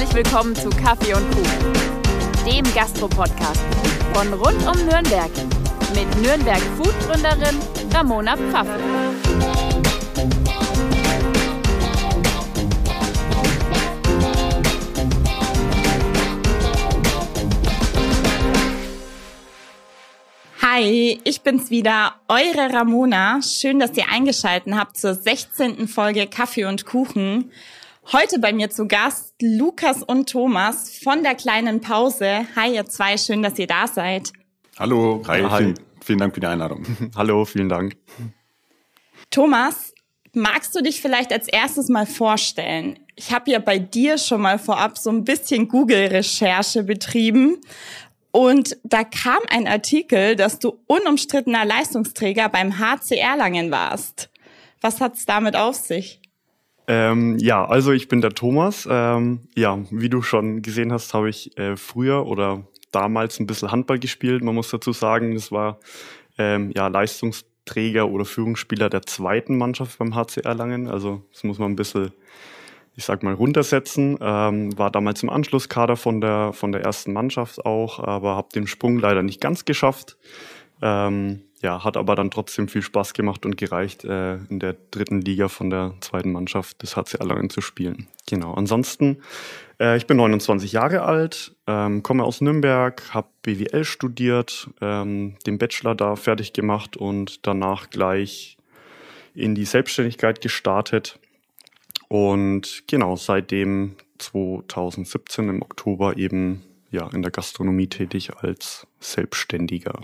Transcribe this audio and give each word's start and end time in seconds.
Herzlich 0.00 0.24
willkommen 0.24 0.56
zu 0.56 0.70
Kaffee 0.70 1.12
und 1.12 1.30
Kuchen, 1.30 1.72
dem 2.46 2.74
Gastro-Podcast 2.74 3.60
von 4.14 4.32
rund 4.32 4.66
um 4.66 4.86
Nürnberg 4.86 5.30
mit 5.94 6.22
Nürnberg 6.22 6.62
Food-Gründerin 6.78 7.58
Ramona 7.92 8.34
Pfaffe. 8.34 8.80
Hi, 20.62 21.20
ich 21.24 21.42
bin's 21.42 21.68
wieder, 21.68 22.14
eure 22.26 22.72
Ramona. 22.72 23.42
Schön, 23.42 23.78
dass 23.78 23.94
ihr 23.98 24.08
eingeschaltet 24.10 24.72
habt 24.72 24.96
zur 24.96 25.12
16. 25.12 25.88
Folge 25.88 26.26
Kaffee 26.26 26.64
und 26.64 26.86
Kuchen. 26.86 27.52
Heute 28.12 28.40
bei 28.40 28.52
mir 28.52 28.70
zu 28.70 28.88
Gast 28.88 29.34
Lukas 29.40 30.02
und 30.02 30.28
Thomas 30.28 30.98
von 30.98 31.22
der 31.22 31.36
kleinen 31.36 31.80
Pause. 31.80 32.44
Hi, 32.56 32.74
ihr 32.74 32.84
zwei, 32.86 33.16
schön, 33.16 33.40
dass 33.40 33.56
ihr 33.56 33.68
da 33.68 33.86
seid. 33.86 34.32
Hallo, 34.80 35.22
hi, 35.28 35.42
hi. 35.42 35.58
Vielen, 35.58 35.74
vielen 36.02 36.18
Dank 36.18 36.34
für 36.34 36.40
die 36.40 36.48
Einladung. 36.48 36.84
Hallo, 37.16 37.44
vielen 37.44 37.68
Dank. 37.68 37.96
Thomas, 39.30 39.94
magst 40.32 40.74
du 40.74 40.82
dich 40.82 41.00
vielleicht 41.00 41.32
als 41.32 41.46
erstes 41.46 41.88
mal 41.88 42.04
vorstellen? 42.04 42.98
Ich 43.14 43.32
habe 43.32 43.48
ja 43.52 43.60
bei 43.60 43.78
dir 43.78 44.18
schon 44.18 44.40
mal 44.40 44.58
vorab 44.58 44.98
so 44.98 45.10
ein 45.10 45.22
bisschen 45.22 45.68
Google-Recherche 45.68 46.82
betrieben 46.82 47.58
und 48.32 48.76
da 48.82 49.04
kam 49.04 49.38
ein 49.50 49.68
Artikel, 49.68 50.34
dass 50.34 50.58
du 50.58 50.80
unumstrittener 50.88 51.64
Leistungsträger 51.64 52.48
beim 52.48 52.80
HC 52.80 53.18
Erlangen 53.18 53.70
warst. 53.70 54.30
Was 54.80 55.00
hat's 55.00 55.26
damit 55.26 55.54
auf 55.54 55.76
sich? 55.76 56.19
Ähm, 56.86 57.38
ja, 57.38 57.64
also 57.64 57.92
ich 57.92 58.08
bin 58.08 58.20
der 58.20 58.30
Thomas. 58.30 58.88
Ähm, 58.90 59.40
ja, 59.54 59.78
wie 59.90 60.08
du 60.08 60.22
schon 60.22 60.62
gesehen 60.62 60.92
hast, 60.92 61.14
habe 61.14 61.30
ich 61.30 61.56
äh, 61.58 61.76
früher 61.76 62.26
oder 62.26 62.66
damals 62.92 63.38
ein 63.38 63.46
bisschen 63.46 63.70
Handball 63.70 63.98
gespielt. 63.98 64.42
Man 64.42 64.54
muss 64.54 64.70
dazu 64.70 64.92
sagen, 64.92 65.34
das 65.34 65.52
war 65.52 65.78
ähm, 66.38 66.72
ja 66.74 66.88
Leistungsträger 66.88 68.08
oder 68.08 68.24
Führungsspieler 68.24 68.90
der 68.90 69.02
zweiten 69.02 69.56
Mannschaft 69.56 69.98
beim 69.98 70.14
HC 70.14 70.40
Erlangen. 70.40 70.88
Also 70.88 71.22
das 71.32 71.44
muss 71.44 71.58
man 71.58 71.72
ein 71.72 71.76
bisschen 71.76 72.12
ich 72.96 73.04
sag 73.04 73.22
mal, 73.22 73.34
runtersetzen. 73.34 74.18
Ähm, 74.20 74.76
war 74.76 74.90
damals 74.90 75.22
im 75.22 75.30
Anschlusskader 75.30 75.96
von 75.96 76.20
der, 76.20 76.52
von 76.52 76.72
der 76.72 76.82
ersten 76.82 77.12
Mannschaft 77.12 77.64
auch, 77.64 77.98
aber 77.98 78.36
habe 78.36 78.48
den 78.54 78.66
Sprung 78.66 78.98
leider 78.98 79.22
nicht 79.22 79.40
ganz 79.40 79.64
geschafft. 79.64 80.16
Ähm, 80.82 81.42
ja, 81.62 81.84
hat 81.84 81.96
aber 81.96 82.14
dann 82.14 82.30
trotzdem 82.30 82.68
viel 82.68 82.80
Spaß 82.80 83.12
gemacht 83.12 83.44
und 83.44 83.56
gereicht, 83.56 84.04
äh, 84.04 84.36
in 84.36 84.60
der 84.60 84.76
dritten 84.90 85.20
Liga 85.20 85.48
von 85.48 85.68
der 85.68 85.94
zweiten 86.00 86.32
Mannschaft 86.32 86.82
des 86.82 86.96
HC 86.96 87.18
Erlangen 87.18 87.50
zu 87.50 87.60
spielen. 87.60 88.08
Genau. 88.26 88.54
Ansonsten, 88.54 89.18
äh, 89.78 89.98
ich 89.98 90.06
bin 90.06 90.16
29 90.16 90.72
Jahre 90.72 91.02
alt, 91.02 91.54
ähm, 91.66 92.02
komme 92.02 92.24
aus 92.24 92.40
Nürnberg, 92.40 93.02
habe 93.12 93.28
BWL 93.42 93.84
studiert, 93.84 94.70
ähm, 94.80 95.36
den 95.46 95.58
Bachelor 95.58 95.94
da 95.94 96.16
fertig 96.16 96.54
gemacht 96.54 96.96
und 96.96 97.46
danach 97.46 97.90
gleich 97.90 98.56
in 99.34 99.54
die 99.54 99.66
Selbstständigkeit 99.66 100.40
gestartet 100.40 101.18
und 102.08 102.84
genau, 102.88 103.16
seitdem 103.16 103.96
2017 104.18 105.48
im 105.48 105.62
Oktober 105.62 106.16
eben 106.16 106.62
ja 106.90 107.08
in 107.12 107.22
der 107.22 107.30
Gastronomie 107.30 107.86
tätig 107.86 108.30
als 108.38 108.86
Selbstständiger. 108.98 110.00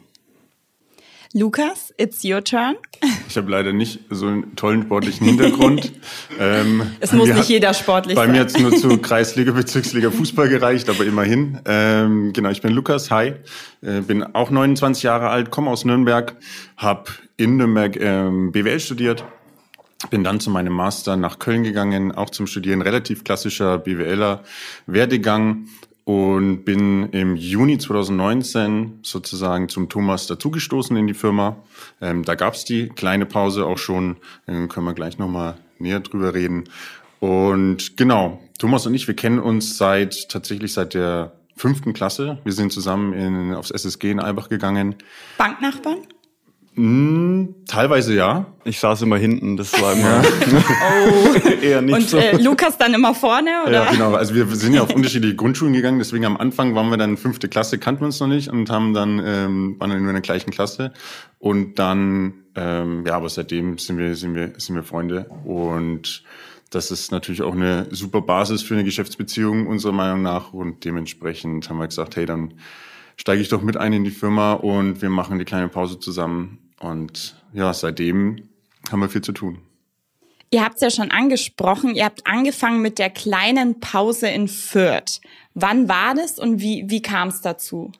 Lukas, 1.32 1.92
it's 1.98 2.24
your 2.24 2.42
turn. 2.42 2.76
Ich 3.28 3.36
habe 3.36 3.50
leider 3.50 3.72
nicht 3.72 4.00
so 4.10 4.26
einen 4.26 4.56
tollen 4.56 4.82
sportlichen 4.82 5.26
Hintergrund. 5.26 5.92
ähm, 6.38 6.82
es 7.00 7.12
muss 7.12 7.28
nicht 7.28 7.48
jeder 7.48 7.74
sportlich 7.74 8.16
bei 8.16 8.22
sein. 8.22 8.28
Bei 8.28 8.32
mir 8.34 8.40
hat 8.40 8.48
es 8.48 8.58
nur 8.58 8.74
zu 8.74 8.98
Kreisliga, 8.98 9.52
Bezirksliga 9.52 10.10
Fußball 10.10 10.48
gereicht, 10.48 10.88
aber 10.88 11.04
immerhin. 11.04 11.60
Ähm, 11.66 12.32
genau, 12.32 12.50
ich 12.50 12.62
bin 12.62 12.72
Lukas, 12.72 13.10
hi. 13.10 13.34
Äh, 13.82 14.00
bin 14.00 14.22
auch 14.22 14.50
29 14.50 15.02
Jahre 15.02 15.28
alt, 15.28 15.50
komme 15.50 15.70
aus 15.70 15.84
Nürnberg, 15.84 16.36
habe 16.76 17.10
in 17.36 17.56
Nürnberg 17.56 17.96
ähm, 18.00 18.52
BWL 18.52 18.80
studiert 18.80 19.24
bin 20.10 20.24
dann 20.24 20.40
zu 20.40 20.50
meinem 20.50 20.74
Master 20.74 21.16
nach 21.16 21.38
Köln 21.38 21.64
gegangen, 21.64 22.12
auch 22.12 22.30
zum 22.30 22.46
Studieren, 22.46 22.82
relativ 22.82 23.24
klassischer 23.24 23.78
BWLer 23.78 24.42
Werdegang 24.86 25.68
und 26.06 26.62
bin 26.64 27.08
im 27.10 27.34
Juni 27.34 27.78
2019 27.78 29.00
sozusagen 29.02 29.68
zum 29.68 29.88
Thomas 29.88 30.28
dazugestoßen 30.28 30.96
in 30.96 31.08
die 31.08 31.14
Firma. 31.14 31.56
Ähm, 32.00 32.24
da 32.24 32.36
gab's 32.36 32.64
die 32.64 32.88
kleine 32.88 33.26
Pause 33.26 33.66
auch 33.66 33.76
schon, 33.76 34.16
dann 34.46 34.68
können 34.68 34.86
wir 34.86 34.94
gleich 34.94 35.18
nochmal 35.18 35.56
näher 35.80 35.98
drüber 35.98 36.32
reden. 36.32 36.68
Und 37.18 37.96
genau, 37.96 38.40
Thomas 38.60 38.86
und 38.86 38.94
ich, 38.94 39.08
wir 39.08 39.16
kennen 39.16 39.40
uns 39.40 39.78
seit 39.78 40.28
tatsächlich 40.28 40.74
seit 40.74 40.94
der 40.94 41.32
fünften 41.56 41.92
Klasse. 41.92 42.38
Wir 42.44 42.52
sind 42.52 42.72
zusammen 42.72 43.12
in, 43.12 43.52
aufs 43.54 43.72
SSG 43.72 44.12
in 44.12 44.20
Albach 44.20 44.48
gegangen. 44.48 44.94
Banknachbarn? 45.38 46.06
Mm, 46.78 47.54
teilweise 47.66 48.14
ja. 48.14 48.44
Ich 48.64 48.78
saß 48.80 49.00
immer 49.00 49.16
hinten, 49.16 49.56
das 49.56 49.72
war 49.80 49.94
immer 49.94 50.22
oh. 50.22 51.48
eher 51.62 51.80
nicht 51.80 51.94
Und 51.94 52.10
so. 52.10 52.18
äh, 52.18 52.36
Lukas 52.36 52.76
dann 52.76 52.92
immer 52.92 53.14
vorne, 53.14 53.50
oder? 53.66 53.84
Ja, 53.84 53.90
genau. 53.90 54.12
Also 54.12 54.34
wir 54.34 54.46
sind 54.48 54.74
ja 54.74 54.82
auf 54.82 54.94
unterschiedliche 54.94 55.36
Grundschulen 55.36 55.72
gegangen, 55.72 55.98
deswegen 55.98 56.26
am 56.26 56.36
Anfang 56.36 56.74
waren 56.74 56.90
wir 56.90 56.98
dann 56.98 57.16
fünfte 57.16 57.48
Klasse, 57.48 57.78
kannten 57.78 58.02
wir 58.02 58.06
uns 58.06 58.20
noch 58.20 58.26
nicht 58.26 58.50
und 58.50 58.68
haben 58.68 58.92
dann 58.92 59.22
ähm, 59.24 59.76
waren 59.78 59.88
dann 59.88 60.00
nur 60.00 60.10
in 60.10 60.16
der 60.16 60.20
gleichen 60.20 60.50
Klasse 60.50 60.92
und 61.38 61.78
dann 61.78 62.34
ähm, 62.54 63.04
ja, 63.06 63.16
aber 63.16 63.30
seitdem 63.30 63.78
sind 63.78 63.96
wir 63.96 64.14
sind 64.14 64.34
wir 64.34 64.52
sind 64.58 64.74
wir 64.74 64.82
Freunde 64.82 65.30
und 65.44 66.24
das 66.68 66.90
ist 66.90 67.10
natürlich 67.10 67.40
auch 67.40 67.54
eine 67.54 67.86
super 67.90 68.20
Basis 68.20 68.62
für 68.62 68.74
eine 68.74 68.84
Geschäftsbeziehung 68.84 69.66
unserer 69.66 69.92
Meinung 69.92 70.20
nach 70.20 70.52
und 70.52 70.84
dementsprechend 70.84 71.70
haben 71.70 71.78
wir 71.78 71.86
gesagt, 71.86 72.16
hey, 72.16 72.26
dann 72.26 72.52
steige 73.16 73.40
ich 73.40 73.48
doch 73.48 73.62
mit 73.62 73.78
ein 73.78 73.94
in 73.94 74.04
die 74.04 74.10
Firma 74.10 74.52
und 74.52 75.00
wir 75.00 75.08
machen 75.08 75.38
die 75.38 75.46
kleine 75.46 75.68
Pause 75.68 75.98
zusammen 75.98 76.58
und 76.80 77.36
ja, 77.52 77.72
seitdem 77.72 78.48
haben 78.90 79.00
wir 79.00 79.08
viel 79.08 79.22
zu 79.22 79.32
tun. 79.32 79.58
Ihr 80.50 80.64
habt 80.64 80.76
es 80.76 80.80
ja 80.80 80.90
schon 80.90 81.10
angesprochen, 81.10 81.94
ihr 81.94 82.04
habt 82.04 82.26
angefangen 82.26 82.80
mit 82.80 82.98
der 82.98 83.10
kleinen 83.10 83.80
Pause 83.80 84.28
in 84.28 84.46
Fürth. 84.46 85.20
Wann 85.54 85.88
war 85.88 86.14
das 86.14 86.38
und 86.38 86.60
wie, 86.60 86.84
wie 86.88 87.02
kam 87.02 87.28
es 87.28 87.40
dazu? 87.40 87.90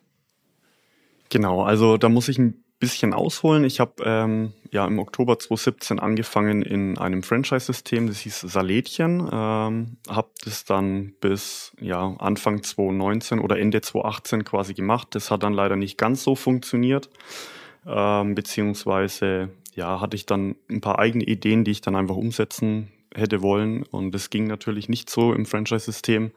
Genau, 1.29 1.63
also 1.63 1.97
da 1.97 2.09
muss 2.09 2.29
ich 2.29 2.39
ein 2.39 2.63
bisschen 2.79 3.15
ausholen. 3.15 3.65
Ich 3.65 3.81
habe 3.81 3.95
ähm, 4.05 4.53
ja 4.71 4.87
im 4.87 5.01
Oktober 5.01 5.39
2017 5.39 5.99
angefangen 5.99 6.63
in 6.63 6.99
einem 6.99 7.25
Franchise-System, 7.25 8.07
das 8.07 8.21
hieß 8.21 8.41
Saletchen. 8.43 9.29
Ähm, 9.33 9.97
habe 10.09 10.31
das 10.45 10.65
dann 10.65 11.15
bis 11.21 11.73
ja, 11.81 12.15
Anfang 12.19 12.63
2019 12.63 13.41
oder 13.41 13.59
Ende 13.59 13.81
2018 13.81 14.45
quasi 14.45 14.75
gemacht. 14.75 15.09
Das 15.13 15.33
hat 15.33 15.43
dann 15.43 15.53
leider 15.53 15.75
nicht 15.75 15.99
ganz 15.99 16.23
so 16.23 16.37
funktioniert 16.37 17.11
ähm, 17.87 18.35
beziehungsweise 18.35 19.51
ja, 19.75 20.01
hatte 20.01 20.17
ich 20.17 20.27
dann 20.27 20.57
ein 20.71 20.81
paar 20.81 20.99
eigene 20.99 21.25
Ideen, 21.25 21.65
die 21.65 21.71
ich 21.71 21.81
dann 21.81 21.97
einfach 21.97 22.17
umsetzen 22.17 22.93
hätte 23.15 23.43
wollen 23.43 23.83
und 23.85 24.13
das 24.13 24.31
ging 24.31 24.47
natürlich 24.47 24.89
nicht 24.89 25.09
so 25.11 25.33
im 25.33 25.47
Franchise-System. 25.47 26.33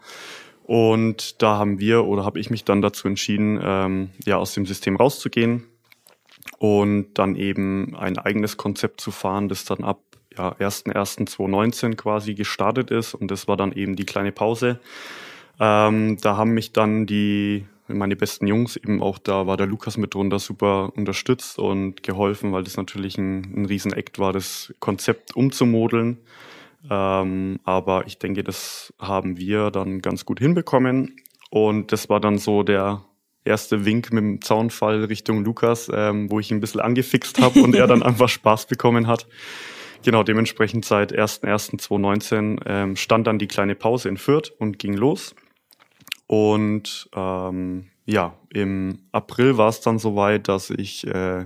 Und 0.64 1.42
da 1.42 1.58
haben 1.58 1.80
wir 1.80 2.06
oder 2.06 2.24
habe 2.26 2.40
ich 2.40 2.52
mich 2.52 2.64
dann 2.64 2.82
dazu 2.82 3.08
entschieden, 3.08 3.60
ähm, 3.62 4.12
ja, 4.24 4.38
aus 4.38 4.54
dem 4.54 4.68
System 4.68 4.98
rauszugehen 4.98 5.66
und 6.60 7.08
dann 7.16 7.36
eben 7.36 7.96
ein 7.96 8.20
eigenes 8.20 8.58
Konzept 8.58 9.02
zu 9.02 9.10
fahren, 9.10 9.50
das 9.50 9.66
dann 9.66 9.84
ab 9.84 10.02
ja, 10.38 10.54
1.1.2019 10.54 11.96
quasi 11.96 12.36
gestartet 12.36 12.92
ist. 12.92 13.14
Und 13.16 13.32
das 13.32 13.48
war 13.48 13.58
dann 13.58 13.72
eben 13.72 13.96
die 13.96 14.06
kleine 14.06 14.32
Pause. 14.32 14.80
Ähm, 15.60 16.18
da 16.22 16.38
haben 16.38 16.52
mich 16.52 16.72
dann 16.72 17.06
die 17.06 17.66
meine 17.90 18.16
besten 18.16 18.48
Jungs, 18.48 18.76
eben 18.78 19.02
auch 19.02 19.18
da 19.18 19.48
war 19.48 19.58
der 19.58 19.68
Lukas 19.68 19.98
mit 19.98 20.14
drunter 20.14 20.40
super 20.40 20.92
unterstützt 20.96 21.60
und 21.60 22.04
geholfen, 22.04 22.52
weil 22.54 22.64
das 22.64 22.78
natürlich 22.78 23.18
ein, 23.18 23.54
ein 23.56 23.66
Riesen-Act 23.66 24.20
war, 24.20 24.34
das 24.34 24.74
Konzept 24.80 25.36
umzumodeln. 25.36 26.20
Ähm, 26.90 27.60
aber 27.64 28.08
ich 28.08 28.20
denke, 28.20 28.44
das 28.44 28.94
haben 29.00 29.38
wir 29.38 29.72
dann 29.72 30.02
ganz 30.02 30.26
gut 30.26 30.40
hinbekommen. 30.40 31.18
Und 31.50 31.92
das 31.92 32.10
war 32.10 32.20
dann 32.20 32.38
so 32.38 32.64
der 32.64 33.04
erste 33.44 33.86
Wink 33.86 34.14
mit 34.14 34.24
dem 34.24 34.42
Zaunfall 34.42 35.06
Richtung 35.06 35.44
Lukas, 35.44 35.92
ähm, 35.94 36.30
wo 36.30 36.40
ich 36.40 36.52
ihn 36.52 36.58
ein 36.58 36.62
bisschen 36.62 36.82
angefixt 36.82 37.42
habe 37.42 37.62
und 37.62 37.76
er 37.76 37.88
dann 37.88 38.04
einfach 38.04 38.30
Spaß 38.30 38.68
bekommen 38.68 39.08
hat. 39.08 39.28
Genau, 40.04 40.24
dementsprechend 40.24 40.86
seit 40.86 41.14
1.1.2019 41.14 42.62
ähm, 42.66 42.96
stand 42.96 43.28
dann 43.28 43.38
die 43.38 43.48
kleine 43.48 43.76
Pause 43.76 44.08
in 44.08 44.18
Fürth 44.18 44.54
und 44.58 44.80
ging 44.80 44.94
los. 44.94 45.36
Und 46.30 47.10
ähm, 47.16 47.88
ja, 48.06 48.36
im 48.54 49.00
April 49.12 49.58
war 49.58 49.70
es 49.70 49.82
dann 49.82 49.98
soweit, 49.98 50.48
dass 50.48 50.70
ich 50.70 51.08
äh, 51.08 51.46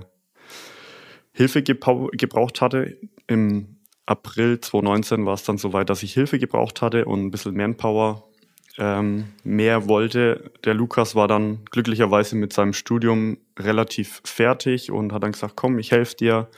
Hilfe 1.32 1.62
gebraucht 1.62 2.60
hatte. 2.60 2.94
Im 3.26 3.78
April 4.04 4.60
2019 4.60 5.24
war 5.24 5.32
es 5.32 5.44
dann 5.44 5.56
soweit, 5.56 5.88
dass 5.88 6.02
ich 6.02 6.12
Hilfe 6.12 6.38
gebraucht 6.38 6.82
hatte 6.82 7.06
und 7.06 7.24
ein 7.24 7.30
bisschen 7.30 7.56
Manpower 7.56 8.28
ähm, 8.76 9.28
mehr 9.42 9.88
wollte. 9.88 10.52
Der 10.64 10.74
Lukas 10.74 11.14
war 11.14 11.28
dann 11.28 11.64
glücklicherweise 11.70 12.36
mit 12.36 12.52
seinem 12.52 12.74
Studium 12.74 13.38
relativ 13.58 14.20
fertig 14.24 14.90
und 14.90 15.14
hat 15.14 15.22
dann 15.22 15.32
gesagt, 15.32 15.56
komm, 15.56 15.78
ich 15.78 15.92
helfe 15.92 16.16
dir 16.16 16.48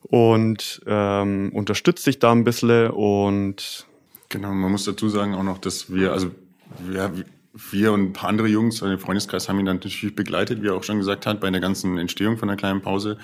und 0.00 0.80
ähm, 0.86 1.50
unterstütze 1.52 2.04
dich 2.04 2.20
da 2.20 2.32
ein 2.32 2.44
bisschen 2.44 2.90
und 2.90 3.86
Genau, 4.30 4.54
man 4.54 4.72
muss 4.72 4.84
dazu 4.84 5.10
sagen 5.10 5.34
auch 5.34 5.42
noch, 5.42 5.58
dass 5.58 5.92
wir, 5.92 6.10
also 6.12 6.30
wir, 6.80 7.12
wir 7.54 7.92
und 7.92 8.02
ein 8.02 8.12
paar 8.12 8.28
andere 8.28 8.48
Jungs, 8.48 8.80
der 8.80 8.98
Freundeskreis 8.98 9.48
haben 9.48 9.60
ihn 9.60 9.66
dann 9.66 9.76
natürlich 9.76 10.14
begleitet, 10.14 10.62
wie 10.62 10.68
er 10.68 10.74
auch 10.74 10.84
schon 10.84 10.98
gesagt 10.98 11.26
hat, 11.26 11.40
bei 11.40 11.50
der 11.50 11.60
ganzen 11.60 11.98
Entstehung 11.98 12.38
von 12.38 12.48
der 12.48 12.56
kleinen 12.56 12.80
Pause. 12.80 13.18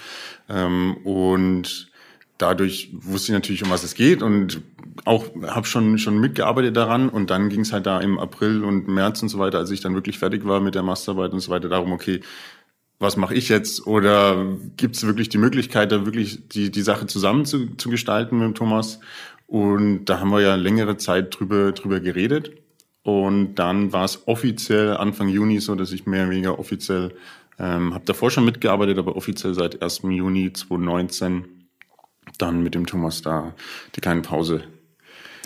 Ähm, 0.48 0.96
und 1.04 1.90
dadurch 2.38 2.90
wusste 2.92 3.32
ich 3.32 3.34
natürlich, 3.34 3.62
um 3.62 3.70
was 3.70 3.84
es 3.84 3.94
geht 3.94 4.22
und 4.22 4.60
auch 5.04 5.26
habe 5.46 5.66
schon 5.66 5.98
schon 5.98 6.18
mitgearbeitet 6.18 6.76
daran. 6.76 7.08
Und 7.08 7.30
dann 7.30 7.48
ging 7.48 7.60
es 7.60 7.72
halt 7.72 7.86
da 7.86 8.00
im 8.00 8.18
April 8.18 8.64
und 8.64 8.88
März 8.88 9.22
und 9.22 9.28
so 9.28 9.38
weiter, 9.38 9.58
als 9.58 9.70
ich 9.70 9.80
dann 9.80 9.94
wirklich 9.94 10.18
fertig 10.18 10.44
war 10.46 10.60
mit 10.60 10.74
der 10.74 10.82
Masterarbeit 10.82 11.32
und 11.32 11.40
so 11.40 11.50
weiter, 11.50 11.68
darum, 11.68 11.92
okay, 11.92 12.20
was 12.98 13.16
mache 13.16 13.34
ich 13.34 13.48
jetzt? 13.48 13.86
Oder 13.86 14.56
gibt 14.76 14.96
es 14.96 15.06
wirklich 15.06 15.28
die 15.28 15.38
Möglichkeit, 15.38 15.92
da 15.92 16.04
wirklich 16.04 16.48
die 16.48 16.70
die 16.70 16.82
Sache 16.82 17.06
zusammen 17.06 17.44
zu, 17.44 17.76
zu 17.76 17.90
gestalten 17.90 18.38
mit 18.38 18.46
dem 18.46 18.54
Thomas? 18.54 19.00
Und 19.46 20.06
da 20.06 20.20
haben 20.20 20.30
wir 20.30 20.40
ja 20.40 20.56
längere 20.56 20.96
Zeit 20.98 21.38
drüber 21.38 21.72
drüber 21.72 22.00
geredet 22.00 22.52
und 23.08 23.54
dann 23.54 23.94
war 23.94 24.04
es 24.04 24.28
offiziell 24.28 24.94
Anfang 24.94 25.28
Juni 25.28 25.60
so, 25.60 25.74
dass 25.74 25.92
ich 25.92 26.04
mehr 26.04 26.24
oder 26.24 26.30
weniger 26.32 26.58
offiziell 26.58 27.14
ähm, 27.58 27.94
habe 27.94 28.04
davor 28.04 28.30
schon 28.30 28.44
mitgearbeitet, 28.44 28.98
aber 28.98 29.16
offiziell 29.16 29.54
seit 29.54 29.80
1. 29.80 30.02
Juni 30.02 30.52
2019 30.52 31.46
dann 32.36 32.62
mit 32.62 32.74
dem 32.74 32.84
Thomas 32.84 33.22
da 33.22 33.54
die 33.96 34.02
kleine 34.02 34.20
Pause 34.20 34.64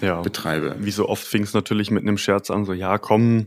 ja. 0.00 0.23
betreibe. 0.23 0.75
Wie 0.81 0.91
so 0.91 1.09
oft 1.09 1.25
fing 1.25 1.44
es 1.44 1.55
natürlich 1.55 1.93
mit 1.93 2.03
einem 2.03 2.19
Scherz 2.19 2.50
an, 2.50 2.64
so 2.64 2.73
ja, 2.73 2.99
komm, 2.99 3.47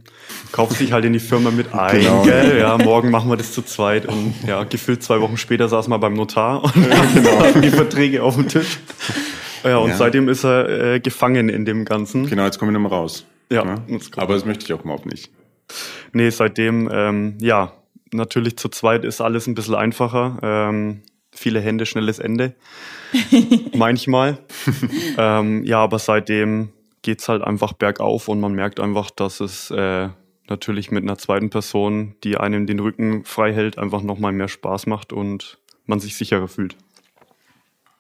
kauf 0.54 0.78
dich 0.78 0.94
halt 0.94 1.04
in 1.04 1.12
die 1.12 1.20
Firma 1.20 1.52
mit 1.52 1.74
ein, 1.78 2.00
genau. 2.00 2.24
gell? 2.24 2.58
Ja, 2.58 2.78
morgen 2.78 3.12
machen 3.12 3.30
wir 3.30 3.36
das 3.36 3.52
zu 3.52 3.64
zweit. 3.64 4.06
Und 4.06 4.34
ja, 4.48 4.64
gefühlt 4.64 5.04
zwei 5.04 5.20
Wochen 5.20 5.36
später 5.36 5.68
saß 5.68 5.90
man 5.90 6.00
beim 6.00 6.14
Notar 6.14 6.64
und 6.74 6.74
ja, 6.90 7.06
genau. 7.14 7.60
die 7.60 7.70
Verträge 7.70 8.24
auf 8.24 8.36
dem 8.36 8.48
Tisch. 8.48 8.80
Ja, 9.66 9.80
und 9.80 9.90
ja. 9.90 9.98
seitdem 9.98 10.30
ist 10.30 10.46
er 10.46 10.94
äh, 10.94 11.00
gefangen 11.02 11.50
in 11.50 11.66
dem 11.66 11.84
Ganzen. 11.84 12.28
Genau, 12.28 12.46
jetzt 12.46 12.60
kommen 12.60 12.72
wir 12.72 12.80
nochmal 12.80 12.98
raus. 12.98 13.26
Ja. 13.52 13.66
ja. 13.66 14.00
Aber 14.18 14.34
das 14.34 14.46
möchte 14.46 14.66
ich 14.66 14.74
auch 14.74 14.84
überhaupt 14.84 15.06
nicht. 15.06 15.32
Nee, 16.14 16.30
seitdem, 16.30 16.90
ähm, 16.92 17.38
ja, 17.40 17.74
natürlich 18.12 18.58
zu 18.58 18.70
zweit 18.70 19.04
ist 19.04 19.22
alles 19.22 19.48
ein 19.48 19.56
bisschen 19.56 19.76
einfacher. 19.76 20.38
Ähm, 20.42 21.02
viele 21.32 21.60
Hände, 21.60 21.86
schnelles 21.86 22.20
Ende. 22.20 22.56
Manchmal. 23.76 24.40
ähm, 25.18 25.64
ja, 25.64 25.80
aber 25.80 26.00
seitdem 26.00 26.70
geht's 27.02 27.28
halt 27.30 27.44
einfach 27.44 27.74
bergauf 27.74 28.28
und 28.28 28.40
man 28.40 28.54
merkt 28.54 28.80
einfach, 28.80 29.12
dass 29.12 29.40
es 29.40 29.70
äh, 29.72 30.10
natürlich 30.50 30.92
mit 30.92 31.04
einer 31.04 31.18
zweiten 31.18 31.50
Person, 31.50 32.16
die 32.24 32.38
einem 32.38 32.66
den 32.66 32.80
Rücken 32.80 33.24
frei 33.26 33.54
hält, 33.54 33.78
einfach 33.78 34.02
nochmal 34.02 34.32
mehr 34.32 34.48
Spaß 34.48 34.88
macht 34.88 35.14
und 35.14 35.60
man 35.86 36.00
sich 36.00 36.16
sicherer 36.16 36.48
fühlt. 36.48 36.76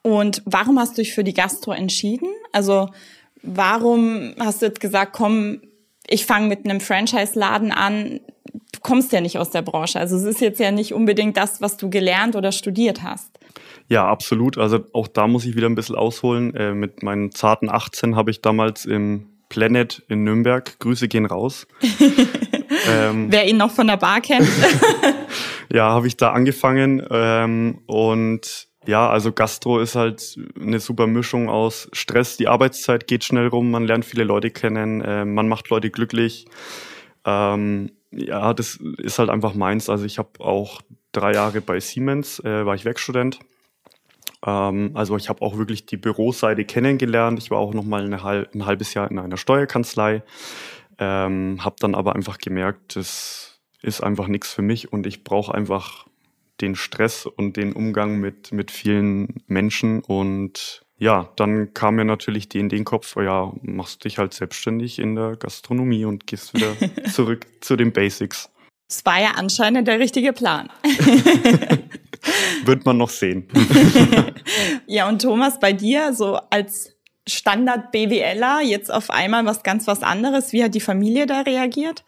Und 0.01 0.41
warum 0.45 0.79
hast 0.79 0.97
du 0.97 1.01
dich 1.01 1.13
für 1.13 1.23
die 1.23 1.33
Gastro 1.33 1.71
entschieden? 1.71 2.27
Also 2.51 2.89
warum 3.45 4.33
hast 4.39 4.61
du 4.61 4.67
jetzt 4.67 4.79
gesagt, 4.79 5.13
komm, 5.13 5.61
ich 6.07 6.25
fange 6.25 6.47
mit 6.47 6.65
einem 6.65 6.79
Franchise-Laden 6.79 7.71
an? 7.71 8.19
Du 8.71 8.79
kommst 8.81 9.11
ja 9.11 9.21
nicht 9.21 9.37
aus 9.37 9.49
der 9.49 9.61
Branche. 9.61 9.99
Also 9.99 10.15
es 10.15 10.23
ist 10.23 10.41
jetzt 10.41 10.59
ja 10.59 10.71
nicht 10.71 10.93
unbedingt 10.93 11.37
das, 11.37 11.61
was 11.61 11.77
du 11.77 11.89
gelernt 11.89 12.35
oder 12.35 12.51
studiert 12.51 13.03
hast. 13.03 13.39
Ja, 13.87 14.07
absolut. 14.07 14.57
Also 14.57 14.79
auch 14.93 15.07
da 15.07 15.27
muss 15.27 15.45
ich 15.45 15.55
wieder 15.55 15.69
ein 15.69 15.75
bisschen 15.75 15.95
ausholen. 15.95 16.55
Äh, 16.55 16.73
mit 16.73 17.03
meinen 17.03 17.31
zarten 17.31 17.69
18 17.69 18.15
habe 18.15 18.31
ich 18.31 18.41
damals 18.41 18.85
im 18.85 19.27
Planet 19.49 20.03
in 20.09 20.23
Nürnberg, 20.23 20.79
Grüße 20.79 21.07
gehen 21.07 21.25
raus. 21.25 21.67
ähm, 22.89 23.27
Wer 23.31 23.47
ihn 23.47 23.57
noch 23.57 23.71
von 23.71 23.87
der 23.87 23.97
Bar 23.97 24.21
kennt. 24.21 24.47
ja, 25.71 25.89
habe 25.89 26.07
ich 26.07 26.17
da 26.17 26.31
angefangen 26.31 27.05
ähm, 27.09 27.81
und 27.85 28.67
ja, 28.87 29.09
also 29.09 29.31
Gastro 29.31 29.79
ist 29.79 29.95
halt 29.95 30.37
eine 30.59 30.79
super 30.79 31.07
Mischung 31.07 31.49
aus 31.49 31.89
Stress, 31.93 32.37
die 32.37 32.47
Arbeitszeit 32.47 33.07
geht 33.07 33.23
schnell 33.23 33.47
rum, 33.47 33.71
man 33.71 33.85
lernt 33.85 34.05
viele 34.05 34.23
Leute 34.23 34.51
kennen, 34.51 35.01
äh, 35.01 35.25
man 35.25 35.47
macht 35.47 35.69
Leute 35.69 35.89
glücklich. 35.89 36.45
Ähm, 37.25 37.91
ja, 38.11 38.53
das 38.53 38.79
ist 38.97 39.19
halt 39.19 39.29
einfach 39.29 39.53
meins. 39.53 39.89
Also 39.89 40.05
ich 40.05 40.17
habe 40.17 40.39
auch 40.39 40.81
drei 41.11 41.33
Jahre 41.33 41.61
bei 41.61 41.79
Siemens, 41.79 42.39
äh, 42.39 42.65
war 42.65 42.75
ich 42.75 42.85
Werkstudent. 42.85 43.39
Ähm, 44.45 44.91
also 44.93 45.17
ich 45.17 45.29
habe 45.29 45.41
auch 45.41 45.57
wirklich 45.57 45.85
die 45.85 45.97
Büroseite 45.97 46.65
kennengelernt. 46.65 47.39
Ich 47.39 47.51
war 47.51 47.57
auch 47.57 47.73
noch 47.73 47.83
mal 47.83 48.05
eine, 48.05 48.23
ein 48.23 48.65
halbes 48.65 48.93
Jahr 48.93 49.09
in 49.09 49.19
einer 49.19 49.37
Steuerkanzlei, 49.37 50.23
ähm, 50.99 51.63
habe 51.63 51.75
dann 51.79 51.95
aber 51.95 52.15
einfach 52.15 52.37
gemerkt, 52.37 52.95
das 52.95 53.59
ist 53.81 54.01
einfach 54.01 54.27
nichts 54.27 54.53
für 54.53 54.61
mich 54.61 54.91
und 54.91 55.05
ich 55.05 55.23
brauche 55.23 55.53
einfach 55.53 56.05
den 56.61 56.75
Stress 56.75 57.25
und 57.25 57.57
den 57.57 57.73
Umgang 57.73 58.19
mit, 58.19 58.51
mit 58.51 58.71
vielen 58.71 59.43
Menschen. 59.47 60.01
Und 60.01 60.83
ja, 60.97 61.29
dann 61.35 61.73
kam 61.73 61.95
mir 61.95 62.05
natürlich 62.05 62.47
die 62.49 62.59
in 62.59 62.69
den 62.69 62.85
Kopf, 62.85 63.15
ja, 63.17 63.51
machst 63.61 64.05
dich 64.05 64.17
halt 64.17 64.33
selbstständig 64.33 64.99
in 64.99 65.15
der 65.15 65.35
Gastronomie 65.35 66.05
und 66.05 66.27
gehst 66.27 66.53
wieder 66.53 66.75
zurück 67.11 67.45
zu 67.61 67.75
den 67.75 67.91
Basics. 67.91 68.49
Es 68.87 69.05
war 69.05 69.19
ja 69.19 69.31
anscheinend 69.35 69.87
der 69.87 69.99
richtige 69.99 70.31
Plan. 70.31 70.69
Wird 72.65 72.85
man 72.85 72.97
noch 72.97 73.09
sehen. 73.09 73.47
ja, 74.87 75.07
und 75.07 75.21
Thomas, 75.21 75.59
bei 75.59 75.73
dir, 75.73 76.13
so 76.13 76.39
als 76.49 76.95
Standard 77.27 77.91
BWLer, 77.91 78.61
jetzt 78.61 78.93
auf 78.93 79.09
einmal 79.09 79.45
was 79.45 79.63
ganz 79.63 79.87
was 79.87 80.03
anderes. 80.03 80.53
Wie 80.53 80.63
hat 80.63 80.75
die 80.75 80.79
Familie 80.79 81.25
da 81.25 81.41
reagiert? 81.41 82.03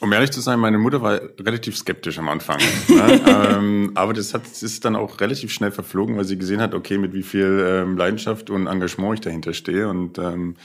Um 0.00 0.12
ehrlich 0.12 0.32
zu 0.32 0.40
sein, 0.40 0.58
meine 0.58 0.78
Mutter 0.78 1.02
war 1.02 1.20
relativ 1.40 1.76
skeptisch 1.76 2.18
am 2.18 2.28
Anfang. 2.28 2.58
ne? 2.88 3.20
ähm, 3.26 3.92
aber 3.94 4.12
das 4.12 4.34
hat, 4.34 4.42
ist 4.46 4.84
dann 4.84 4.96
auch 4.96 5.20
relativ 5.20 5.52
schnell 5.52 5.70
verflogen, 5.70 6.16
weil 6.16 6.24
sie 6.24 6.36
gesehen 6.36 6.60
hat, 6.60 6.74
okay, 6.74 6.98
mit 6.98 7.14
wie 7.14 7.22
viel 7.22 7.64
ähm, 7.66 7.96
Leidenschaft 7.96 8.50
und 8.50 8.66
Engagement 8.66 9.14
ich 9.14 9.20
dahinter 9.20 9.54
stehe. 9.54 9.88
Und 9.88 10.18
ähm, 10.18 10.56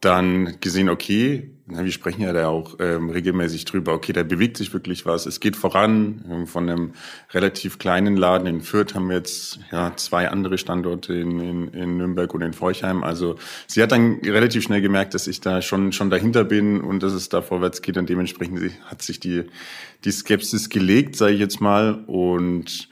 dann 0.00 0.60
gesehen, 0.60 0.88
okay, 0.88 1.50
wir 1.66 1.90
sprechen 1.90 2.22
ja 2.22 2.32
da 2.32 2.48
auch 2.48 2.76
ähm, 2.78 3.10
regelmäßig 3.10 3.64
drüber, 3.64 3.92
okay, 3.92 4.12
da 4.12 4.22
bewegt 4.22 4.56
sich 4.56 4.72
wirklich 4.72 5.04
was, 5.04 5.26
es 5.26 5.40
geht 5.40 5.56
voran. 5.56 6.24
Ähm, 6.30 6.46
von 6.46 6.68
einem 6.68 6.92
relativ 7.32 7.78
kleinen 7.78 8.16
Laden 8.16 8.46
in 8.46 8.60
Fürth 8.60 8.94
haben 8.94 9.08
wir 9.08 9.16
jetzt 9.16 9.58
ja 9.72 9.96
zwei 9.96 10.28
andere 10.28 10.58
Standorte 10.58 11.14
in, 11.14 11.40
in, 11.40 11.68
in 11.68 11.96
Nürnberg 11.96 12.32
und 12.34 12.42
in 12.42 12.52
Forchheim. 12.52 13.02
Also 13.02 13.36
sie 13.66 13.82
hat 13.82 13.90
dann 13.90 14.20
relativ 14.22 14.62
schnell 14.62 14.80
gemerkt, 14.80 15.14
dass 15.14 15.26
ich 15.26 15.40
da 15.40 15.60
schon 15.60 15.92
schon 15.92 16.10
dahinter 16.10 16.44
bin 16.44 16.80
und 16.80 17.02
dass 17.02 17.12
es 17.12 17.28
da 17.28 17.42
vorwärts 17.42 17.82
geht 17.82 17.96
und 17.96 18.08
dementsprechend 18.08 18.60
hat 18.84 19.02
sich 19.02 19.18
die 19.18 19.44
die 20.04 20.12
Skepsis 20.12 20.68
gelegt, 20.68 21.16
sage 21.16 21.32
ich 21.32 21.40
jetzt 21.40 21.60
mal. 21.60 22.04
Und 22.06 22.88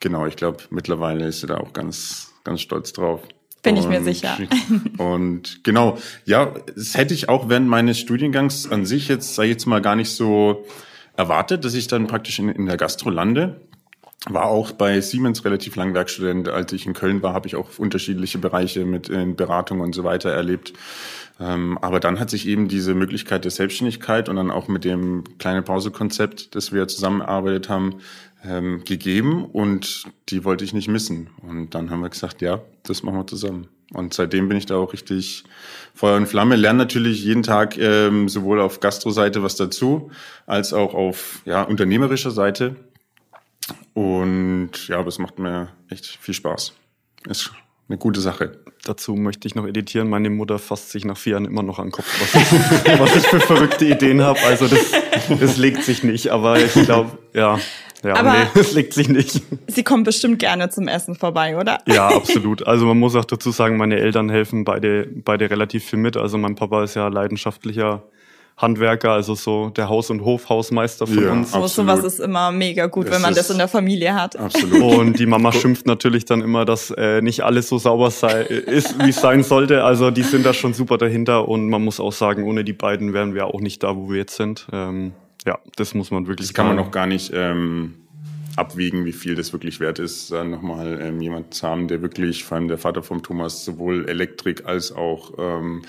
genau, 0.00 0.26
ich 0.26 0.36
glaube 0.36 0.64
mittlerweile 0.70 1.26
ist 1.26 1.40
sie 1.40 1.46
da 1.46 1.56
auch 1.56 1.72
ganz 1.72 2.32
ganz 2.44 2.60
stolz 2.60 2.92
drauf. 2.92 3.22
Bin 3.62 3.76
ich 3.76 3.86
mir 3.86 4.02
sicher. 4.02 4.36
Und 4.98 5.62
genau, 5.62 5.98
ja, 6.24 6.52
das 6.74 6.96
hätte 6.96 7.14
ich 7.14 7.28
auch 7.28 7.48
während 7.48 7.68
meines 7.68 7.98
Studiengangs 7.98 8.70
an 8.70 8.86
sich 8.86 9.06
jetzt, 9.08 9.36
sei 9.36 9.46
jetzt 9.46 9.66
mal 9.66 9.80
gar 9.80 9.94
nicht 9.94 10.10
so 10.10 10.66
erwartet, 11.16 11.64
dass 11.64 11.74
ich 11.74 11.86
dann 11.86 12.08
praktisch 12.08 12.40
in, 12.40 12.48
in 12.48 12.66
der 12.66 12.76
Gastro 12.76 13.10
lande. 13.10 13.60
War 14.28 14.46
auch 14.46 14.72
bei 14.72 15.00
Siemens 15.00 15.44
relativ 15.44 15.76
lang 15.76 15.94
Werkstudent. 15.94 16.48
Als 16.48 16.72
ich 16.72 16.86
in 16.86 16.92
Köln 16.92 17.22
war, 17.22 17.34
habe 17.34 17.46
ich 17.48 17.56
auch 17.56 17.78
unterschiedliche 17.78 18.38
Bereiche 18.38 18.84
mit 18.84 19.08
in 19.08 19.36
Beratung 19.36 19.80
und 19.80 19.94
so 19.94 20.04
weiter 20.04 20.30
erlebt. 20.30 20.72
Ähm, 21.40 21.78
aber 21.78 21.98
dann 21.98 22.20
hat 22.20 22.30
sich 22.30 22.46
eben 22.46 22.68
diese 22.68 22.94
Möglichkeit 22.94 23.44
der 23.44 23.50
Selbstständigkeit 23.50 24.28
und 24.28 24.36
dann 24.36 24.50
auch 24.50 24.68
mit 24.68 24.84
dem 24.84 25.24
kleine 25.38 25.62
Pause-Konzept, 25.62 26.54
das 26.54 26.72
wir 26.72 26.86
zusammengearbeitet 26.86 27.68
haben, 27.68 27.96
ähm, 28.44 28.82
gegeben 28.84 29.44
und 29.44 30.04
die 30.28 30.44
wollte 30.44 30.64
ich 30.64 30.72
nicht 30.72 30.88
missen. 30.88 31.30
Und 31.42 31.70
dann 31.74 31.90
haben 31.90 32.00
wir 32.00 32.10
gesagt, 32.10 32.42
ja, 32.42 32.60
das 32.82 33.02
machen 33.02 33.18
wir 33.18 33.26
zusammen. 33.26 33.68
Und 33.92 34.14
seitdem 34.14 34.48
bin 34.48 34.56
ich 34.56 34.66
da 34.66 34.76
auch 34.76 34.92
richtig 34.92 35.44
Feuer 35.94 36.16
und 36.16 36.26
Flamme. 36.26 36.56
Lerne 36.56 36.78
natürlich 36.78 37.22
jeden 37.24 37.42
Tag 37.42 37.76
ähm, 37.78 38.28
sowohl 38.28 38.60
auf 38.60 38.80
Gastro-Seite 38.80 39.42
was 39.42 39.56
dazu, 39.56 40.10
als 40.46 40.72
auch 40.72 40.94
auf 40.94 41.42
ja, 41.44 41.62
unternehmerischer 41.62 42.30
Seite. 42.30 42.76
Und 43.94 44.88
ja, 44.88 45.00
es 45.06 45.18
macht 45.18 45.38
mir 45.38 45.68
echt 45.88 46.06
viel 46.06 46.34
Spaß. 46.34 46.72
Ist 47.28 47.52
eine 47.88 47.98
gute 47.98 48.20
Sache. 48.20 48.58
Dazu 48.84 49.14
möchte 49.14 49.46
ich 49.46 49.54
noch 49.54 49.66
editieren. 49.66 50.08
Meine 50.08 50.30
Mutter 50.30 50.58
fasst 50.58 50.90
sich 50.90 51.04
nach 51.04 51.16
vier 51.16 51.32
Jahren 51.32 51.44
immer 51.44 51.62
noch 51.62 51.78
an 51.78 51.88
den 51.88 51.92
Kopf, 51.92 52.06
was 52.20 52.42
ich, 52.42 52.98
was 52.98 53.16
ich 53.16 53.26
für 53.26 53.40
verrückte 53.40 53.84
Ideen 53.84 54.22
habe. 54.22 54.40
Also 54.40 54.66
das, 54.66 54.90
das 55.38 55.56
legt 55.58 55.84
sich 55.84 56.02
nicht. 56.02 56.30
Aber 56.30 56.58
ich 56.58 56.72
glaube, 56.72 57.18
ja, 57.34 57.60
ja, 58.02 58.16
Aber 58.16 58.32
nee, 58.32 58.46
es 58.60 58.72
legt 58.72 58.94
sich 58.94 59.08
nicht. 59.08 59.42
Sie 59.68 59.82
kommen 59.82 60.04
bestimmt 60.04 60.38
gerne 60.38 60.70
zum 60.70 60.88
Essen 60.88 61.14
vorbei, 61.14 61.56
oder? 61.56 61.78
Ja, 61.86 62.08
absolut. 62.14 62.66
Also 62.66 62.86
man 62.86 62.98
muss 62.98 63.14
auch 63.16 63.24
dazu 63.24 63.50
sagen, 63.50 63.76
meine 63.76 63.98
Eltern 63.98 64.28
helfen 64.28 64.64
beide, 64.64 65.06
beide 65.06 65.50
relativ 65.50 65.84
viel 65.84 65.98
mit. 65.98 66.16
Also 66.16 66.38
mein 66.38 66.54
Papa 66.54 66.82
ist 66.82 66.94
ja 66.94 67.08
leidenschaftlicher 67.08 68.02
Handwerker, 68.56 69.12
also 69.12 69.34
so 69.34 69.70
der 69.70 69.88
Haus- 69.88 70.10
und 70.10 70.24
Hofhausmeister 70.24 71.06
von 71.06 71.22
ja, 71.22 71.32
uns. 71.32 71.54
Oh, 71.54 71.66
sowas 71.66 72.04
ist 72.04 72.20
immer 72.20 72.52
mega 72.52 72.86
gut, 72.86 73.06
das 73.06 73.14
wenn 73.14 73.22
man 73.22 73.34
das 73.34 73.50
in 73.50 73.58
der 73.58 73.66
Familie 73.66 74.14
hat. 74.14 74.36
Absolut. 74.36 74.82
Und 74.82 75.18
die 75.18 75.26
Mama 75.26 75.52
schimpft 75.52 75.86
natürlich 75.86 76.26
dann 76.26 76.42
immer, 76.42 76.64
dass 76.64 76.90
äh, 76.90 77.22
nicht 77.22 77.40
alles 77.40 77.68
so 77.68 77.78
sauber 77.78 78.10
sei, 78.10 78.42
ist, 78.42 79.02
wie 79.02 79.10
es 79.10 79.20
sein 79.20 79.42
sollte. 79.42 79.84
Also 79.84 80.10
die 80.10 80.22
sind 80.22 80.44
da 80.44 80.52
schon 80.52 80.74
super 80.74 80.98
dahinter 80.98 81.48
und 81.48 81.68
man 81.68 81.82
muss 81.82 81.98
auch 81.98 82.12
sagen, 82.12 82.44
ohne 82.44 82.62
die 82.62 82.74
beiden 82.74 83.14
wären 83.14 83.34
wir 83.34 83.46
auch 83.46 83.60
nicht 83.60 83.82
da, 83.82 83.96
wo 83.96 84.10
wir 84.10 84.18
jetzt 84.18 84.36
sind. 84.36 84.66
Ähm, 84.72 85.12
ja, 85.46 85.58
das 85.76 85.94
muss 85.94 86.10
man 86.10 86.26
wirklich 86.26 86.48
Das 86.48 86.54
kann 86.54 86.66
man 86.66 86.76
noch 86.76 86.90
gar 86.90 87.06
nicht 87.06 87.32
ähm, 87.34 87.94
abwägen, 88.56 89.04
wie 89.04 89.12
viel 89.12 89.34
das 89.34 89.52
wirklich 89.52 89.80
wert 89.80 89.98
ist, 89.98 90.30
dann 90.30 90.50
nochmal 90.50 91.00
ähm, 91.02 91.20
jemand 91.20 91.54
zu 91.54 91.66
haben, 91.66 91.88
der 91.88 92.02
wirklich, 92.02 92.44
vor 92.44 92.56
allem 92.56 92.68
der 92.68 92.78
Vater 92.78 93.02
vom 93.02 93.22
Thomas, 93.22 93.64
sowohl 93.64 94.08
Elektrik 94.08 94.66
als 94.66 94.92
auch 94.92 95.32
ähm, 95.38 95.82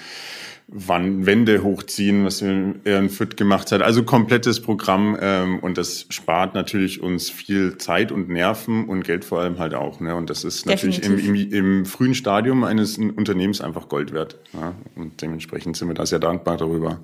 Wände 0.67 1.61
hochziehen, 1.61 2.25
was 2.25 2.41
er 2.41 2.73
in 2.85 3.09
Fürth 3.09 3.35
gemacht 3.35 3.71
hat. 3.71 3.81
Also 3.81 4.03
komplettes 4.03 4.61
Programm 4.61 5.17
ähm, 5.19 5.59
und 5.59 5.77
das 5.77 6.05
spart 6.09 6.55
natürlich 6.55 7.01
uns 7.01 7.29
viel 7.29 7.77
Zeit 7.77 8.11
und 8.11 8.29
Nerven 8.29 8.85
und 8.85 9.03
Geld 9.03 9.25
vor 9.25 9.41
allem 9.41 9.59
halt 9.59 9.73
auch. 9.73 9.99
Ne? 9.99 10.15
Und 10.15 10.29
das 10.29 10.43
ist 10.43 10.67
Definitiv. 10.67 11.09
natürlich 11.09 11.27
im, 11.27 11.35
im, 11.35 11.79
im, 11.79 11.85
frühen 11.85 12.15
Stadium 12.15 12.63
eines 12.63 12.97
Unternehmens 12.97 13.59
einfach 13.59 13.89
Gold 13.89 14.13
wert. 14.13 14.39
Ja? 14.53 14.73
Und 14.95 15.21
dementsprechend 15.21 15.75
sind 15.75 15.89
wir 15.89 15.95
da 15.95 16.05
sehr 16.05 16.19
dankbar 16.19 16.57
darüber. 16.57 16.99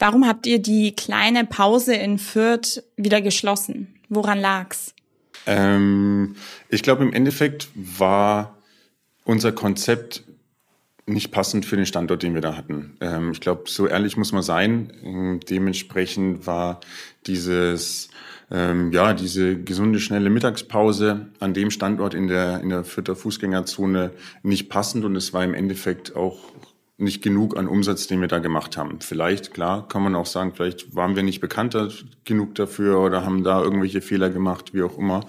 Warum 0.00 0.26
habt 0.26 0.46
ihr 0.46 0.58
die 0.60 0.96
kleine 0.96 1.44
Pause 1.44 1.94
in 1.94 2.18
Fürth 2.18 2.82
wieder 2.96 3.20
geschlossen? 3.20 3.94
Woran 4.08 4.40
lag's? 4.40 4.94
Ähm, 5.46 6.36
ich 6.70 6.82
glaube, 6.82 7.04
im 7.04 7.12
Endeffekt 7.12 7.68
war 7.74 8.56
unser 9.24 9.52
Konzept 9.52 10.24
nicht 11.04 11.32
passend 11.32 11.66
für 11.66 11.76
den 11.76 11.84
Standort, 11.84 12.22
den 12.22 12.34
wir 12.34 12.40
da 12.40 12.56
hatten. 12.56 12.96
Ähm, 13.00 13.32
ich 13.32 13.40
glaube, 13.42 13.64
so 13.66 13.86
ehrlich 13.86 14.16
muss 14.16 14.32
man 14.32 14.42
sein. 14.42 14.90
Ähm, 15.04 15.40
dementsprechend 15.48 16.46
war 16.46 16.80
dieses, 17.26 18.08
ähm, 18.50 18.92
ja, 18.92 19.12
diese 19.12 19.56
gesunde, 19.56 20.00
schnelle 20.00 20.30
Mittagspause 20.30 21.28
an 21.40 21.52
dem 21.52 21.70
Standort 21.70 22.14
in 22.14 22.26
der, 22.26 22.60
in 22.60 22.70
der 22.70 22.84
Fürther 22.84 23.16
Fußgängerzone 23.16 24.12
nicht 24.42 24.70
passend 24.70 25.04
und 25.04 25.14
es 25.14 25.34
war 25.34 25.44
im 25.44 25.52
Endeffekt 25.52 26.16
auch 26.16 26.38
nicht 27.00 27.22
genug 27.22 27.56
an 27.56 27.66
Umsatz, 27.66 28.06
den 28.06 28.20
wir 28.20 28.28
da 28.28 28.38
gemacht 28.38 28.76
haben. 28.76 29.00
Vielleicht, 29.00 29.52
klar, 29.52 29.88
kann 29.88 30.02
man 30.02 30.14
auch 30.14 30.26
sagen, 30.26 30.52
vielleicht 30.54 30.94
waren 30.94 31.16
wir 31.16 31.22
nicht 31.22 31.40
bekannter 31.40 31.88
genug 32.24 32.54
dafür 32.54 33.00
oder 33.00 33.24
haben 33.24 33.44
da 33.44 33.62
irgendwelche 33.62 34.00
Fehler 34.00 34.30
gemacht, 34.30 34.74
wie 34.74 34.82
auch 34.82 34.98
immer. 34.98 35.26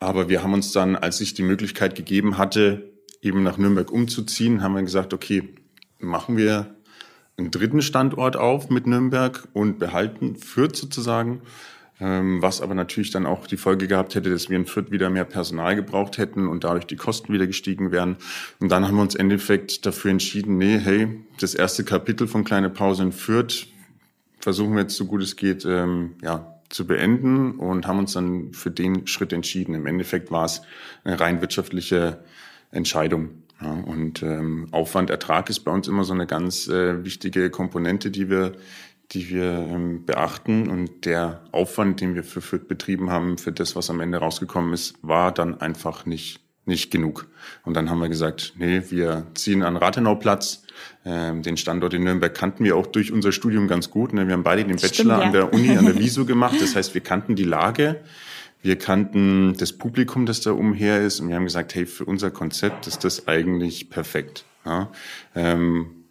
Aber 0.00 0.28
wir 0.28 0.42
haben 0.42 0.54
uns 0.54 0.72
dann, 0.72 0.96
als 0.96 1.18
sich 1.18 1.34
die 1.34 1.42
Möglichkeit 1.42 1.94
gegeben 1.94 2.38
hatte, 2.38 2.92
eben 3.22 3.42
nach 3.42 3.58
Nürnberg 3.58 3.90
umzuziehen, 3.90 4.62
haben 4.62 4.74
wir 4.74 4.82
gesagt, 4.82 5.14
okay, 5.14 5.54
machen 5.98 6.36
wir 6.36 6.74
einen 7.36 7.50
dritten 7.50 7.82
Standort 7.82 8.36
auf 8.36 8.70
mit 8.70 8.86
Nürnberg 8.86 9.48
und 9.52 9.78
behalten 9.78 10.36
Fürth 10.36 10.76
sozusagen, 10.76 11.42
was 12.00 12.60
aber 12.60 12.74
natürlich 12.74 13.12
dann 13.12 13.24
auch 13.24 13.46
die 13.46 13.56
Folge 13.56 13.86
gehabt 13.86 14.16
hätte, 14.16 14.30
dass 14.30 14.50
wir 14.50 14.56
in 14.56 14.66
Fürth 14.66 14.90
wieder 14.90 15.10
mehr 15.10 15.24
Personal 15.24 15.76
gebraucht 15.76 16.18
hätten 16.18 16.48
und 16.48 16.64
dadurch 16.64 16.86
die 16.86 16.96
Kosten 16.96 17.32
wieder 17.32 17.46
gestiegen 17.46 17.92
wären. 17.92 18.16
Und 18.58 18.72
dann 18.72 18.86
haben 18.86 18.96
wir 18.96 19.02
uns 19.02 19.14
im 19.14 19.20
Endeffekt 19.20 19.86
dafür 19.86 20.10
entschieden, 20.10 20.58
nee, 20.58 20.78
hey, 20.78 21.08
das 21.38 21.54
erste 21.54 21.84
Kapitel 21.84 22.26
von 22.26 22.42
Kleine 22.42 22.68
Pause 22.68 23.04
in 23.04 23.12
Fürth 23.12 23.68
versuchen 24.40 24.74
wir 24.74 24.82
jetzt 24.82 24.96
so 24.96 25.06
gut 25.06 25.22
es 25.22 25.36
geht, 25.36 25.64
ähm, 25.64 26.16
ja, 26.22 26.54
zu 26.68 26.86
beenden 26.86 27.52
und 27.52 27.86
haben 27.86 28.00
uns 28.00 28.12
dann 28.12 28.52
für 28.52 28.70
den 28.70 29.06
Schritt 29.06 29.32
entschieden. 29.32 29.74
Im 29.74 29.86
Endeffekt 29.86 30.30
war 30.30 30.44
es 30.44 30.62
eine 31.04 31.18
rein 31.18 31.40
wirtschaftliche 31.40 32.18
Entscheidung. 32.70 33.30
Ja, 33.60 33.70
und 33.72 34.22
ähm, 34.22 34.66
Aufwand, 34.72 35.10
Ertrag 35.10 35.48
ist 35.48 35.60
bei 35.60 35.70
uns 35.70 35.86
immer 35.86 36.04
so 36.04 36.12
eine 36.12 36.26
ganz 36.26 36.66
äh, 36.68 37.04
wichtige 37.04 37.50
Komponente, 37.50 38.10
die 38.10 38.28
wir, 38.28 38.52
die 39.12 39.28
wir 39.28 39.44
ähm, 39.44 40.04
beachten. 40.04 40.68
Und 40.68 41.04
der 41.04 41.42
Aufwand, 41.52 42.00
den 42.00 42.14
wir 42.14 42.24
für 42.24 42.40
Fürth 42.40 42.68
betrieben 42.68 43.10
haben, 43.10 43.38
für 43.38 43.52
das, 43.52 43.76
was 43.76 43.90
am 43.90 44.00
Ende 44.00 44.18
rausgekommen 44.18 44.72
ist, 44.72 44.94
war 45.02 45.32
dann 45.32 45.60
einfach 45.60 46.06
nicht, 46.06 46.40
nicht 46.64 46.90
genug. 46.90 47.28
Und 47.64 47.74
dann 47.74 47.90
haben 47.90 48.00
wir 48.00 48.08
gesagt, 48.08 48.54
nee, 48.56 48.82
wir 48.88 49.26
ziehen 49.34 49.62
an 49.62 49.76
Rathenauplatz. 49.76 50.62
Ähm, 51.04 51.42
den 51.42 51.56
Standort 51.56 51.94
in 51.94 52.02
Nürnberg 52.04 52.34
kannten 52.34 52.64
wir 52.64 52.76
auch 52.76 52.86
durch 52.86 53.12
unser 53.12 53.30
Studium 53.30 53.68
ganz 53.68 53.90
gut. 53.90 54.12
Ne? 54.12 54.26
Wir 54.26 54.34
haben 54.34 54.42
beide 54.42 54.64
den 54.64 54.76
Bachelor 54.76 54.88
Stimmt, 54.94 55.10
ja. 55.10 55.18
an 55.20 55.32
der 55.32 55.52
Uni, 55.52 55.76
an 55.76 55.84
der 55.84 55.94
Wieso 55.98 56.24
gemacht. 56.24 56.56
Das 56.60 56.74
heißt, 56.74 56.94
wir 56.94 57.02
kannten 57.02 57.36
die 57.36 57.44
Lage. 57.44 58.00
Wir 58.64 58.78
kannten 58.78 59.54
das 59.58 59.74
Publikum, 59.74 60.24
das 60.24 60.40
da 60.40 60.52
umher 60.52 61.02
ist, 61.02 61.20
und 61.20 61.28
wir 61.28 61.36
haben 61.36 61.44
gesagt, 61.44 61.74
hey, 61.74 61.84
für 61.84 62.06
unser 62.06 62.30
Konzept 62.30 62.86
ist 62.86 63.04
das 63.04 63.28
eigentlich 63.28 63.90
perfekt. 63.90 64.46
Ja, 64.64 64.90
ähm, 65.34 66.03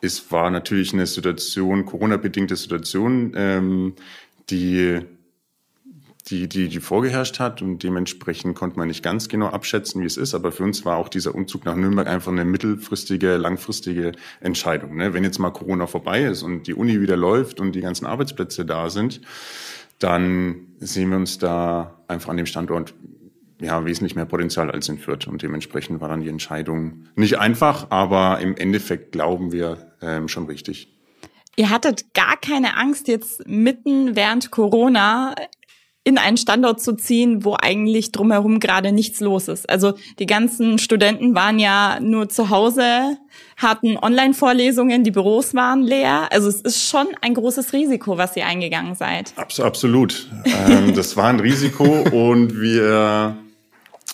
es 0.00 0.30
war 0.32 0.50
natürlich 0.50 0.92
eine 0.92 1.06
Situation, 1.06 1.84
Corona-bedingte 1.84 2.56
Situation, 2.56 3.32
ähm, 3.36 3.94
die, 4.48 5.00
die, 6.28 6.48
die, 6.48 6.68
die 6.68 6.80
vorgeherrscht 6.80 7.38
hat 7.38 7.62
und 7.62 7.82
dementsprechend 7.82 8.54
konnte 8.54 8.78
man 8.78 8.88
nicht 8.88 9.02
ganz 9.02 9.28
genau 9.28 9.48
abschätzen, 9.48 10.00
wie 10.00 10.06
es 10.06 10.16
ist. 10.16 10.34
Aber 10.34 10.52
für 10.52 10.62
uns 10.62 10.84
war 10.84 10.96
auch 10.96 11.08
dieser 11.08 11.34
Umzug 11.34 11.64
nach 11.64 11.76
Nürnberg 11.76 12.06
einfach 12.06 12.32
eine 12.32 12.44
mittelfristige, 12.44 13.36
langfristige 13.36 14.12
Entscheidung. 14.40 14.96
Ne? 14.96 15.12
Wenn 15.12 15.24
jetzt 15.24 15.38
mal 15.38 15.50
Corona 15.50 15.86
vorbei 15.86 16.24
ist 16.24 16.42
und 16.42 16.66
die 16.66 16.74
Uni 16.74 17.00
wieder 17.00 17.16
läuft 17.16 17.60
und 17.60 17.72
die 17.72 17.80
ganzen 17.80 18.06
Arbeitsplätze 18.06 18.64
da 18.64 18.90
sind, 18.90 19.20
dann 19.98 20.68
sehen 20.78 21.10
wir 21.10 21.18
uns 21.18 21.38
da 21.38 22.02
einfach 22.08 22.30
an 22.30 22.38
dem 22.38 22.46
Standort 22.46 22.94
ja, 23.60 23.84
wesentlich 23.84 24.16
mehr 24.16 24.24
Potenzial 24.24 24.70
als 24.70 24.88
in 24.88 24.98
Fürth. 24.98 25.26
Und 25.28 25.42
dementsprechend 25.42 26.00
war 26.00 26.08
dann 26.08 26.22
die 26.22 26.28
Entscheidung 26.28 27.04
nicht 27.14 27.38
einfach, 27.38 27.90
aber 27.90 28.40
im 28.40 28.56
Endeffekt 28.56 29.12
glauben 29.12 29.52
wir 29.52 29.89
ähm, 30.02 30.28
schon 30.28 30.46
richtig. 30.46 30.88
Ihr 31.56 31.70
hattet 31.70 32.14
gar 32.14 32.36
keine 32.36 32.76
Angst, 32.76 33.08
jetzt 33.08 33.46
mitten 33.46 34.16
während 34.16 34.50
Corona 34.50 35.34
in 36.02 36.16
einen 36.16 36.38
Standort 36.38 36.80
zu 36.80 36.94
ziehen, 36.94 37.44
wo 37.44 37.56
eigentlich 37.60 38.10
drumherum 38.10 38.58
gerade 38.58 38.90
nichts 38.90 39.20
los 39.20 39.48
ist. 39.48 39.68
Also 39.68 39.94
die 40.18 40.24
ganzen 40.24 40.78
Studenten 40.78 41.34
waren 41.34 41.58
ja 41.58 41.98
nur 42.00 42.30
zu 42.30 42.48
Hause, 42.48 43.18
hatten 43.58 43.98
Online-Vorlesungen, 43.98 45.04
die 45.04 45.10
Büros 45.10 45.54
waren 45.54 45.82
leer. 45.82 46.28
Also 46.32 46.48
es 46.48 46.62
ist 46.62 46.88
schon 46.88 47.06
ein 47.20 47.34
großes 47.34 47.74
Risiko, 47.74 48.16
was 48.16 48.34
ihr 48.36 48.46
eingegangen 48.46 48.94
seid. 48.94 49.34
Absolut. 49.36 50.30
ähm, 50.46 50.94
das 50.96 51.16
war 51.18 51.28
ein 51.28 51.40
Risiko 51.40 51.84
und 51.84 52.58
wir, 52.58 53.36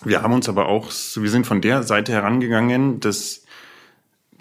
wir 0.04 0.22
haben 0.22 0.32
uns 0.32 0.48
aber 0.48 0.66
auch, 0.66 0.90
wir 0.90 1.30
sind 1.30 1.46
von 1.46 1.60
der 1.60 1.84
Seite 1.84 2.12
herangegangen, 2.12 2.98
dass 2.98 3.45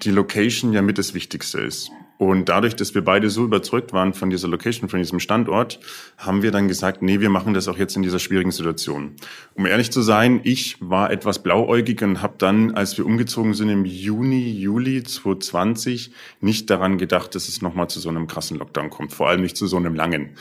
die 0.03 0.11
Location 0.11 0.73
ja 0.73 0.81
mit 0.81 0.97
das 0.97 1.13
Wichtigste 1.13 1.59
ist. 1.59 1.91
Und 2.17 2.47
dadurch, 2.47 2.75
dass 2.75 2.95
wir 2.95 3.03
beide 3.03 3.29
so 3.29 3.43
überzeugt 3.43 3.91
waren 3.91 4.13
von 4.13 4.29
dieser 4.29 4.47
Location, 4.47 4.87
von 4.87 4.99
diesem 4.99 5.19
Standort, 5.19 5.79
haben 6.17 6.43
wir 6.43 6.51
dann 6.51 6.69
gesagt, 6.69 7.01
nee, 7.01 7.19
wir 7.19 7.29
machen 7.29 7.53
das 7.53 7.67
auch 7.67 7.77
jetzt 7.77 7.97
in 7.97 8.03
dieser 8.03 8.19
schwierigen 8.19 8.51
Situation. 8.51 9.15
Um 9.53 9.65
ehrlich 9.65 9.91
zu 9.91 10.01
sein, 10.01 10.39
ich 10.43 10.77
war 10.79 11.11
etwas 11.11 11.43
blauäugig 11.43 12.01
und 12.03 12.21
habe 12.21 12.35
dann, 12.37 12.71
als 12.71 12.97
wir 12.97 13.05
umgezogen 13.05 13.53
sind 13.53 13.67
im 13.67 13.83
Juni, 13.83 14.49
Juli 14.49 15.03
2020, 15.03 16.11
nicht 16.39 16.69
daran 16.69 16.97
gedacht, 16.97 17.35
dass 17.35 17.49
es 17.49 17.61
nochmal 17.61 17.89
zu 17.89 17.99
so 17.99 18.07
einem 18.07 18.27
krassen 18.27 18.57
Lockdown 18.59 18.89
kommt. 18.89 19.13
Vor 19.13 19.27
allem 19.27 19.41
nicht 19.41 19.57
zu 19.57 19.67
so 19.67 19.75
einem 19.75 19.93
langen. 19.93 20.37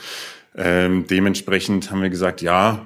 Ähm, 0.55 1.05
dementsprechend 1.07 1.91
haben 1.91 2.01
wir 2.01 2.09
gesagt, 2.09 2.41
ja, 2.41 2.85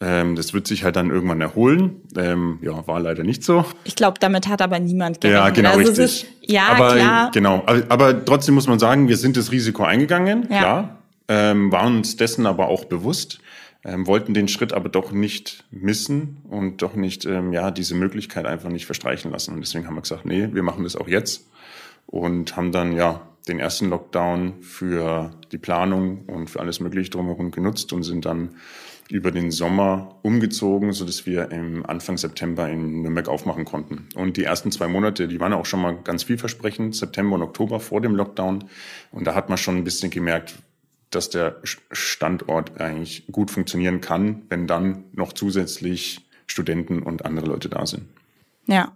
ähm, 0.00 0.36
das 0.36 0.54
wird 0.54 0.68
sich 0.68 0.84
halt 0.84 0.94
dann 0.94 1.10
irgendwann 1.10 1.40
erholen. 1.40 2.02
Ähm, 2.16 2.58
ja, 2.62 2.86
war 2.86 3.00
leider 3.00 3.24
nicht 3.24 3.42
so. 3.42 3.64
Ich 3.84 3.96
glaube, 3.96 4.18
damit 4.20 4.46
hat 4.46 4.62
aber 4.62 4.78
niemand 4.78 5.20
gerechnet. 5.20 5.44
Ja, 5.44 5.50
genau, 5.50 5.70
also 5.70 5.80
richtig. 5.80 6.04
Ist, 6.04 6.26
ja, 6.42 6.68
aber, 6.68 6.94
klar. 6.94 7.30
Genau, 7.32 7.62
aber, 7.66 7.82
aber, 7.88 8.24
trotzdem 8.24 8.54
muss 8.54 8.68
man 8.68 8.78
sagen, 8.78 9.08
wir 9.08 9.16
sind 9.16 9.36
das 9.36 9.50
Risiko 9.50 9.82
eingegangen, 9.82 10.46
ja. 10.50 10.58
klar. 10.58 10.98
Ähm, 11.30 11.72
waren 11.72 11.96
uns 11.96 12.16
dessen 12.16 12.46
aber 12.46 12.68
auch 12.68 12.84
bewusst, 12.84 13.40
ähm, 13.84 14.06
wollten 14.06 14.34
den 14.34 14.48
Schritt 14.48 14.72
aber 14.72 14.88
doch 14.88 15.12
nicht 15.12 15.64
missen 15.70 16.38
und 16.48 16.80
doch 16.80 16.94
nicht, 16.94 17.26
ähm, 17.26 17.52
ja, 17.52 17.70
diese 17.70 17.94
Möglichkeit 17.94 18.46
einfach 18.46 18.70
nicht 18.70 18.86
verstreichen 18.86 19.32
lassen. 19.32 19.52
Und 19.54 19.60
deswegen 19.60 19.86
haben 19.86 19.94
wir 19.96 20.02
gesagt, 20.02 20.24
nee, 20.24 20.48
wir 20.52 20.62
machen 20.62 20.84
das 20.84 20.96
auch 20.96 21.08
jetzt 21.08 21.48
und 22.06 22.56
haben 22.56 22.72
dann, 22.72 22.92
ja, 22.92 23.22
den 23.48 23.58
ersten 23.58 23.88
Lockdown 23.88 24.62
für 24.62 25.32
die 25.52 25.58
Planung 25.58 26.24
und 26.26 26.50
für 26.50 26.60
alles 26.60 26.80
Mögliche 26.80 27.10
drumherum 27.10 27.50
genutzt 27.50 27.92
und 27.92 28.02
sind 28.02 28.26
dann 28.26 28.50
über 29.08 29.30
den 29.30 29.50
Sommer 29.50 30.16
umgezogen, 30.22 30.92
so 30.92 31.04
dass 31.04 31.26
wir 31.26 31.50
im 31.50 31.84
Anfang 31.86 32.18
September 32.18 32.68
in 32.68 33.02
Nürnberg 33.02 33.28
aufmachen 33.28 33.64
konnten. 33.64 34.08
Und 34.14 34.36
die 34.36 34.44
ersten 34.44 34.70
zwei 34.70 34.88
Monate, 34.88 35.28
die 35.28 35.40
waren 35.40 35.52
auch 35.52 35.66
schon 35.66 35.80
mal 35.80 35.96
ganz 36.04 36.24
vielversprechend, 36.24 36.94
September 36.94 37.36
und 37.36 37.42
Oktober 37.42 37.80
vor 37.80 38.00
dem 38.00 38.14
Lockdown. 38.14 38.64
Und 39.10 39.26
da 39.26 39.34
hat 39.34 39.48
man 39.48 39.58
schon 39.58 39.76
ein 39.76 39.84
bisschen 39.84 40.10
gemerkt, 40.10 40.54
dass 41.10 41.30
der 41.30 41.56
Standort 41.64 42.80
eigentlich 42.80 43.24
gut 43.32 43.50
funktionieren 43.50 44.00
kann, 44.00 44.42
wenn 44.50 44.66
dann 44.66 45.04
noch 45.12 45.32
zusätzlich 45.32 46.20
Studenten 46.46 47.02
und 47.02 47.24
andere 47.24 47.46
Leute 47.46 47.68
da 47.68 47.86
sind. 47.86 48.04
Ja. 48.66 48.92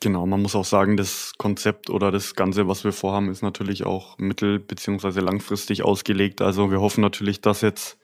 Genau, 0.00 0.26
man 0.26 0.42
muss 0.42 0.56
auch 0.56 0.64
sagen, 0.64 0.96
das 0.96 1.32
Konzept 1.38 1.88
oder 1.88 2.10
das 2.10 2.34
Ganze, 2.34 2.68
was 2.68 2.84
wir 2.84 2.92
vorhaben, 2.92 3.30
ist 3.30 3.42
natürlich 3.42 3.86
auch 3.86 4.18
mittel- 4.18 4.58
bzw. 4.58 5.20
langfristig 5.20 5.82
ausgelegt. 5.82 6.42
Also 6.42 6.70
wir 6.70 6.80
hoffen 6.80 7.00
natürlich, 7.00 7.40
dass 7.40 7.62
jetzt 7.62 7.96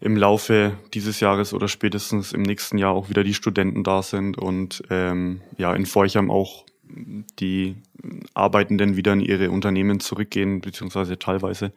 im 0.00 0.16
Laufe 0.16 0.76
dieses 0.94 1.20
Jahres 1.20 1.52
oder 1.52 1.68
spätestens 1.68 2.32
im 2.32 2.42
nächsten 2.42 2.78
Jahr 2.78 2.92
auch 2.92 3.08
wieder 3.08 3.24
die 3.24 3.34
Studenten 3.34 3.82
da 3.82 4.02
sind 4.02 4.38
und 4.38 4.82
ähm, 4.90 5.40
ja 5.56 5.74
in 5.74 5.86
Forchheim 5.86 6.30
auch 6.30 6.64
die 7.38 7.76
Arbeitenden 8.34 8.96
wieder 8.96 9.12
in 9.12 9.20
ihre 9.20 9.50
Unternehmen 9.50 10.00
zurückgehen, 10.00 10.60
beziehungsweise 10.60 11.18
teilweise. 11.18 11.72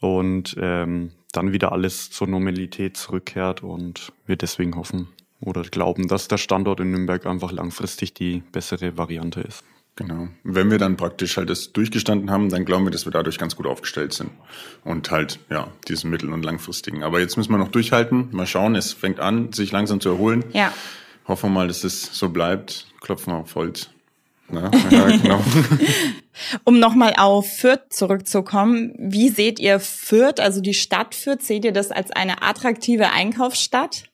Und 0.00 0.56
ähm, 0.60 1.12
dann 1.32 1.52
wieder 1.52 1.72
alles 1.72 2.10
zur 2.10 2.26
Normalität 2.26 2.96
zurückkehrt 2.96 3.62
und 3.62 4.12
wir 4.26 4.36
deswegen 4.36 4.76
hoffen 4.76 5.08
oder 5.40 5.62
glauben, 5.62 6.08
dass 6.08 6.28
der 6.28 6.38
Standort 6.38 6.80
in 6.80 6.90
Nürnberg 6.90 7.26
einfach 7.26 7.52
langfristig 7.52 8.14
die 8.14 8.42
bessere 8.52 8.96
Variante 8.96 9.40
ist. 9.40 9.64
Genau. 9.96 10.28
Wenn 10.44 10.70
wir 10.70 10.76
dann 10.76 10.98
praktisch 10.98 11.38
halt 11.38 11.48
das 11.48 11.72
durchgestanden 11.72 12.30
haben, 12.30 12.50
dann 12.50 12.66
glauben 12.66 12.84
wir, 12.84 12.90
dass 12.90 13.06
wir 13.06 13.12
dadurch 13.12 13.38
ganz 13.38 13.56
gut 13.56 13.66
aufgestellt 13.66 14.12
sind. 14.12 14.30
Und 14.84 15.10
halt, 15.10 15.38
ja, 15.48 15.68
diesen 15.88 16.10
mittel- 16.10 16.32
und 16.32 16.44
langfristigen. 16.44 17.02
Aber 17.02 17.18
jetzt 17.18 17.38
müssen 17.38 17.50
wir 17.50 17.58
noch 17.58 17.70
durchhalten. 17.70 18.28
Mal 18.32 18.46
schauen, 18.46 18.74
es 18.74 18.92
fängt 18.92 19.20
an, 19.20 19.54
sich 19.54 19.72
langsam 19.72 20.00
zu 20.00 20.10
erholen. 20.10 20.44
Ja. 20.52 20.70
Hoffen 21.26 21.50
wir 21.50 21.54
mal, 21.54 21.68
dass 21.68 21.82
es 21.82 22.02
so 22.12 22.28
bleibt. 22.28 22.86
Klopfen 23.00 23.32
wir 23.32 23.38
auf 23.38 23.54
Holz. 23.54 23.88
Na, 24.48 24.70
ja, 24.90 25.06
genau. 25.16 25.42
um 26.64 26.78
nochmal 26.78 27.14
auf 27.16 27.50
Fürth 27.50 27.86
zurückzukommen, 27.88 28.94
wie 28.98 29.30
seht 29.30 29.58
ihr 29.58 29.80
Fürth, 29.80 30.40
also 30.40 30.60
die 30.60 30.74
Stadt 30.74 31.14
Fürth, 31.14 31.42
seht 31.42 31.64
ihr 31.64 31.72
das 31.72 31.90
als 31.90 32.10
eine 32.10 32.42
attraktive 32.42 33.10
Einkaufsstadt? 33.12 34.04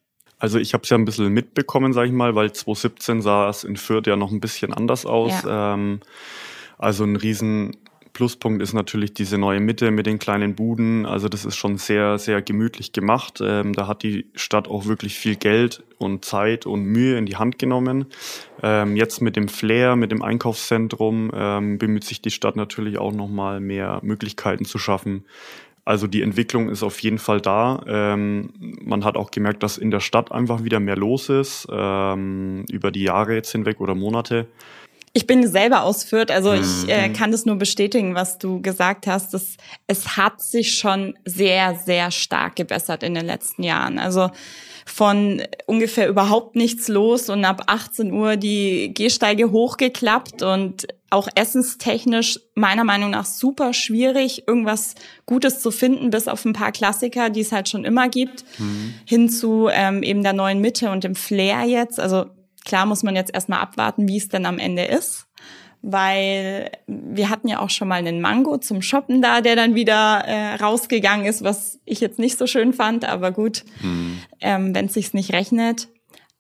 Also 0.43 0.59
ich 0.59 0.75
habe 0.75 0.83
es 0.83 0.91
ja 0.91 0.99
ein 0.99 1.05
bisschen 1.05 1.33
mitbekommen, 1.33 1.93
sage 1.93 2.09
ich 2.09 2.13
mal, 2.13 2.35
weil 2.35 2.51
2017 2.51 3.23
sah 3.23 3.49
es 3.49 3.63
in 3.63 3.77
Fürth 3.77 4.09
ja 4.09 4.17
noch 4.17 4.33
ein 4.33 4.41
bisschen 4.41 4.73
anders 4.73 5.07
aus. 5.07 5.45
Ja. 5.45 5.75
Ähm, 5.75 6.01
also 6.79 7.05
ein 7.05 7.15
riesen 7.15 7.77
Pluspunkt 8.13 8.61
ist 8.61 8.73
natürlich 8.73 9.15
diese 9.15 9.39
neue 9.39 9.61
Mitte 9.61 9.93
mit 9.93 10.07
den 10.07 10.19
kleinen 10.19 10.57
Buden. 10.57 11.07
Also 11.07 11.29
das 11.29 11.45
ist 11.45 11.55
schon 11.55 11.79
sehr, 11.79 12.19
sehr 12.19 12.43
gemütlich 12.43 12.93
gemacht. 12.93 13.41
Ähm, 13.41 13.73
da 13.73 13.87
hat 13.87 14.03
die 14.03 14.27
Stadt 14.35 14.67
auch 14.67 14.87
wirklich 14.87 15.15
viel 15.15 15.37
Geld 15.37 15.85
und 15.99 16.25
Zeit 16.25 16.67
und 16.67 16.83
Mühe 16.87 17.17
in 17.17 17.27
die 17.27 17.37
Hand 17.37 17.61
genommen. 17.61 18.07
Ähm, 18.65 18.97
jetzt 18.97 19.21
mit 19.23 19.37
dem 19.37 19.47
Flair, 19.47 19.95
mit 19.95 20.11
dem 20.11 20.23
Einkaufszentrum 20.23 21.31
ähm, 21.33 21.79
bemüht 21.79 22.03
sich 22.03 22.21
die 22.21 22.33
Stadt 22.33 22.57
natürlich 22.57 22.99
auch 22.99 23.13
nochmal 23.13 23.61
mehr 23.61 24.01
Möglichkeiten 24.03 24.65
zu 24.65 24.81
schaffen, 24.81 25.25
also 25.85 26.07
die 26.07 26.23
Entwicklung 26.23 26.69
ist 26.69 26.83
auf 26.83 27.01
jeden 27.01 27.19
Fall 27.19 27.41
da. 27.41 27.83
Ähm, 27.87 28.51
man 28.59 29.05
hat 29.05 29.17
auch 29.17 29.31
gemerkt, 29.31 29.63
dass 29.63 29.79
in 29.79 29.91
der 29.91 30.01
Stadt 30.01 30.31
einfach 30.31 30.63
wieder 30.63 30.79
mehr 30.79 30.97
los 30.97 31.29
ist, 31.29 31.67
ähm, 31.71 32.65
über 32.71 32.93
die 32.93 33.03
Jahre 33.03 33.35
jetzt 33.35 33.51
hinweg 33.51 33.81
oder 33.81 33.95
Monate. 33.95 34.47
Ich 35.15 35.27
bin 35.27 35.47
selber 35.47 35.83
aus 35.83 36.05
Fürth, 36.05 36.31
also 36.31 36.55
ich 36.55 36.89
äh, 36.89 37.09
mhm. 37.09 37.13
kann 37.13 37.33
das 37.33 37.45
nur 37.45 37.57
bestätigen, 37.57 38.15
was 38.15 38.39
du 38.39 38.63
gesagt 38.63 39.07
hast. 39.07 39.35
Das, 39.35 39.57
es 39.87 40.17
hat 40.17 40.41
sich 40.41 40.79
schon 40.79 41.19
sehr, 41.27 41.75
sehr 41.75 42.11
stark 42.11 42.57
gebessert 42.57 43.03
in 43.03 43.15
den 43.15 43.27
letzten 43.27 43.63
Jahren. 43.63 43.99
Also 43.99 44.31
von 44.87 45.43
ungefähr 45.67 46.09
überhaupt 46.09 46.57
nichts 46.57 46.89
los 46.89 47.29
und 47.29 47.45
ab 47.45 47.65
18 47.67 48.11
Uhr 48.11 48.37
die 48.37 48.95
Gehsteige 48.95 49.51
hochgeklappt 49.51 50.43
und 50.43 50.87
auch 51.13 51.29
essenstechnisch 51.35 52.41
meiner 52.55 52.85
Meinung 52.85 53.11
nach 53.11 53.25
super 53.25 53.73
schwierig, 53.73 54.47
irgendwas 54.47 54.95
Gutes 55.27 55.61
zu 55.61 55.71
finden, 55.71 56.11
bis 56.11 56.29
auf 56.29 56.45
ein 56.45 56.53
paar 56.53 56.73
Klassiker, 56.73 57.31
die 57.31 57.41
es 57.41 57.53
halt 57.53 57.69
schon 57.69 57.85
immer 57.85 58.09
gibt, 58.09 58.45
mhm. 58.59 58.95
hin 59.05 59.29
zu 59.29 59.69
ähm, 59.71 60.03
eben 60.03 60.23
der 60.23 60.33
neuen 60.33 60.61
Mitte 60.61 60.91
und 60.91 61.05
dem 61.05 61.15
Flair 61.15 61.65
jetzt. 61.65 62.01
Also 62.01 62.27
klar 62.65 62.87
muss 62.87 63.03
man 63.03 63.17
jetzt 63.17 63.35
erstmal 63.35 63.61
abwarten, 63.61 64.09
wie 64.09 64.17
es 64.17 64.29
denn 64.29 64.47
am 64.47 64.59
Ende 64.59 64.85
ist 64.85 65.27
weil 65.83 66.71
wir 66.87 67.29
hatten 67.29 67.49
ja 67.49 67.59
auch 67.59 67.71
schon 67.71 67.89
mal 67.89 67.97
einen 67.97 68.21
Mango 68.21 68.57
zum 68.59 68.83
Shoppen 68.83 69.21
da, 69.21 69.41
der 69.41 69.57
dann 69.57 69.75
wieder 69.75 70.23
äh, 70.25 70.55
rausgegangen 70.55 71.27
ist, 71.27 71.43
was 71.43 71.81
ich 71.85 72.01
jetzt 72.01 72.21
nicht 72.21 72.39
so 72.39 72.47
schön 72.47 72.73
fand, 72.73 73.05
aber 73.05 73.33
gut, 73.33 73.65
mhm. 73.83 74.21
ähm, 74.41 74.75
wenn 74.77 74.87
es 74.87 74.95
sich 74.95 75.13
nicht 75.13 75.33
rechnet. 75.33 75.89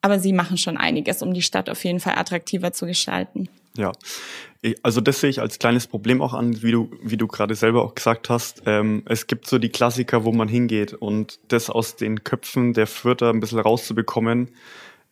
Aber 0.00 0.21
sie 0.21 0.33
machen 0.33 0.59
schon 0.59 0.76
einiges, 0.76 1.23
um 1.23 1.35
die 1.35 1.43
Stadt 1.43 1.69
auf 1.69 1.85
jeden 1.85 2.00
Fall 2.00 2.17
attraktiver 2.17 2.73
zu 2.73 2.87
gestalten. 2.87 3.49
Ja, 3.76 3.93
also 4.83 5.00
das 5.00 5.21
sehe 5.21 5.31
ich 5.31 5.41
als 5.41 5.59
kleines 5.59 5.87
Problem 5.87 6.23
auch 6.23 6.35
an, 6.35 6.62
wie 6.62 6.71
du, 6.71 6.91
wie 7.02 7.17
du 7.17 7.26
gerade 7.26 7.55
selber 7.55 7.83
auch 7.83 7.95
gesagt 7.95 8.31
hast. 8.31 8.62
Ähm, 8.67 9.02
es 9.07 9.26
gibt 9.26 9.47
so 9.47 9.59
die 9.59 9.71
Klassiker, 9.71 10.25
wo 10.25 10.33
man 10.33 10.47
hingeht 10.47 10.95
und 10.95 11.41
das 11.49 11.69
aus 11.69 11.97
den 11.97 12.23
Köpfen 12.23 12.73
der 12.73 12.87
Fürther 12.87 13.31
ein 13.31 13.41
bisschen 13.41 13.59
rauszubekommen, 13.59 14.50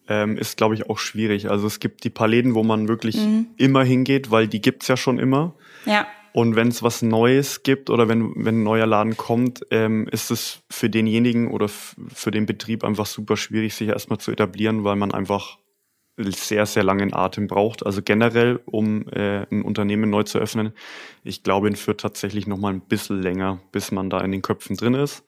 ähm, 0.09 0.37
ist, 0.37 0.57
glaube 0.57 0.75
ich, 0.75 0.89
auch 0.89 0.99
schwierig. 0.99 1.51
Also 1.51 1.67
es 1.67 1.81
gibt 1.81 2.05
die 2.05 2.11
paar 2.11 2.29
Läden, 2.29 2.55
wo 2.55 2.63
man 2.63 2.87
wirklich 2.87 3.17
mhm. 3.17 3.47
immer 3.57 3.83
hingeht, 3.83 4.31
weil 4.31 4.47
die 4.47 4.61
gibt's 4.61 4.89
ja 4.89 4.97
schon 4.97 5.19
immer. 5.19 5.55
Ja. 5.85 6.07
Und 6.33 6.55
wenn 6.55 6.69
es 6.69 6.83
was 6.83 7.03
Neues 7.03 7.65
gibt 7.65 7.91
oder 7.91 8.09
wenn, 8.09 8.33
wenn 8.45 8.61
ein 8.61 8.63
neuer 8.63 8.87
Laden 8.87 9.17
kommt, 9.17 9.67
ähm, 9.71 10.07
ist 10.13 10.31
es 10.31 10.63
für 10.71 10.89
denjenigen 10.89 11.51
oder 11.51 11.69
für 11.69 12.31
den 12.31 12.47
Betrieb 12.47 12.85
einfach 12.85 13.07
super 13.07 13.37
schwierig, 13.37 13.75
sich 13.75 13.89
erstmal 13.89 14.19
zu 14.19 14.31
etablieren, 14.31 14.85
weil 14.85 14.95
man 14.95 15.13
einfach 15.13 15.59
sehr, 16.29 16.67
sehr 16.67 16.83
langen 16.83 17.15
Atem 17.15 17.47
braucht. 17.47 17.85
Also 17.85 18.03
generell, 18.03 18.61
um 18.67 19.09
äh, 19.09 19.47
ein 19.51 19.63
Unternehmen 19.63 20.11
neu 20.11 20.23
zu 20.23 20.39
öffnen. 20.39 20.73
Ich 21.25 21.43
glaube, 21.43 21.69
in 21.69 21.77
Fürth 21.77 21.99
tatsächlich 21.99 22.47
noch 22.47 22.59
mal 22.59 22.73
ein 22.73 22.81
bisschen 22.81 23.21
länger, 23.23 23.61
bis 23.73 23.93
man 23.93 24.11
da 24.11 24.21
in 24.21 24.33
den 24.33 24.43
Köpfen 24.43 24.77
drin 24.77 24.95
ist. 24.95 25.25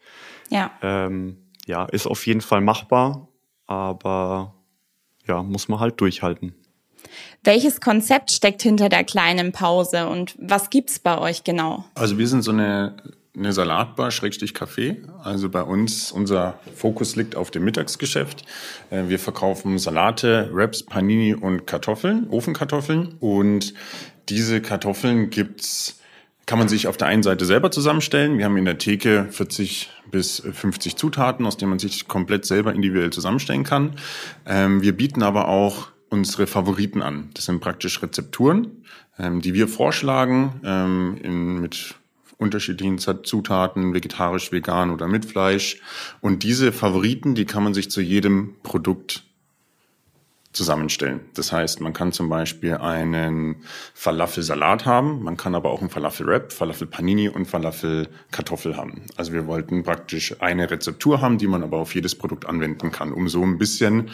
Ja. 0.50 0.70
Ähm, 0.82 1.38
ja, 1.66 1.84
ist 1.84 2.06
auf 2.06 2.26
jeden 2.26 2.40
Fall 2.40 2.60
machbar, 2.60 3.28
aber 3.66 4.54
ja, 5.26 5.42
muss 5.42 5.68
man 5.68 5.80
halt 5.80 6.00
durchhalten. 6.00 6.54
Welches 7.44 7.80
Konzept 7.80 8.30
steckt 8.30 8.62
hinter 8.62 8.88
der 8.88 9.04
kleinen 9.04 9.52
Pause 9.52 10.08
und 10.08 10.36
was 10.38 10.70
gibt's 10.70 10.98
bei 10.98 11.18
euch 11.18 11.44
genau? 11.44 11.84
Also 11.94 12.18
wir 12.18 12.28
sind 12.28 12.42
so 12.42 12.52
eine, 12.52 12.96
eine 13.36 13.52
Salatbar, 13.52 14.10
Schrägstich 14.10 14.52
Café. 14.52 14.96
Also 15.22 15.48
bei 15.48 15.62
uns, 15.62 16.12
unser 16.12 16.58
Fokus 16.74 17.16
liegt 17.16 17.34
auf 17.34 17.50
dem 17.50 17.64
Mittagsgeschäft. 17.64 18.44
Äh, 18.90 19.04
wir 19.08 19.18
verkaufen 19.18 19.78
Salate, 19.78 20.50
Wraps, 20.52 20.82
Panini 20.82 21.34
und 21.34 21.66
Kartoffeln, 21.66 22.28
Ofenkartoffeln. 22.28 23.16
Und 23.20 23.74
diese 24.28 24.60
Kartoffeln 24.60 25.30
gibt's 25.30 25.98
kann 26.44 26.58
man 26.58 26.68
sich 26.68 26.88
auf 26.88 26.96
der 26.96 27.06
einen 27.06 27.22
Seite 27.22 27.44
selber 27.44 27.70
zusammenstellen. 27.70 28.36
Wir 28.36 28.46
haben 28.46 28.56
in 28.56 28.64
der 28.64 28.76
Theke 28.76 29.28
40 29.30 29.90
bis 30.10 30.40
50 30.40 30.96
Zutaten, 30.96 31.46
aus 31.46 31.56
denen 31.56 31.70
man 31.70 31.78
sich 31.78 32.08
komplett 32.08 32.44
selber 32.44 32.74
individuell 32.74 33.10
zusammenstellen 33.10 33.62
kann. 33.62 33.94
Ähm, 34.44 34.82
wir 34.82 34.96
bieten 34.96 35.22
aber 35.22 35.46
auch 35.46 35.88
unsere 36.10 36.48
Favoriten 36.48 37.00
an. 37.00 37.30
Das 37.34 37.44
sind 37.44 37.60
praktisch 37.60 38.02
Rezepturen, 38.02 38.82
ähm, 39.18 39.40
die 39.40 39.54
wir 39.54 39.68
vorschlagen 39.68 40.60
ähm, 40.64 41.60
mit 41.60 41.94
unterschiedlichen 42.38 42.98
Zutaten, 42.98 43.94
vegetarisch, 43.94 44.52
vegan 44.52 44.90
oder 44.90 45.08
mit 45.08 45.24
Fleisch. 45.24 45.80
Und 46.20 46.42
diese 46.42 46.72
Favoriten, 46.72 47.34
die 47.34 47.44
kann 47.44 47.64
man 47.64 47.74
sich 47.74 47.90
zu 47.90 48.00
jedem 48.00 48.54
Produkt 48.62 49.24
zusammenstellen. 50.52 51.20
Das 51.34 51.50
heißt, 51.50 51.80
man 51.80 51.92
kann 51.92 52.12
zum 52.12 52.28
Beispiel 52.28 52.74
einen 52.74 53.56
Falafel-Salat 53.94 54.84
haben, 54.84 55.22
man 55.22 55.36
kann 55.36 55.54
aber 55.54 55.70
auch 55.70 55.80
einen 55.80 55.88
Falafel-Wrap, 55.88 56.52
Falafel-Panini 56.52 57.28
und 57.28 57.46
Falafel-Kartoffel 57.46 58.76
haben. 58.76 59.02
Also 59.16 59.32
wir 59.32 59.46
wollten 59.46 59.82
praktisch 59.82 60.40
eine 60.40 60.70
Rezeptur 60.70 61.20
haben, 61.20 61.38
die 61.38 61.46
man 61.46 61.62
aber 61.62 61.78
auf 61.78 61.94
jedes 61.94 62.14
Produkt 62.14 62.46
anwenden 62.46 62.92
kann, 62.92 63.12
um 63.12 63.28
so 63.28 63.42
ein 63.42 63.56
bisschen 63.56 64.10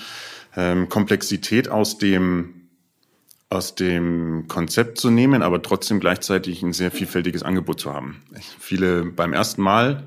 ähm, 0.56 0.88
Komplexität 0.88 1.68
aus 1.68 1.98
dem 1.98 2.57
aus 3.50 3.74
dem 3.74 4.46
Konzept 4.48 4.98
zu 4.98 5.10
nehmen, 5.10 5.42
aber 5.42 5.62
trotzdem 5.62 6.00
gleichzeitig 6.00 6.62
ein 6.62 6.72
sehr 6.72 6.90
vielfältiges 6.90 7.42
Angebot 7.42 7.80
zu 7.80 7.92
haben. 7.92 8.22
Viele 8.58 9.04
beim 9.06 9.32
ersten 9.32 9.62
Mal 9.62 10.04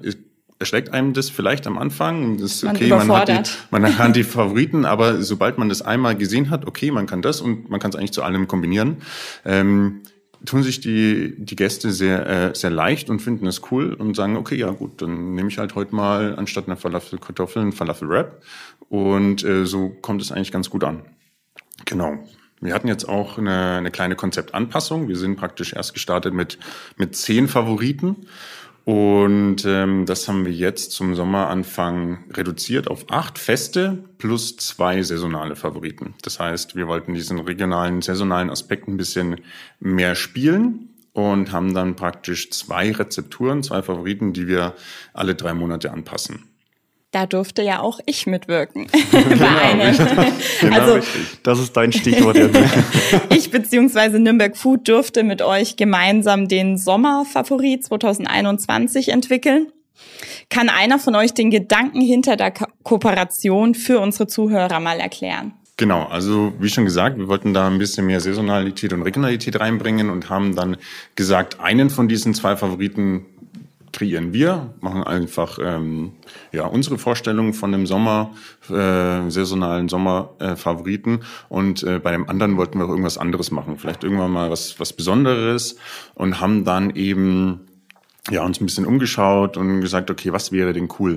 erschreckt 0.60 0.93
einem 0.93 1.13
das 1.13 1.30
vielleicht 1.30 1.65
am 1.65 1.80
Anfang. 1.80 2.38
Das 2.38 2.54
ist 2.54 2.63
okay, 2.63 2.88
man, 2.89 3.12
hat 3.12 3.30
die, 3.30 3.41
man 3.71 3.84
kann 3.84 4.13
die 4.13 4.23
Favoriten, 4.23 4.86
aber 4.86 5.23
sobald 5.23 5.58
man 5.58 5.69
das 5.69 5.82
einmal 5.82 6.15
gesehen 6.15 6.51
hat, 6.51 6.67
okay, 6.67 6.91
man 6.91 7.08
kann 7.08 7.23
das 7.23 7.41
und 7.41 7.69
man 7.69 7.80
kann 7.80 7.89
es 7.89 7.95
eigentlich 7.95 8.12
zu 8.13 8.23
allem 8.23 8.47
kombinieren. 8.47 8.97
Ähm, 9.43 10.01
tun 10.45 10.63
sich 10.63 10.80
die, 10.80 11.36
die 11.38 11.56
Gäste 11.56 11.91
sehr, 11.91 12.27
äh, 12.27 12.56
sehr 12.56 12.69
leicht 12.69 13.10
und 13.10 13.21
finden 13.21 13.47
es 13.47 13.62
cool 13.71 13.93
und 13.93 14.15
sagen, 14.15 14.38
okay, 14.38 14.56
ja 14.56 14.69
gut, 14.69 15.01
dann 15.01 15.36
nehme 15.36 15.49
ich 15.49 15.58
halt 15.58 15.75
heute 15.75 15.95
mal 15.95 16.36
anstatt 16.36 16.67
einer 16.67 16.77
Falafel-Kartoffel 16.77 17.62
einen 17.62 17.73
Falafel-Wrap. 17.73 18.41
Und 18.89 19.43
äh, 19.43 19.65
so 19.65 19.89
kommt 19.89 20.21
es 20.21 20.32
eigentlich 20.32 20.51
ganz 20.51 20.69
gut 20.69 20.84
an. 20.84 21.01
Genau. 21.86 22.19
Wir 22.62 22.74
hatten 22.74 22.88
jetzt 22.88 23.10
auch 23.10 23.38
eine, 23.38 23.78
eine 23.78 23.91
kleine 23.91 24.15
Konzeptanpassung. 24.15 25.08
Wir 25.08 25.17
sind 25.17 25.36
praktisch 25.36 25.74
erst 25.74 25.93
gestartet 25.93 26.34
mit, 26.34 26.60
mit 26.95 27.15
zehn 27.15 27.47
Favoriten 27.47 28.28
und 28.84 29.63
ähm, 29.65 30.06
das 30.06 30.28
haben 30.28 30.45
wir 30.45 30.52
jetzt 30.52 30.91
zum 30.91 31.15
Sommeranfang 31.15 32.26
reduziert 32.32 32.88
auf 32.88 33.06
acht 33.12 33.38
feste 33.38 34.04
plus 34.17 34.58
zwei 34.58 35.04
saisonale 35.04 35.56
Favoriten. 35.56 36.15
Das 36.24 36.39
heißt, 36.39 36.76
wir 36.76 36.88
wollten 36.88 37.13
diesen 37.13 37.39
regionalen, 37.39 38.02
saisonalen 38.02 38.50
Aspekt 38.50 38.88
ein 38.88 38.97
bisschen 38.97 39.41
mehr 39.80 40.15
spielen 40.15 40.89
und 41.13 41.52
haben 41.52 41.74
dann 41.74 41.95
praktisch 41.95 42.50
zwei 42.52 42.91
Rezepturen, 42.91 43.62
zwei 43.62 43.84
Favoriten, 43.84 44.34
die 44.34 44.47
wir 44.47 44.74
alle 45.13 45.36
drei 45.36 45.54
Monate 45.54 45.91
anpassen 45.91 46.50
da 47.12 47.26
durfte 47.26 47.62
ja 47.62 47.82
auch 47.82 48.00
ich 48.06 48.26
mitwirken. 48.26 48.88
genau, 49.12 49.26
genau 50.62 50.80
also, 50.80 50.93
richtig. 50.93 51.21
Das 51.43 51.60
ist 51.60 51.76
dein 51.76 51.91
Stichwort 51.91 52.38
jetzt. 52.38 52.58
ich 53.30 53.52
beziehungsweise 53.52 54.19
Nürnberg 54.19 54.58
Food 54.58 54.88
durfte 54.88 55.24
mit 55.24 55.41
euch 55.41 55.76
gemeinsam 55.76 56.47
den 56.47 56.78
Sommerfavorit 56.78 57.84
2021 57.84 59.10
entwickeln. 59.10 59.67
Kann 60.50 60.69
einer 60.69 61.00
von 61.00 61.15
euch 61.15 61.34
den 61.34 61.52
Gedanken 61.52 62.02
hinter 62.02 62.36
der 62.36 62.52
Ko 62.52 62.65
Kooperation 62.84 63.76
für 63.76 64.00
unsere 64.00 64.28
Zuhörer 64.28 64.80
mal 64.80 65.00
erklären? 65.00 65.54
Genau, 65.78 66.04
also 66.04 66.54
wie 66.60 66.69
schon 66.69 66.86
gesagt, 66.86 67.17
wir 67.17 67.28
wollten 67.28 67.54
da 67.54 67.67
ein 67.67 67.78
bisschen 67.78 68.06
mehr 68.06 68.19
Saisonalität 68.19 68.93
und 68.93 69.02
Regionalität 69.02 69.60
reinbringen 69.60 70.10
und 70.10 70.30
haben 70.30 70.56
dann 70.56 70.78
gesagt, 71.15 71.60
einen 71.60 71.89
von 71.89 72.08
diesen 72.08 72.34
zwei 72.34 72.56
Favoriten 72.56 73.26
kreieren. 73.91 74.34
Wir, 74.34 74.73
machen 74.82 75.04
einfach 75.04 75.60
ähm, 75.62 76.13
ja 76.51 76.65
unsere 76.65 76.97
Vorstellung 76.97 77.54
von 77.54 77.71
dem 77.71 77.86
Sommer, 77.86 78.32
äh, 78.69 79.30
saisonalen 79.30 79.89
Sommerfavoriten 79.89 81.15
äh, 81.15 81.19
und 81.49 81.84
äh, 81.84 81.99
bei 81.99 82.12
dem 82.12 82.30
anderen 82.30 82.58
wollten 82.58 82.80
wir 82.80 82.86
auch 82.86 82.89
irgendwas 82.89 83.17
anderes 83.17 83.51
machen, 83.51 83.77
vielleicht 83.77 84.04
irgendwann 84.04 84.32
mal 84.32 84.49
was 84.49 84.80
was 84.80 84.93
Besonderes 84.93 85.77
und 86.15 86.39
haben 86.39 86.63
dann 86.65 86.91
eben 86.91 87.67
ja, 88.29 88.45
uns 88.45 88.62
ein 88.62 88.65
bisschen 88.65 88.86
umgeschaut 88.86 89.57
und 89.57 89.81
gesagt, 89.81 90.12
okay, 90.12 90.31
was 90.31 90.51
wäre 90.51 90.73
denn 90.73 90.89
cool? 90.99 91.13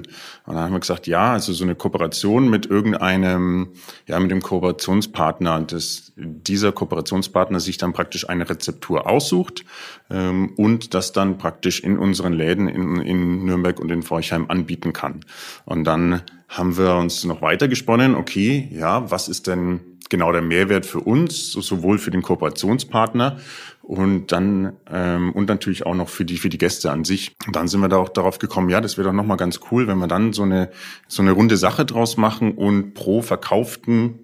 Und 0.47 0.55
dann 0.55 0.65
haben 0.65 0.73
wir 0.73 0.81
gesagt, 0.81 1.07
ja, 1.07 1.33
also 1.33 1.53
so 1.53 1.63
eine 1.63 1.75
Kooperation 1.75 2.49
mit 2.49 2.65
irgendeinem, 2.65 3.69
ja, 4.07 4.19
mit 4.19 4.31
dem 4.31 4.41
Kooperationspartner, 4.41 5.61
dass 5.63 6.13
dieser 6.17 6.73
Kooperationspartner 6.73 7.61
sich 7.61 7.77
dann 7.77 7.93
praktisch 7.93 8.27
eine 8.29 8.49
Rezeptur 8.49 9.07
aussucht 9.07 9.67
ähm, 10.09 10.55
und 10.57 10.95
das 10.95 11.13
dann 11.13 11.37
praktisch 11.37 11.81
in 11.81 11.99
unseren 11.99 12.33
Läden 12.33 12.69
in, 12.69 12.97
in 13.03 13.45
Nürnberg 13.45 13.81
und 13.81 13.91
in 13.91 14.03
Forchheim 14.03 14.47
anbieten 14.49 14.95
kann. 14.95 15.21
Und 15.67 15.85
dann 15.85 16.23
haben 16.49 16.79
wir 16.79 16.95
uns 16.95 17.25
noch 17.25 17.43
weiter 17.43 17.69
gesponnen, 17.69 18.15
okay, 18.15 18.69
ja, 18.73 19.11
was 19.11 19.29
ist 19.29 19.47
denn 19.47 19.94
genau 20.11 20.33
der 20.33 20.43
Mehrwert 20.43 20.87
für 20.87 21.01
uns, 21.01 21.53
sowohl 21.53 21.99
für 21.99 22.11
den 22.11 22.23
Kooperationspartner 22.23 23.39
und 23.83 24.33
dann 24.33 24.75
ähm, 24.91 25.33
und 25.33 25.49
natürlich 25.49 25.87
auch 25.87 25.95
noch 25.95 26.09
für 26.09 26.25
die 26.25 26.39
für 26.39 26.49
die 26.49 26.59
Gäste 26.59 26.91
an 26.91 27.05
sich. 27.05 27.35
Und 27.47 27.57
dann 27.57 27.69
sind 27.69 27.81
wir 27.81 27.89
da 27.89 27.97
auch 27.97 28.09
darauf 28.09 28.39
gekommen, 28.39 28.69
ja, 28.71 28.81
das 28.81 28.97
wäre 28.97 29.09
doch 29.09 29.15
noch 29.15 29.27
mal 29.27 29.37
ganz 29.37 29.61
cool, 29.71 29.87
wenn 29.87 29.99
wir 29.99 30.09
dann 30.09 30.33
so 30.33 30.43
eine 30.43 30.71
so 31.09 31.23
eine 31.23 31.33
runde 31.33 31.57
Sache 31.57 31.85
draus 31.85 32.17
machen 32.17 32.53
und 32.53 32.95
pro 32.95 33.23
verkauften 33.23 34.19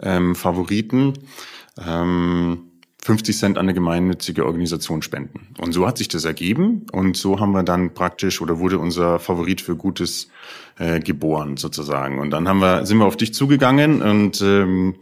ähm, 0.00 0.34
Favoriten 0.34 1.14
ähm, 1.84 2.70
50 3.04 3.36
Cent 3.36 3.58
an 3.58 3.66
eine 3.66 3.74
gemeinnützige 3.74 4.46
Organisation 4.46 5.02
spenden. 5.02 5.48
Und 5.58 5.72
so 5.72 5.86
hat 5.86 5.98
sich 5.98 6.08
das 6.08 6.24
ergeben 6.24 6.86
und 6.90 7.18
so 7.18 7.38
haben 7.38 7.52
wir 7.52 7.62
dann 7.62 7.92
praktisch 7.92 8.40
oder 8.40 8.58
wurde 8.58 8.78
unser 8.78 9.18
Favorit 9.18 9.60
für 9.60 9.76
Gutes 9.76 10.30
äh, 10.78 11.00
geboren 11.00 11.58
sozusagen. 11.58 12.18
Und 12.18 12.30
dann 12.30 12.48
haben 12.48 12.60
wir 12.60 12.86
sind 12.86 12.96
wir 12.96 13.04
auf 13.04 13.18
dich 13.18 13.34
zugegangen 13.34 14.00
und 14.00 14.40
ähm, 14.40 14.94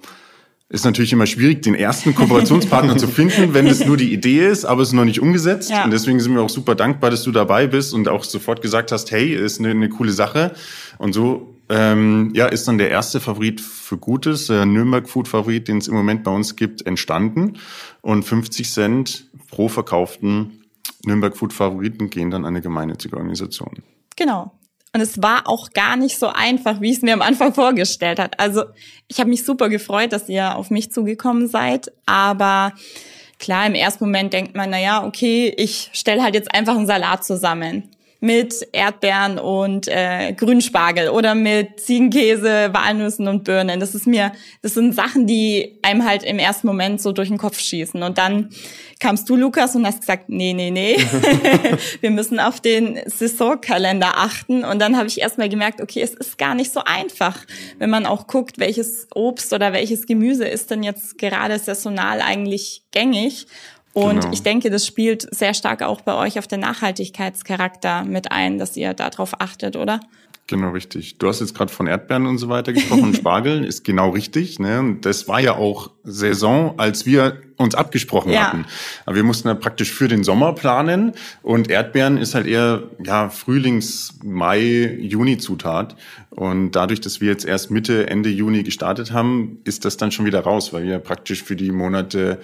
ist 0.69 0.85
natürlich 0.85 1.13
immer 1.13 1.27
schwierig, 1.27 1.63
den 1.63 1.77
ersten 1.77 2.13
Kooperationspartner 2.17 2.97
zu 2.97 3.07
finden, 3.07 3.55
wenn 3.55 3.69
es 3.69 3.87
nur 3.87 3.97
die 3.97 4.13
Idee 4.13 4.49
ist, 4.49 4.65
aber 4.65 4.83
es 4.83 4.89
ist 4.89 4.95
noch 4.95 5.05
nicht 5.05 5.21
umgesetzt. 5.21 5.71
Ja. 5.71 5.85
Und 5.85 5.93
deswegen 5.93 6.19
sind 6.19 6.35
wir 6.35 6.43
auch 6.43 6.51
super 6.51 6.75
dankbar, 6.75 7.11
dass 7.11 7.23
du 7.23 7.31
dabei 7.31 7.69
bist 7.69 7.95
und 7.95 8.09
auch 8.09 8.25
sofort 8.25 8.63
gesagt 8.63 8.91
hast, 8.91 9.13
hey, 9.13 9.33
ist 9.33 9.61
eine, 9.61 9.71
eine 9.71 9.89
coole 9.89 10.11
Sache. 10.11 10.57
Und 10.99 11.13
so 11.13 11.55
ähm, 11.73 12.33
ja, 12.35 12.47
ist 12.47 12.69
dann 12.69 12.77
der 12.77 12.91
erste 12.91 13.19
Favorit 13.19 13.61
für 13.61 13.97
Gutes, 13.97 14.49
der 14.49 14.67
Nürnberg 14.67 15.09
Food 15.09 15.27
Favorit, 15.27 15.69
den 15.69 15.79
es 15.79 15.89
im 15.89 15.95
Moment 15.95 16.23
bei 16.23 16.31
uns 16.31 16.55
gibt, 16.55 16.85
entstanden. 16.87 17.55
Und 18.03 18.25
50 18.25 18.71
Cent 18.71 19.27
pro 19.49 19.69
verkauften 19.69 20.65
Nürnberg 21.07 21.35
Food 21.35 21.55
Favoriten 21.55 22.11
gehen 22.11 22.31
dann 22.31 22.45
an 22.45 22.55
eine 22.55 22.61
gemeinnützige 22.61 23.17
Organisation. 23.17 23.83
Genau. 24.17 24.53
Und 24.95 25.01
es 25.01 25.23
war 25.23 25.49
auch 25.49 25.71
gar 25.71 25.97
nicht 25.97 26.19
so 26.19 26.27
einfach, 26.27 26.83
wie 26.83 26.91
ich 26.91 26.99
es 26.99 27.03
mir 27.03 27.15
am 27.15 27.23
Anfang 27.23 27.55
vorgestellt 27.55 28.19
hat. 28.19 28.39
Also 28.39 28.65
ich 29.09 29.19
habe 29.19 29.31
mich 29.31 29.43
super 29.43 29.71
gefreut, 29.71 30.13
dass 30.13 30.29
ihr 30.29 30.55
auf 30.57 30.71
mich 30.71 30.93
zugekommen 30.93 31.49
seid. 31.49 31.91
Aber 32.05 32.75
klar, 33.39 33.67
im 33.67 33.75
ersten 33.75 34.05
Moment 34.05 34.35
denkt 34.35 34.55
man, 34.55 34.69
na 34.69 34.79
ja, 34.79 35.07
okay, 35.07 35.55
ich 35.57 35.89
stelle 35.95 36.23
halt 36.23 36.35
jetzt 36.35 36.55
einfach 36.55 36.77
einen 36.77 36.87
Salat 36.87 37.25
zusammen 37.25 37.89
mit 38.23 38.69
Erdbeeren 38.71 39.41
und 39.41 39.89
äh, 39.89 40.33
Grünspargel 40.33 41.09
oder 41.09 41.35
mit 41.35 41.81
Ziegenkäse, 41.81 42.71
Walnüssen 42.73 43.27
und 43.27 43.43
Birnen. 43.43 43.81
Das 43.81 43.97
ist 43.97 44.07
mir, 44.07 44.31
das 44.63 44.75
sind 44.75 44.95
Sachen, 44.95 45.27
die 45.27 45.81
einem 45.83 46.07
halt 46.07 46.23
im 46.23 46.39
ersten 46.39 46.69
Moment 46.69 47.03
so 47.03 47.11
durch 47.11 47.31
den 47.31 47.37
Kopf 47.37 47.59
schießen. 47.59 48.01
Und 48.01 48.19
dann 48.19 48.51
kamst 49.01 49.29
du, 49.29 49.35
Lukas, 49.35 49.75
und 49.75 49.85
hast 49.85 50.03
gesagt, 50.03 50.29
nee, 50.29 50.53
nee, 50.53 50.71
nee, 50.71 50.97
wir 52.01 52.11
müssen 52.13 52.39
auf 52.39 52.61
den 52.61 53.01
Saisonkalender 53.07 54.17
achten. 54.17 54.63
Und 54.65 54.79
dann 54.79 54.97
habe 54.97 55.09
ich 55.09 55.21
erstmal 55.21 55.49
gemerkt, 55.49 55.81
okay, 55.81 56.01
es 56.01 56.15
ist 56.15 56.39
gar 56.39 56.55
nicht 56.55 56.73
so 56.73 56.85
einfach, 56.85 57.37
wenn 57.81 57.91
man 57.91 58.07
auch 58.07 58.29
guckt, 58.29 58.61
welches 58.61 59.09
Obst 59.17 59.53
oder 59.53 59.73
welches 59.73 60.07
Gemüse 60.07 60.47
ist 60.47 60.71
denn 60.71 60.85
jetzt 60.85 61.19
gerade 61.19 61.59
saisonal 61.59 62.21
eigentlich 62.21 62.85
gängig. 62.93 63.49
Und 63.93 64.21
genau. 64.21 64.33
ich 64.33 64.43
denke, 64.43 64.71
das 64.71 64.87
spielt 64.87 65.27
sehr 65.35 65.55
stark 65.55 65.83
auch 65.83 66.01
bei 66.01 66.15
euch 66.15 66.39
auf 66.39 66.47
den 66.47 66.61
Nachhaltigkeitscharakter 66.61 68.05
mit 68.05 68.33
ein, 68.33 68.59
dass 68.59 68.77
ihr 68.77 68.95
darauf 68.95 69.41
achtet, 69.41 69.77
oder? 69.77 70.01
Genau, 70.49 70.71
richtig. 70.71 71.19
Du 71.19 71.29
hast 71.29 71.41
jetzt 71.41 71.55
gerade 71.55 71.73
von 71.73 71.87
Erdbeeren 71.87 72.27
und 72.27 72.39
so 72.39 72.49
weiter 72.49 72.73
gesprochen. 72.73 73.15
Spargeln 73.15 73.65
ist 73.65 73.85
genau 73.85 74.11
richtig. 74.11 74.59
Ne? 74.59 74.99
Das 75.01 75.29
war 75.29 75.41
ja 75.41 75.57
auch 75.57 75.91
Saison, 76.05 76.75
als 76.79 77.07
wir 77.07 77.41
uns 77.57 77.75
abgesprochen 77.75 78.33
ja. 78.33 78.49
hatten. 78.49 78.67
Aber 79.07 79.17
wir 79.17 79.23
mussten 79.23 79.49
ja 79.49 79.55
praktisch 79.55 79.93
für 79.93 80.09
den 80.09 80.25
Sommer 80.25 80.53
planen 80.53 81.13
und 81.43 81.71
Erdbeeren 81.71 82.19
ist 82.19 82.35
halt 82.35 82.47
eher 82.47 82.83
ja 83.03 83.31
Frühlings-, 83.31 84.19
Mai-, 84.25 84.99
Juni-Zutat. 85.01 85.97
Und 86.31 86.73
dadurch, 86.73 87.01
dass 87.01 87.21
wir 87.21 87.29
jetzt 87.29 87.45
erst 87.45 87.71
Mitte, 87.71 88.11
Ende 88.11 88.29
Juni 88.29 88.63
gestartet 88.63 89.13
haben, 89.13 89.59
ist 89.65 89.85
das 89.85 89.97
dann 89.97 90.11
schon 90.11 90.27
wieder 90.27 90.41
raus, 90.41 90.73
weil 90.73 90.85
wir 90.85 90.99
praktisch 90.99 91.43
für 91.43 91.57
die 91.57 91.71
Monate 91.71 92.41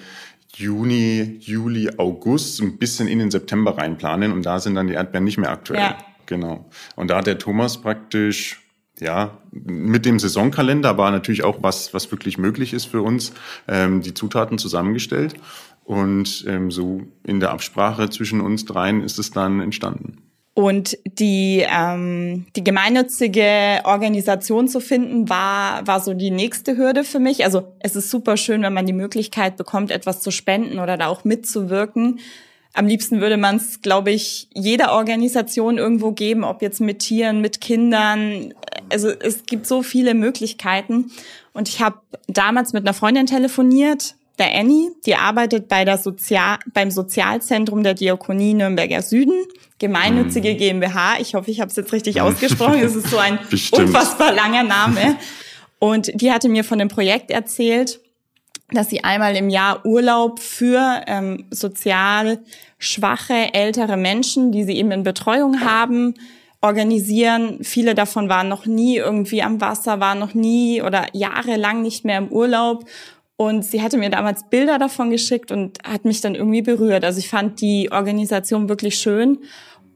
Juni, 0.59 1.37
Juli, 1.41 1.91
August 1.97 2.61
ein 2.61 2.79
bisschen 2.79 3.07
in 3.09 3.21
den 3.21 3.31
September 3.31 3.79
reinplanen 3.79 4.33
und 4.33 4.45
da 4.45 4.59
sind 4.59 4.75
dann 4.75 4.89
die 4.89 4.95
Erdbeeren 4.95 5.25
nicht 5.25 5.39
mehr 5.39 5.51
aktuell. 5.51 5.81
Ja. 5.81 5.99
Genau. 6.27 6.69
Und 6.97 7.11
da 7.11 7.19
hat 7.19 7.27
der 7.27 7.39
Thomas 7.39 7.81
praktisch 7.81 8.61
ja, 9.01 9.39
mit 9.53 10.05
dem 10.05 10.19
Saisonkalender 10.19 10.89
aber 10.91 11.11
natürlich 11.11 11.45
auch 11.45 11.63
was, 11.63 11.95
was 11.95 12.11
wirklich 12.11 12.39
möglich 12.39 12.73
ist 12.73 12.87
für 12.87 13.03
uns, 13.03 13.33
ähm, 13.69 14.03
die 14.03 14.15
Zutaten 14.15 14.59
zusammengestellt. 14.59 15.35
Und 15.85 16.45
ähm, 16.47 16.71
so 16.71 17.03
in 17.23 17.41
der 17.41 17.53
Absprache 17.53 18.11
zwischen 18.11 18.41
uns 18.41 18.65
dreien 18.65 19.03
ist 19.03 19.19
es 19.19 19.31
dann 19.31 19.61
entstanden. 19.61 20.19
Und 20.59 20.99
die, 21.05 21.65
ähm, 21.71 22.47
die 22.57 22.65
gemeinnützige 22.65 23.81
Organisation 23.85 24.67
zu 24.67 24.81
finden, 24.81 25.29
war, 25.29 25.87
war 25.87 26.01
so 26.01 26.15
die 26.15 26.33
nächste 26.33 26.77
Hürde 26.77 27.05
für 27.05 27.21
mich. 27.21 27.45
Also 27.45 27.69
es 27.79 27.95
ist 27.95 28.11
super 28.11 28.37
schön, 28.37 28.63
wenn 28.63 28.73
man 28.73 28.85
die 28.85 28.93
Möglichkeit 28.93 29.57
bekommt, 29.57 29.93
etwas 29.93 30.19
zu 30.19 30.33
spenden 30.33 30.81
oder 30.81 30.97
da 30.97 31.07
auch 31.07 31.23
mitzuwirken. 31.23 32.19
Am 32.73 32.89
liebsten 32.89 33.21
würde 33.21 33.37
man 33.37 33.55
es, 33.55 33.83
glaube 33.83 34.11
ich, 34.11 34.49
jeder 34.53 34.95
Organisation 34.95 35.79
irgendwo 35.79 36.11
geben, 36.11 36.43
ob 36.43 36.61
jetzt 36.61 36.81
mit 36.81 36.99
Tieren, 36.99 37.41
mit 37.41 37.61
Kindern. 37.61 38.53
Also 38.93 39.11
es 39.11 39.47
gibt 39.47 39.65
so 39.65 39.85
viele 39.85 40.15
Möglichkeiten. 40.15 41.13
Und 41.53 41.69
ich 41.69 41.81
habe 41.81 42.01
damals 42.27 42.73
mit 42.73 42.83
einer 42.83 42.95
Freundin 42.95 43.27
telefoniert, 43.27 44.17
der 44.41 44.53
Annie, 44.57 44.91
die 45.07 45.15
arbeitet 45.15 45.69
bei 45.69 45.85
der 45.85 45.99
Sozial 45.99 46.59
beim 46.73 46.91
Sozialzentrum 46.91 47.85
der 47.85 47.95
Diakonie 47.95 48.55
Nürnberger 48.55 49.03
Süden, 49.03 49.35
gemeinnützige 49.79 50.55
mhm. 50.55 50.59
GmbH. 50.59 51.21
Ich 51.21 51.35
hoffe, 51.35 51.51
ich 51.51 51.61
habe 51.61 51.71
es 51.71 51.77
jetzt 51.77 51.93
richtig 51.93 52.21
ausgesprochen. 52.21 52.81
Es 52.81 52.97
ist 52.97 53.09
so 53.09 53.19
ein 53.19 53.39
Bestimmt. 53.51 53.87
unfassbar 53.87 54.33
langer 54.33 54.65
Name. 54.65 55.17
Und 55.79 56.11
die 56.21 56.33
hatte 56.33 56.49
mir 56.49 56.65
von 56.65 56.79
dem 56.79 56.89
Projekt 56.89 57.31
erzählt, 57.31 58.01
dass 58.71 58.91
sie 58.91 59.05
einmal 59.05 59.37
im 59.37 59.49
Jahr 59.49 59.87
Urlaub 59.87 60.41
für 60.41 61.03
ähm, 61.07 61.47
sozial 61.51 62.41
schwache 62.79 63.55
ältere 63.55 63.97
Menschen, 63.97 64.53
die 64.53 64.65
sie 64.65 64.77
eben 64.77 64.91
in 64.91 65.05
Betreuung 65.05 65.61
haben, 65.61 66.15
organisieren. 66.61 67.61
Viele 67.63 67.95
davon 67.95 68.29
waren 68.29 68.49
noch 68.49 68.67
nie 68.67 68.97
irgendwie 68.97 69.43
am 69.43 69.61
Wasser, 69.61 70.01
waren 70.01 70.19
noch 70.19 70.35
nie 70.35 70.83
oder 70.83 71.07
jahrelang 71.13 71.83
nicht 71.83 72.05
mehr 72.05 72.19
im 72.19 72.29
Urlaub 72.29 72.85
und 73.41 73.65
sie 73.65 73.81
hatte 73.81 73.99
mir 73.99 74.11
damals 74.11 74.51
Bilder 74.51 74.79
davon 74.79 75.11
geschickt 75.11 75.53
und 75.53 75.79
hat 75.85 76.05
mich 76.05 76.21
dann 76.21 76.35
irgendwie 76.35 76.61
berührt. 76.61 77.05
Also 77.05 77.21
ich 77.21 77.29
fand 77.29 77.61
die 77.61 77.89
Organisation 77.93 78.69
wirklich 78.69 78.97
schön 78.97 79.39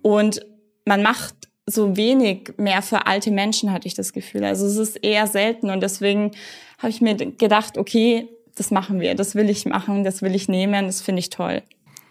und 0.00 0.46
man 0.84 1.02
macht 1.02 1.34
so 1.66 1.96
wenig 1.96 2.54
mehr 2.56 2.82
für 2.82 3.06
alte 3.06 3.32
Menschen, 3.32 3.72
hatte 3.72 3.88
ich 3.88 3.94
das 3.94 4.12
Gefühl. 4.12 4.44
Also 4.44 4.64
es 4.66 4.76
ist 4.76 4.96
eher 4.96 5.26
selten 5.26 5.70
und 5.70 5.82
deswegen 5.82 6.30
habe 6.78 6.90
ich 6.90 7.00
mir 7.00 7.16
gedacht, 7.16 7.78
okay, 7.78 8.28
das 8.54 8.70
machen 8.70 9.00
wir, 9.00 9.16
das 9.16 9.34
will 9.34 9.50
ich 9.50 9.66
machen, 9.66 10.04
das 10.04 10.22
will 10.22 10.36
ich 10.36 10.48
nehmen, 10.48 10.86
das 10.86 11.00
finde 11.00 11.18
ich 11.18 11.30
toll. 11.30 11.62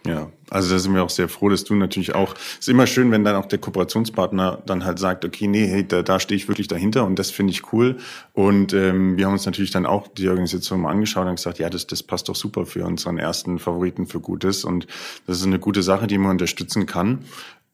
Ja, 0.04 0.30
also 0.50 0.74
da 0.74 0.80
sind 0.80 0.94
wir 0.94 1.04
auch 1.04 1.10
sehr 1.10 1.28
froh, 1.28 1.48
dass 1.48 1.62
du 1.62 1.74
natürlich 1.76 2.14
auch, 2.14 2.34
ist 2.58 2.68
immer 2.68 2.88
schön, 2.88 3.12
wenn 3.12 3.22
dann 3.22 3.36
auch 3.36 3.46
der 3.46 3.60
Kooperationspartner 3.60 4.60
dann 4.66 4.84
halt 4.84 4.98
sagt, 4.98 5.24
okay, 5.24 5.46
nee, 5.46 5.66
hey, 5.68 5.86
da, 5.86 6.02
da 6.02 6.18
stehe 6.18 6.36
ich 6.36 6.48
wirklich 6.48 6.66
dahinter 6.66 7.06
und 7.06 7.18
das 7.20 7.30
finde 7.30 7.52
ich 7.52 7.72
cool. 7.72 7.98
Und 8.32 8.72
ähm, 8.72 9.16
wir 9.16 9.26
haben 9.26 9.34
uns 9.34 9.46
natürlich 9.46 9.70
dann 9.70 9.86
auch 9.86 10.08
die 10.08 10.28
Organisation 10.28 10.80
mal 10.80 10.90
angeschaut 10.90 11.28
und 11.28 11.36
gesagt, 11.36 11.60
ja, 11.60 11.70
das, 11.70 11.86
das 11.86 12.02
passt 12.02 12.28
doch 12.28 12.34
super 12.34 12.66
für 12.66 12.84
unseren 12.84 13.16
ersten 13.18 13.60
Favoriten 13.60 14.06
für 14.06 14.18
Gutes 14.18 14.64
und 14.64 14.88
das 15.26 15.38
ist 15.38 15.46
eine 15.46 15.60
gute 15.60 15.84
Sache, 15.84 16.08
die 16.08 16.18
man 16.18 16.32
unterstützen 16.32 16.86
kann. 16.86 17.20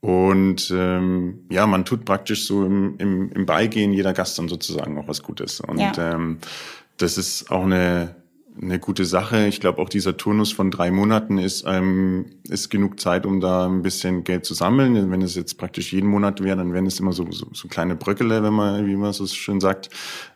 Und 0.00 0.72
ähm, 0.76 1.40
ja, 1.50 1.66
man 1.66 1.84
tut 1.84 2.04
praktisch 2.04 2.46
so 2.46 2.64
im, 2.64 2.96
im, 2.98 3.32
im 3.32 3.46
Beigehen 3.46 3.92
jeder 3.92 4.12
Gast 4.12 4.38
dann 4.38 4.48
sozusagen 4.48 4.96
auch 4.98 5.08
was 5.08 5.22
Gutes. 5.22 5.60
Und 5.60 5.80
ja. 5.80 6.14
ähm, 6.14 6.38
das 6.98 7.18
ist 7.18 7.50
auch 7.50 7.64
eine 7.64 8.14
eine 8.60 8.78
gute 8.78 9.04
Sache. 9.04 9.46
Ich 9.46 9.60
glaube, 9.60 9.80
auch 9.80 9.88
dieser 9.88 10.16
Turnus 10.16 10.52
von 10.52 10.70
drei 10.70 10.90
Monaten 10.90 11.38
ist, 11.38 11.64
ähm, 11.66 12.26
ist 12.48 12.70
genug 12.70 13.00
Zeit, 13.00 13.26
um 13.26 13.40
da 13.40 13.66
ein 13.66 13.82
bisschen 13.82 14.24
Geld 14.24 14.44
zu 14.44 14.54
sammeln. 14.54 15.10
Wenn 15.10 15.22
es 15.22 15.34
jetzt 15.34 15.58
praktisch 15.58 15.92
jeden 15.92 16.08
Monat 16.08 16.42
wäre, 16.42 16.56
dann 16.56 16.72
wären 16.72 16.86
es 16.86 17.00
immer 17.00 17.12
so, 17.12 17.30
so, 17.30 17.48
so 17.52 17.68
kleine 17.68 17.96
Bröckele, 17.96 18.42
wenn 18.42 18.54
man, 18.54 18.86
wie 18.86 18.96
man 18.96 19.12
so 19.12 19.26
schön 19.26 19.60
sagt. 19.60 19.90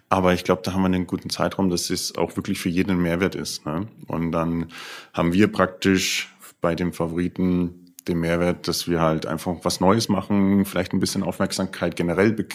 Aber 0.08 0.34
ich 0.34 0.44
glaube, 0.44 0.62
da 0.62 0.72
haben 0.72 0.82
wir 0.82 0.86
einen 0.86 1.06
guten 1.06 1.30
Zeitraum, 1.30 1.70
dass 1.70 1.88
es 1.88 2.16
auch 2.16 2.36
wirklich 2.36 2.58
für 2.58 2.68
jeden 2.68 2.90
ein 2.90 3.02
Mehrwert 3.02 3.34
ist. 3.34 3.64
Ne? 3.64 3.88
Und 4.06 4.32
dann 4.32 4.66
haben 5.14 5.32
wir 5.32 5.50
praktisch 5.50 6.34
bei 6.60 6.74
dem 6.74 6.92
Favoriten 6.92 7.81
den 8.08 8.20
Mehrwert, 8.20 8.68
dass 8.68 8.88
wir 8.88 9.00
halt 9.00 9.26
einfach 9.26 9.56
was 9.62 9.80
Neues 9.80 10.08
machen, 10.08 10.64
vielleicht 10.64 10.92
ein 10.92 11.00
bisschen 11.00 11.22
Aufmerksamkeit 11.22 11.96
generell 11.96 12.32
be 12.32 12.46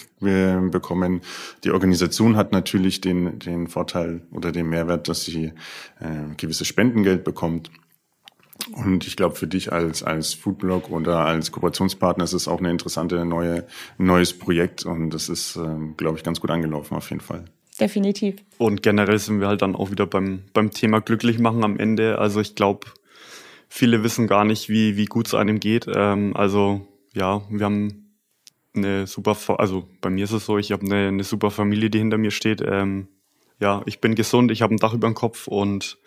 bekommen. 0.70 1.22
Die 1.64 1.70
Organisation 1.70 2.36
hat 2.36 2.52
natürlich 2.52 3.00
den, 3.00 3.38
den 3.38 3.68
Vorteil 3.68 4.22
oder 4.32 4.52
den 4.52 4.68
Mehrwert, 4.68 5.08
dass 5.08 5.24
sie 5.24 5.52
äh, 6.00 6.34
gewisses 6.36 6.66
Spendengeld 6.66 7.24
bekommt. 7.24 7.70
Und 8.72 9.06
ich 9.06 9.16
glaube, 9.16 9.36
für 9.36 9.46
dich 9.46 9.72
als, 9.72 10.02
als 10.02 10.34
Foodblog 10.34 10.90
oder 10.90 11.24
als 11.24 11.52
Kooperationspartner 11.52 12.24
ist 12.24 12.32
es 12.32 12.48
auch 12.48 12.58
eine 12.58 12.70
interessante 12.70 13.24
neue, 13.24 13.66
neues 13.96 14.36
Projekt 14.36 14.84
und 14.84 15.10
das 15.10 15.28
ist, 15.28 15.56
ähm, 15.56 15.94
glaube 15.96 16.18
ich, 16.18 16.24
ganz 16.24 16.40
gut 16.40 16.50
angelaufen 16.50 16.96
auf 16.96 17.08
jeden 17.10 17.20
Fall. 17.22 17.44
Definitiv. 17.80 18.36
Und 18.58 18.82
generell 18.82 19.18
sind 19.18 19.40
wir 19.40 19.46
halt 19.46 19.62
dann 19.62 19.76
auch 19.76 19.90
wieder 19.90 20.06
beim, 20.06 20.42
beim 20.52 20.70
Thema 20.72 21.00
glücklich 21.00 21.38
machen 21.38 21.62
am 21.62 21.78
Ende. 21.78 22.18
Also 22.18 22.40
ich 22.40 22.56
glaube, 22.56 22.88
viele 23.68 24.02
wissen 24.02 24.26
gar 24.26 24.44
nicht, 24.44 24.68
wie, 24.68 24.96
wie 24.96 25.06
gut 25.06 25.26
es 25.26 25.34
einem 25.34 25.60
geht. 25.60 25.86
Ähm, 25.92 26.36
also 26.36 26.86
ja, 27.14 27.42
wir 27.50 27.64
haben 27.64 28.14
eine 28.74 29.06
super, 29.06 29.36
also 29.58 29.88
bei 30.00 30.10
mir 30.10 30.24
ist 30.24 30.32
es 30.32 30.46
so, 30.46 30.58
ich 30.58 30.72
habe 30.72 30.84
eine, 30.84 31.08
eine 31.08 31.24
super 31.24 31.50
Familie, 31.50 31.90
die 31.90 31.98
hinter 31.98 32.18
mir 32.18 32.30
steht. 32.30 32.62
Ähm, 32.66 33.08
ja, 33.60 33.82
ich 33.86 34.00
bin 34.00 34.14
gesund, 34.14 34.50
ich 34.50 34.62
habe 34.62 34.74
ein 34.74 34.78
Dach 34.78 34.94
über 34.94 35.08
dem 35.08 35.14
Kopf 35.14 35.48
und 35.48 35.98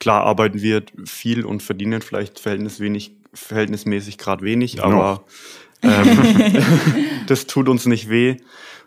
klar 0.00 0.24
arbeiten 0.24 0.62
wir 0.62 0.82
viel 1.04 1.44
und 1.44 1.62
verdienen 1.62 2.02
vielleicht 2.02 2.40
verhältnis 2.40 2.80
wenig, 2.80 3.16
verhältnismäßig 3.32 4.18
gerade 4.18 4.44
wenig, 4.44 4.82
aber 4.82 5.24
ähm, 5.82 6.18
das 7.26 7.46
tut 7.46 7.68
uns 7.68 7.86
nicht 7.86 8.08
weh. 8.10 8.36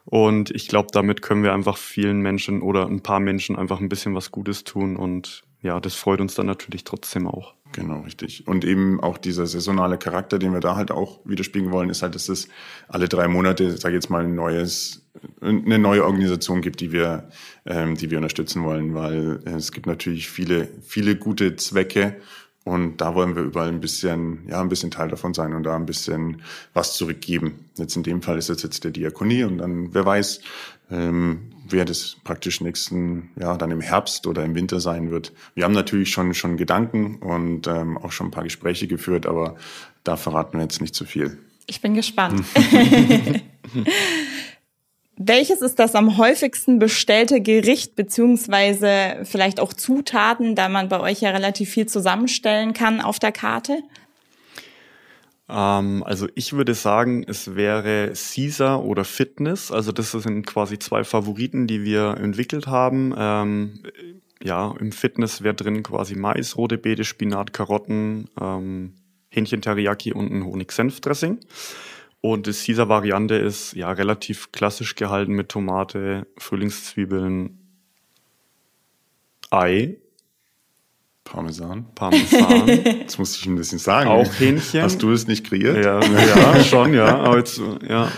Und 0.06 0.50
ich 0.52 0.68
glaube, 0.68 0.90
damit 0.92 1.22
können 1.22 1.44
wir 1.44 1.54
einfach 1.54 1.78
vielen 1.78 2.22
Menschen 2.22 2.62
oder 2.62 2.88
ein 2.88 3.02
paar 3.02 3.20
Menschen 3.20 3.56
einfach 3.56 3.80
ein 3.80 3.90
bisschen 3.90 4.16
was 4.16 4.32
Gutes 4.32 4.64
tun. 4.64 4.96
Und 4.96 5.44
ja, 5.62 5.80
das 5.80 5.94
freut 5.94 6.22
uns 6.22 6.34
dann 6.34 6.48
natürlich 6.48 6.84
trotzdem 6.84 7.28
auch. 7.28 7.54
Genau, 7.74 8.02
richtig. 8.02 8.48
Und 8.48 8.66
eben 8.66 9.00
auch 9.00 9.18
dieser 9.18 9.46
saisonale 9.46 9.98
Charakter, 9.98 10.40
den 10.40 10.52
wir 10.52 10.60
da 10.60 10.76
halt 10.76 10.92
auch 10.92 11.22
widerspiegeln 11.24 11.72
wollen, 11.72 11.90
ist 11.90 12.02
halt, 12.02 12.16
dass 12.16 12.28
es 12.28 12.50
alle 12.90 13.08
drei 13.08 13.28
Monate, 13.30 13.78
sage 13.78 13.96
ich 13.96 14.04
jetzt 14.04 14.10
mal, 14.10 14.26
ein 14.26 14.36
neues, 14.36 15.06
eine 15.40 15.80
neue 15.80 16.04
Organisation 16.04 16.62
gibt, 16.62 16.82
die 16.82 16.92
wir, 16.92 17.30
ähm, 17.66 17.96
die 17.96 18.12
wir 18.12 18.18
unterstützen 18.18 18.64
wollen, 18.64 18.94
weil 18.94 19.40
es 19.46 19.72
gibt 19.72 19.86
natürlich 19.86 20.30
viele, 20.30 20.68
viele 20.82 21.16
gute 21.16 21.56
Zwecke 21.56 22.18
und 22.64 22.98
da 22.98 23.16
wollen 23.16 23.36
wir 23.36 23.44
überall 23.44 23.70
ein 23.70 23.80
bisschen, 23.80 24.48
ja, 24.48 24.62
ein 24.62 24.70
bisschen 24.70 24.92
Teil 24.92 25.08
davon 25.08 25.34
sein 25.34 25.54
und 25.54 25.64
da 25.64 25.76
ein 25.76 25.86
bisschen 25.86 26.42
was 26.74 26.96
zurückgeben. 26.96 27.70
Jetzt 27.78 27.96
in 27.96 28.04
dem 28.04 28.22
Fall 28.22 28.38
ist 28.38 28.50
es 28.50 28.64
jetzt 28.64 28.84
der 28.84 28.92
Diakonie 28.92 29.44
und 29.44 29.60
dann, 29.60 29.94
wer 29.94 30.06
weiß, 30.06 30.42
ähm, 30.92 31.51
wer 31.72 31.86
das 31.86 32.18
praktisch 32.24 32.62
nächsten, 32.62 33.30
ja, 33.40 33.58
dann 33.58 33.72
im 33.72 33.82
Herbst 33.82 34.28
oder 34.28 34.44
im 34.44 34.56
Winter 34.56 34.80
sein 34.80 35.12
wird. 35.12 35.34
Wir 35.56 35.64
haben 35.64 35.74
natürlich 35.74 36.12
schon, 36.12 36.34
schon 36.34 36.58
Gedanken 36.58 37.18
und 37.18 37.68
ähm, 37.68 37.98
auch 37.98 38.12
schon 38.12 38.28
ein 38.28 38.32
paar 38.32 38.44
Gespräche 38.44 38.88
geführt, 38.88 39.26
aber 39.26 39.56
da 40.04 40.18
verraten 40.18 40.58
wir 40.58 40.64
jetzt 40.64 40.82
nicht 40.82 40.96
zu 40.96 41.06
viel. 41.06 41.38
Ich 41.68 41.82
bin 41.82 41.94
gespannt. 41.94 42.44
Welches 45.24 45.62
ist 45.62 45.78
das 45.78 45.94
am 45.94 46.18
häufigsten 46.18 46.80
bestellte 46.80 47.42
Gericht 47.42 47.96
beziehungsweise 47.96 49.20
vielleicht 49.24 49.60
auch 49.60 49.74
Zutaten, 49.74 50.56
da 50.56 50.68
man 50.68 50.90
bei 50.90 51.00
euch 51.00 51.22
ja 51.22 51.30
relativ 51.30 51.70
viel 51.70 51.86
zusammenstellen 51.86 52.74
kann 52.74 53.02
auf 53.02 53.20
der 53.20 53.32
Karte? 53.32 53.84
Ähm, 55.52 56.04
also 56.04 56.28
ich 56.36 56.54
würde 56.54 56.74
sagen, 56.74 57.24
es 57.28 57.56
wäre 57.56 58.14
Caesar 58.14 58.84
oder 58.84 59.04
Fitness. 59.04 59.72
Also 59.72 59.92
das 59.92 60.12
sind 60.12 60.48
quasi 60.48 60.80
zwei 60.80 61.04
Favoriten, 61.04 61.68
die 61.68 61.84
wir 61.84 62.18
entwickelt 62.18 62.68
haben. 62.68 63.14
Ähm, 63.18 63.84
ja, 64.42 64.74
im 64.80 64.92
Fitness 64.92 65.44
wäre 65.44 65.54
drin 65.54 65.84
quasi 65.84 66.16
Mais, 66.16 66.58
rote 66.58 66.78
Beete, 66.78 67.04
Spinat, 67.04 67.54
Karotten, 67.54 68.30
ähm, 68.40 68.94
Hähnchen 69.30 69.62
Teriyaki 69.62 70.14
und 70.14 70.32
ein 70.32 70.46
Honig-Senf-Dressing. 70.46 71.40
Und 72.22 72.48
die 72.48 72.52
Caesar-Variante 72.54 73.36
ist 73.36 73.74
ja 73.74 73.92
relativ 73.92 74.52
klassisch 74.52 74.96
gehalten 74.96 75.34
mit 75.34 75.50
Tomate, 75.50 76.28
Frühlingszwiebeln, 76.38 77.58
Ei. 79.50 79.98
Parmesan. 81.24 81.86
Parmesan. 81.96 82.80
Das 83.06 83.18
muss 83.18 83.36
ich 83.36 83.46
ein 83.46 83.56
bisschen 83.56 83.80
sagen. 83.80 84.10
Auch 84.10 84.32
Hähnchen. 84.40 84.82
Hast 84.82 85.02
du 85.02 85.12
es 85.12 85.28
nicht 85.28 85.46
kreiert? 85.46 85.84
Ja, 85.84 86.00
ja 86.02 86.64
schon, 86.64 86.94
ja. 86.94 87.18
Aber 87.20 87.38
jetzt, 87.38 87.62
ja. 87.88 88.12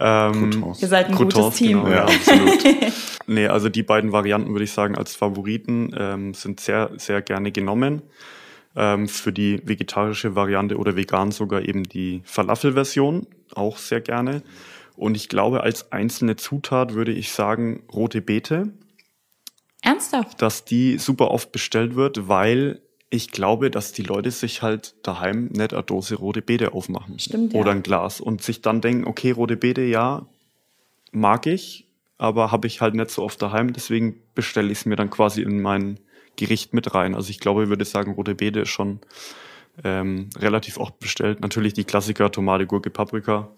Ähm, 0.00 0.74
Ihr 0.80 0.88
seid 0.88 1.06
ein 1.06 1.14
Croutons, 1.14 1.34
gutes 1.34 1.58
Team. 1.58 1.84
Genau, 1.84 1.94
ja, 1.94 2.04
absolut. 2.04 2.92
nee, 3.26 3.46
also 3.46 3.68
die 3.68 3.82
beiden 3.82 4.12
Varianten 4.12 4.52
würde 4.52 4.64
ich 4.64 4.72
sagen 4.72 4.96
als 4.96 5.14
Favoriten 5.14 5.94
ähm, 5.96 6.34
sind 6.34 6.60
sehr, 6.60 6.90
sehr 6.96 7.22
gerne 7.22 7.52
genommen 7.52 8.02
ähm, 8.76 9.08
für 9.08 9.32
die 9.32 9.60
vegetarische 9.64 10.34
Variante 10.34 10.76
oder 10.76 10.96
vegan 10.96 11.30
sogar 11.30 11.62
eben 11.62 11.84
die 11.84 12.22
Falafel-Version, 12.24 13.26
auch 13.54 13.78
sehr 13.78 14.00
gerne. 14.00 14.42
Und 14.96 15.16
ich 15.16 15.28
glaube, 15.28 15.62
als 15.62 15.92
einzelne 15.92 16.36
Zutat 16.36 16.94
würde 16.94 17.12
ich 17.12 17.32
sagen 17.32 17.82
rote 17.92 18.20
Beete. 18.20 18.72
Ernsthaft? 19.84 20.40
Dass 20.40 20.64
die 20.64 20.98
super 20.98 21.30
oft 21.30 21.52
bestellt 21.52 21.94
wird, 21.94 22.28
weil 22.28 22.80
ich 23.10 23.30
glaube, 23.30 23.70
dass 23.70 23.92
die 23.92 24.02
Leute 24.02 24.30
sich 24.30 24.62
halt 24.62 24.96
daheim 25.02 25.46
nicht 25.46 25.72
eine 25.72 25.82
Dose 25.84 26.16
rote 26.16 26.42
Beete 26.42 26.72
aufmachen. 26.72 27.18
Stimmt, 27.18 27.54
oder 27.54 27.70
ja. 27.70 27.76
ein 27.76 27.82
Glas 27.82 28.20
und 28.20 28.42
sich 28.42 28.60
dann 28.60 28.80
denken, 28.80 29.06
okay, 29.06 29.30
rote 29.30 29.56
Beete, 29.56 29.82
ja, 29.82 30.26
mag 31.12 31.46
ich, 31.46 31.86
aber 32.18 32.50
habe 32.50 32.66
ich 32.66 32.80
halt 32.80 32.94
nicht 32.94 33.10
so 33.10 33.22
oft 33.22 33.40
daheim, 33.40 33.72
deswegen 33.72 34.20
bestelle 34.34 34.72
ich 34.72 34.78
es 34.78 34.86
mir 34.86 34.96
dann 34.96 35.10
quasi 35.10 35.42
in 35.42 35.62
meinen 35.62 36.00
Gericht 36.36 36.74
mit 36.74 36.94
rein. 36.94 37.14
Also 37.14 37.30
ich 37.30 37.38
glaube, 37.38 37.64
ich 37.64 37.68
würde 37.68 37.84
sagen, 37.84 38.12
rote 38.14 38.34
Beete 38.34 38.60
ist 38.60 38.70
schon 38.70 39.00
ähm, 39.84 40.30
relativ 40.36 40.78
oft 40.78 40.98
bestellt. 40.98 41.40
Natürlich 41.40 41.74
die 41.74 41.84
Klassiker 41.84 42.30
Tomate, 42.30 42.66
Gurke, 42.66 42.90
Paprika. 42.90 43.50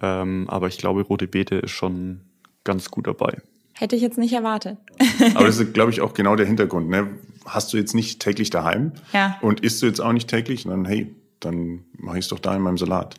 Ähm, 0.00 0.46
aber 0.48 0.68
ich 0.68 0.78
glaube, 0.78 1.02
rote 1.02 1.28
Beete 1.28 1.56
ist 1.56 1.72
schon 1.72 2.22
ganz 2.64 2.90
gut 2.90 3.06
dabei. 3.06 3.40
Hätte 3.80 3.96
ich 3.96 4.02
jetzt 4.02 4.18
nicht 4.18 4.34
erwartet. 4.34 4.76
aber 5.34 5.46
das 5.46 5.58
ist, 5.58 5.72
glaube 5.72 5.90
ich, 5.90 6.02
auch 6.02 6.12
genau 6.12 6.36
der 6.36 6.44
Hintergrund. 6.44 6.90
Ne? 6.90 7.08
Hast 7.46 7.72
du 7.72 7.78
jetzt 7.78 7.94
nicht 7.94 8.20
täglich 8.20 8.50
daheim 8.50 8.92
ja. 9.14 9.38
und 9.40 9.60
isst 9.60 9.80
du 9.80 9.86
jetzt 9.86 10.00
auch 10.00 10.12
nicht 10.12 10.28
täglich, 10.28 10.64
dann 10.64 10.84
hey, 10.84 11.16
dann 11.40 11.84
mache 11.96 12.18
ich 12.18 12.26
es 12.26 12.28
doch 12.28 12.40
da 12.40 12.54
in 12.54 12.60
meinem 12.60 12.76
Salat. 12.76 13.16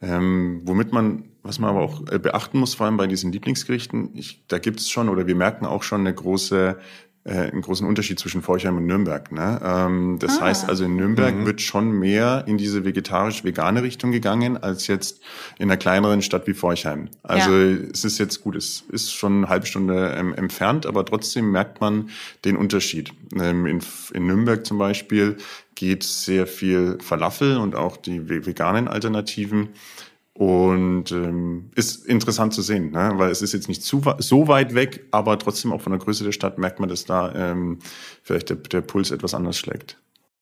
Ähm, 0.00 0.60
womit 0.62 0.92
man, 0.92 1.24
was 1.42 1.58
man 1.58 1.70
aber 1.70 1.80
auch 1.80 2.06
äh, 2.12 2.20
beachten 2.20 2.60
muss, 2.60 2.74
vor 2.74 2.86
allem 2.86 2.96
bei 2.96 3.08
diesen 3.08 3.32
Lieblingsgerichten, 3.32 4.10
ich, 4.14 4.44
da 4.46 4.60
gibt 4.60 4.78
es 4.78 4.88
schon 4.88 5.08
oder 5.08 5.26
wir 5.26 5.34
merken 5.34 5.66
auch 5.66 5.82
schon 5.82 6.02
eine 6.02 6.14
große 6.14 6.78
einen 7.26 7.62
großen 7.62 7.86
Unterschied 7.86 8.18
zwischen 8.18 8.42
Forchheim 8.42 8.76
und 8.76 8.86
Nürnberg. 8.86 9.32
Ne? 9.32 9.58
Ähm, 9.64 10.18
das 10.20 10.38
ah. 10.38 10.42
heißt 10.42 10.68
also 10.68 10.84
in 10.84 10.96
Nürnberg 10.96 11.34
mhm. 11.34 11.46
wird 11.46 11.62
schon 11.62 11.90
mehr 11.90 12.44
in 12.46 12.58
diese 12.58 12.84
vegetarisch-vegane 12.84 13.82
Richtung 13.82 14.12
gegangen 14.12 14.62
als 14.62 14.86
jetzt 14.88 15.20
in 15.58 15.70
einer 15.70 15.78
kleineren 15.78 16.20
Stadt 16.20 16.46
wie 16.46 16.52
Forchheim. 16.52 17.08
Also 17.22 17.50
ja. 17.50 17.78
es 17.92 18.04
ist 18.04 18.18
jetzt 18.18 18.42
gut, 18.42 18.56
es 18.56 18.84
ist 18.90 19.14
schon 19.14 19.38
eine 19.38 19.48
halbe 19.48 19.64
Stunde 19.64 20.14
ähm, 20.18 20.34
entfernt, 20.34 20.84
aber 20.84 21.04
trotzdem 21.06 21.50
merkt 21.50 21.80
man 21.80 22.10
den 22.44 22.56
Unterschied. 22.56 23.10
Ähm, 23.34 23.64
in, 23.66 23.80
in 24.12 24.26
Nürnberg 24.26 24.66
zum 24.66 24.76
Beispiel 24.76 25.38
geht 25.74 26.02
sehr 26.02 26.46
viel 26.46 26.98
Falafel 27.00 27.56
und 27.56 27.74
auch 27.74 27.96
die 27.96 28.28
veganen 28.28 28.86
Alternativen. 28.86 29.70
Und 30.36 31.12
ähm, 31.12 31.70
ist 31.76 32.06
interessant 32.06 32.54
zu 32.54 32.62
sehen, 32.62 32.90
ne? 32.90 33.12
weil 33.14 33.30
es 33.30 33.40
ist 33.40 33.52
jetzt 33.52 33.68
nicht 33.68 33.84
zu, 33.84 34.02
so 34.18 34.48
weit 34.48 34.74
weg, 34.74 35.06
aber 35.12 35.38
trotzdem 35.38 35.72
auch 35.72 35.80
von 35.80 35.92
der 35.92 36.00
Größe 36.00 36.24
der 36.24 36.32
Stadt 36.32 36.58
merkt 36.58 36.80
man, 36.80 36.88
dass 36.88 37.04
da 37.04 37.32
ähm, 37.32 37.78
vielleicht 38.22 38.50
der, 38.50 38.56
der 38.56 38.80
Puls 38.80 39.12
etwas 39.12 39.32
anders 39.32 39.56
schlägt. 39.56 39.96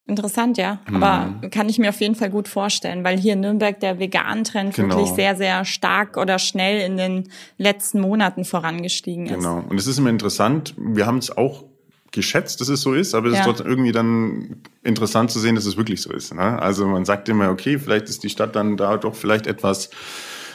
Interessant, 0.07 0.59
ja. 0.59 0.81
Aber 0.87 1.27
mhm. 1.27 1.51
kann 1.51 1.69
ich 1.69 1.79
mir 1.79 1.91
auf 1.91 2.01
jeden 2.01 2.17
Fall 2.17 2.31
gut 2.31 2.49
vorstellen, 2.49 3.05
weil 3.05 3.19
hier 3.19 3.35
in 3.35 3.41
Nürnberg 3.41 3.79
der 3.79 4.01
Vegan-Trend 4.01 4.75
genau. 4.75 4.97
wirklich 4.97 5.15
sehr, 5.15 5.37
sehr 5.37 5.65
stark 5.65 6.17
oder 6.17 6.39
schnell 6.41 6.81
in 6.81 6.97
den 6.97 7.29
letzten 7.57 8.01
Monaten 8.01 8.45
vorangestiegen 8.45 9.27
ist. 9.27 9.35
Genau. 9.35 9.63
Und 9.69 9.79
es 9.79 9.87
ist 9.87 9.99
immer 9.99 10.11
interessant. 10.11 10.75
Wir 10.77 11.07
haben 11.07 11.19
es 11.19 11.37
auch 11.37 11.65
geschätzt, 12.13 12.61
dass 12.61 12.69
es 12.69 12.83
so 12.83 12.95
ist, 12.95 13.15
aber 13.15 13.29
es 13.29 13.35
ja. 13.35 13.41
ist 13.41 13.47
trotzdem 13.47 13.67
irgendwie 13.67 13.93
dann 13.93 14.63
interessant 14.85 15.31
zu 15.31 15.41
sehen, 15.41 15.55
dass 15.55 15.67
es 15.67 15.77
wirklich 15.77 16.01
so 16.01 16.13
ist. 16.13 16.35
Ne? 16.35 16.61
Also 16.61 16.87
man 16.87 17.05
sagt 17.05 17.29
immer, 17.29 17.51
okay, 17.51 17.79
vielleicht 17.79 18.09
ist 18.09 18.23
die 18.23 18.31
Stadt 18.31 18.55
dann 18.55 18.77
da 18.77 18.97
doch 18.99 19.15
vielleicht 19.15 19.47
etwas 19.47 19.91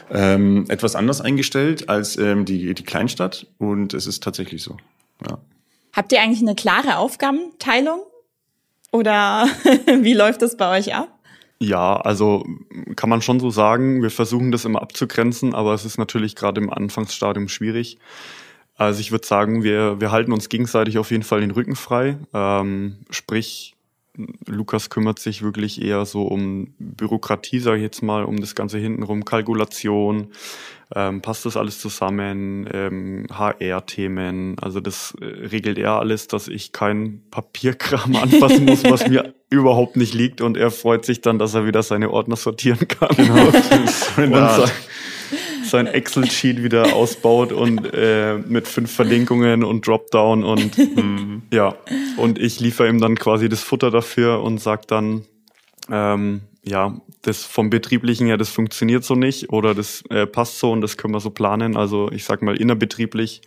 ähm, 0.10 0.66
etwas 0.70 0.96
anders 0.96 1.22
eingestellt 1.22 1.90
als 1.90 2.18
ähm, 2.18 2.46
die, 2.46 2.74
die 2.74 2.84
Kleinstadt 2.84 3.48
und 3.58 3.94
es 3.94 4.08
ist 4.08 4.24
tatsächlich 4.24 4.64
so. 4.64 4.78
Ja. 5.28 5.40
Habt 5.94 6.12
ihr 6.12 6.22
eigentlich 6.22 6.42
eine 6.42 6.56
klare 6.56 6.98
Aufgabenteilung 6.98 8.02
oder 8.92 9.48
wie 10.02 10.14
läuft 10.14 10.42
das 10.42 10.56
bei 10.56 10.78
euch 10.78 10.96
ab? 10.96 11.10
Ja, 11.60 11.96
also 11.96 12.46
kann 12.96 13.10
man 13.10 13.22
schon 13.22 13.40
so 13.40 13.50
sagen. 13.50 14.04
Wir 14.04 14.12
versuchen 14.12 14.52
das 14.52 14.64
immer 14.64 14.82
abzugrenzen, 14.82 15.56
aber 15.56 15.74
es 15.74 15.86
ist 15.86 15.98
natürlich 15.98 16.36
gerade 16.36 16.62
im 16.62 16.72
Anfangsstadium 16.72 17.48
schwierig. 17.48 17.98
Also 18.78 19.00
ich 19.00 19.12
würde 19.12 19.26
sagen, 19.26 19.64
wir, 19.64 20.00
wir 20.00 20.12
halten 20.12 20.32
uns 20.32 20.50
gegenseitig 20.50 21.00
auf 21.00 21.10
jeden 21.12 21.24
Fall 21.24 21.42
den 21.42 21.52
Rücken 21.52 21.76
frei. 21.76 22.18
Ähm, 22.34 22.98
sprich, 23.10 23.76
Lukas 24.46 24.90
kümmert 24.90 25.20
sich 25.20 25.42
wirklich 25.42 25.82
eher 25.82 26.06
so 26.06 26.24
um 26.24 26.74
Bürokratie, 26.80 27.60
sage 27.60 27.78
ich 27.78 27.84
jetzt 27.84 28.02
mal, 28.02 28.24
um 28.24 28.40
das 28.40 28.56
Ganze 28.56 28.78
hintenrum, 28.78 29.26
Kalkulation, 29.26 30.28
ähm, 30.96 31.22
passt 31.22 31.46
das 31.46 31.58
alles 31.58 31.80
zusammen, 31.80 32.68
ähm, 32.74 33.28
HR-Themen, 33.32 34.58
also 34.60 34.80
das 34.80 35.14
äh, 35.22 35.26
regelt 35.26 35.78
er 35.78 35.94
alles, 35.94 36.28
dass 36.28 36.48
ich 36.48 36.72
kein 36.72 37.22
Papierkram 37.30 38.16
anfassen 38.22 38.66
muss, 38.66 38.84
was 38.86 39.08
mir 39.08 39.34
überhaupt 39.50 39.98
nicht 39.98 40.14
liegt 40.14 40.42
und 40.42 40.58
er 40.58 40.72
freut 40.72 41.06
sich 41.06 41.22
dann, 41.22 41.38
dass 41.40 41.54
er 41.54 41.66
wieder 41.66 41.84
seine 41.84 42.10
Ordner 42.10 42.38
sortieren 42.38 42.88
kann. 42.88 43.16
Genau. 43.16 43.48
und 44.18 44.74
sein 45.70 45.88
Excel-Sheet 45.88 46.64
wieder 46.64 46.94
ausbaut 46.94 47.52
und 47.52 47.94
äh, 47.94 48.38
mit 48.38 48.68
fünf 48.68 48.92
Verlinkungen 48.92 49.64
und 49.64 49.86
Dropdown 49.88 50.44
und 50.44 50.78
mhm. 50.78 51.44
ja, 51.52 51.76
und 52.18 52.40
ich 52.40 52.60
liefere 52.60 52.90
ihm 52.90 53.00
dann 53.00 53.16
quasi 53.16 53.50
das 53.50 53.62
Futter 53.62 53.92
dafür 53.92 54.42
und 54.42 54.60
sag 54.60 54.88
dann, 54.88 55.24
ähm, 55.90 56.42
ja, 56.64 57.00
das 57.22 57.44
vom 57.44 57.70
Betrieblichen 57.70 58.28
her, 58.28 58.38
das 58.38 58.50
funktioniert 58.50 59.04
so 59.04 59.16
nicht 59.16 59.50
oder 59.50 59.74
das 59.74 60.04
äh, 60.10 60.26
passt 60.26 60.60
so 60.60 60.72
und 60.72 60.82
das 60.82 60.98
können 60.98 61.14
wir 61.14 61.20
so 61.20 61.30
planen. 61.30 61.76
Also 61.76 62.12
ich 62.12 62.24
sag 62.26 62.42
mal 62.42 62.56
innerbetrieblich 62.56 63.42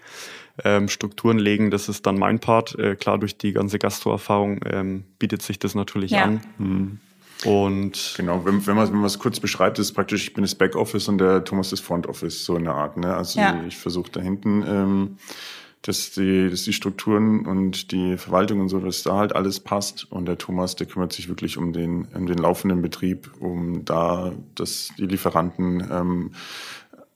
ähm, 0.64 0.88
Strukturen 0.88 1.38
legen, 1.38 1.70
das 1.70 1.88
ist 1.88 2.06
dann 2.06 2.18
mein 2.18 2.40
Part. 2.40 2.78
Äh, 2.78 2.96
klar, 2.96 3.18
durch 3.18 3.38
die 3.38 3.52
ganze 3.52 3.78
Gastroerfahrung 3.78 4.60
ähm, 4.66 5.04
bietet 5.18 5.42
sich 5.42 5.58
das 5.58 5.74
natürlich 5.74 6.12
ja. 6.12 6.24
an. 6.24 6.40
Mhm. 6.58 6.98
Und 7.44 8.14
genau, 8.16 8.44
wenn, 8.44 8.66
wenn 8.66 8.76
man 8.76 8.88
wenn 8.88 8.96
man 8.96 9.06
es 9.06 9.18
kurz 9.18 9.40
beschreibt, 9.40 9.78
ist 9.78 9.92
praktisch, 9.92 10.24
ich 10.24 10.34
bin 10.34 10.42
das 10.42 10.54
Backoffice 10.54 11.08
und 11.08 11.18
der 11.18 11.44
Thomas 11.44 11.70
das 11.70 11.80
Front 11.80 12.06
Office, 12.06 12.44
so 12.44 12.56
in 12.56 12.64
der 12.64 12.74
Art. 12.74 12.96
Ne? 12.96 13.14
Also 13.14 13.40
ja. 13.40 13.62
ich 13.66 13.76
versuche 13.76 14.10
da 14.10 14.20
hinten 14.20 14.62
ähm, 14.66 15.16
dass 15.82 16.10
die, 16.10 16.50
dass 16.50 16.64
die 16.64 16.74
Strukturen 16.74 17.46
und 17.46 17.92
die 17.92 18.18
Verwaltung 18.18 18.60
und 18.60 18.68
so, 18.68 18.80
dass 18.80 19.02
da 19.02 19.16
halt 19.16 19.34
alles 19.34 19.60
passt. 19.60 20.10
Und 20.12 20.26
der 20.26 20.36
Thomas, 20.36 20.76
der 20.76 20.86
kümmert 20.86 21.12
sich 21.12 21.28
wirklich 21.28 21.56
um 21.56 21.72
den, 21.72 22.06
um 22.14 22.26
den 22.26 22.38
laufenden 22.38 22.82
Betrieb, 22.82 23.30
um 23.40 23.84
da, 23.84 24.32
dass 24.54 24.90
die 24.98 25.06
Lieferanten 25.06 25.88
ähm, 25.90 26.30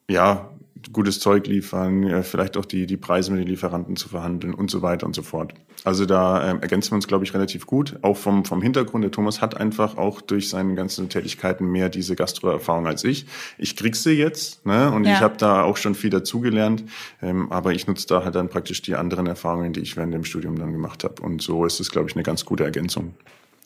ja 0.09 0.49
gutes 0.93 1.21
Zeug 1.21 1.47
liefern, 1.47 2.23
vielleicht 2.23 2.57
auch 2.57 2.65
die, 2.65 2.87
die 2.87 2.97
Preise 2.97 3.31
mit 3.33 3.41
den 3.41 3.49
Lieferanten 3.49 3.97
zu 3.97 4.09
verhandeln 4.09 4.55
und 4.55 4.71
so 4.71 4.83
weiter 4.83 5.07
und 5.07 5.15
so 5.15 5.23
fort. 5.23 5.55
Also 5.85 6.07
da 6.07 6.51
ähm, 6.51 6.61
ergänzen 6.63 6.93
wir 6.93 6.97
uns, 6.97 7.07
glaube 7.07 7.25
ich, 7.25 7.35
relativ 7.35 7.67
gut. 7.67 7.99
Auch 8.01 8.17
vom, 8.17 8.47
vom 8.47 8.63
Hintergrund. 8.63 9.05
Der 9.05 9.11
Thomas 9.11 9.43
hat 9.43 9.57
einfach 9.61 9.99
auch 9.99 10.23
durch 10.23 10.49
seine 10.49 10.75
ganzen 10.75 11.11
Tätigkeiten 11.11 11.67
mehr 11.67 11.91
diese 11.91 12.17
Gastro-Erfahrung 12.17 12.87
als 12.87 13.05
ich. 13.05 13.27
Ich 13.59 13.77
krieg 13.77 13.95
sie 13.95 14.13
jetzt 14.13 14.65
ne? 14.65 14.91
und 14.91 15.05
ja. 15.05 15.13
ich 15.13 15.21
habe 15.21 15.37
da 15.37 15.63
auch 15.63 15.77
schon 15.77 15.95
viel 15.95 16.11
dazugelernt. 16.11 16.85
Ähm, 17.21 17.53
aber 17.53 17.73
ich 17.73 17.87
nutze 17.87 18.07
da 18.07 18.25
halt 18.25 18.35
dann 18.35 18.49
praktisch 18.49 18.81
die 18.81 18.95
anderen 18.95 19.27
Erfahrungen, 19.27 19.75
die 19.75 19.81
ich 19.81 19.97
während 19.97 20.15
dem 20.15 20.25
Studium 20.25 20.59
dann 20.59 20.73
gemacht 20.73 21.05
habe. 21.05 21.21
Und 21.23 21.43
so 21.43 21.67
ist 21.67 21.81
es, 21.81 21.91
glaube 21.91 22.09
ich, 22.09 22.17
eine 22.17 22.23
ganz 22.23 22.47
gute 22.47 22.65
Ergänzung. 22.65 23.15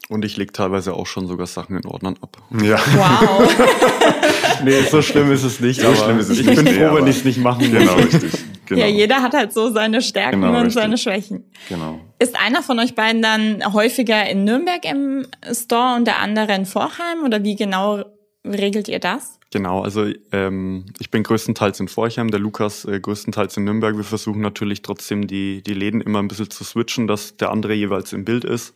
Und 0.08 0.24
ich 0.24 0.38
leg 0.38 0.54
teilweise 0.54 0.94
auch 0.94 1.06
schon 1.06 1.26
sogar 1.26 1.46
Sachen 1.46 1.76
in 1.76 1.84
Ordnern 1.84 2.16
ab. 2.22 2.38
Ja. 2.62 2.78
Wow. 2.78 3.66
nee, 4.64 4.80
so 4.90 5.02
schlimm 5.02 5.30
ist 5.30 5.44
es 5.44 5.60
nicht. 5.60 5.80
So 5.80 5.94
schlimm 5.94 6.18
ist 6.18 6.30
es 6.30 6.38
ich 6.38 6.46
nicht. 6.46 6.64
bin 6.64 6.74
froh, 6.74 6.94
wenn 6.94 7.06
ich 7.06 7.18
es 7.18 7.24
nicht 7.24 7.38
machen 7.38 7.70
muss. 7.70 7.78
Genau, 7.78 7.94
richtig. 7.94 8.32
Genau. 8.66 8.80
Ja, 8.80 8.86
jeder 8.86 9.22
hat 9.22 9.34
halt 9.34 9.52
so 9.52 9.70
seine 9.70 10.00
Stärken 10.00 10.40
genau, 10.40 10.48
und 10.52 10.66
richtig. 10.66 10.74
seine 10.74 10.98
Schwächen. 10.98 11.44
Genau. 11.68 12.00
Ist 12.18 12.38
einer 12.38 12.62
von 12.62 12.78
euch 12.78 12.94
beiden 12.94 13.22
dann 13.22 13.72
häufiger 13.72 14.28
in 14.28 14.44
Nürnberg 14.44 14.84
im 14.84 15.26
Store 15.52 15.96
und 15.96 16.06
der 16.06 16.20
andere 16.20 16.54
in 16.54 16.64
Vorheim? 16.64 17.24
Oder 17.24 17.44
wie 17.44 17.56
genau 17.56 18.04
regelt 18.46 18.88
ihr 18.88 18.98
das? 18.98 19.38
Genau, 19.50 19.82
also 19.82 20.06
ähm, 20.32 20.84
ich 20.98 21.10
bin 21.10 21.22
größtenteils 21.22 21.80
in 21.80 21.88
Forchheim, 21.88 22.30
der 22.30 22.40
Lukas 22.40 22.84
äh, 22.84 23.00
größtenteils 23.00 23.56
in 23.56 23.64
Nürnberg. 23.64 23.96
Wir 23.96 24.04
versuchen 24.04 24.42
natürlich 24.42 24.82
trotzdem 24.82 25.26
die, 25.26 25.62
die 25.62 25.74
Läden 25.74 26.02
immer 26.02 26.18
ein 26.18 26.28
bisschen 26.28 26.50
zu 26.50 26.64
switchen, 26.64 27.06
dass 27.06 27.36
der 27.38 27.50
andere 27.50 27.72
jeweils 27.72 28.12
im 28.12 28.24
Bild 28.24 28.44
ist 28.44 28.74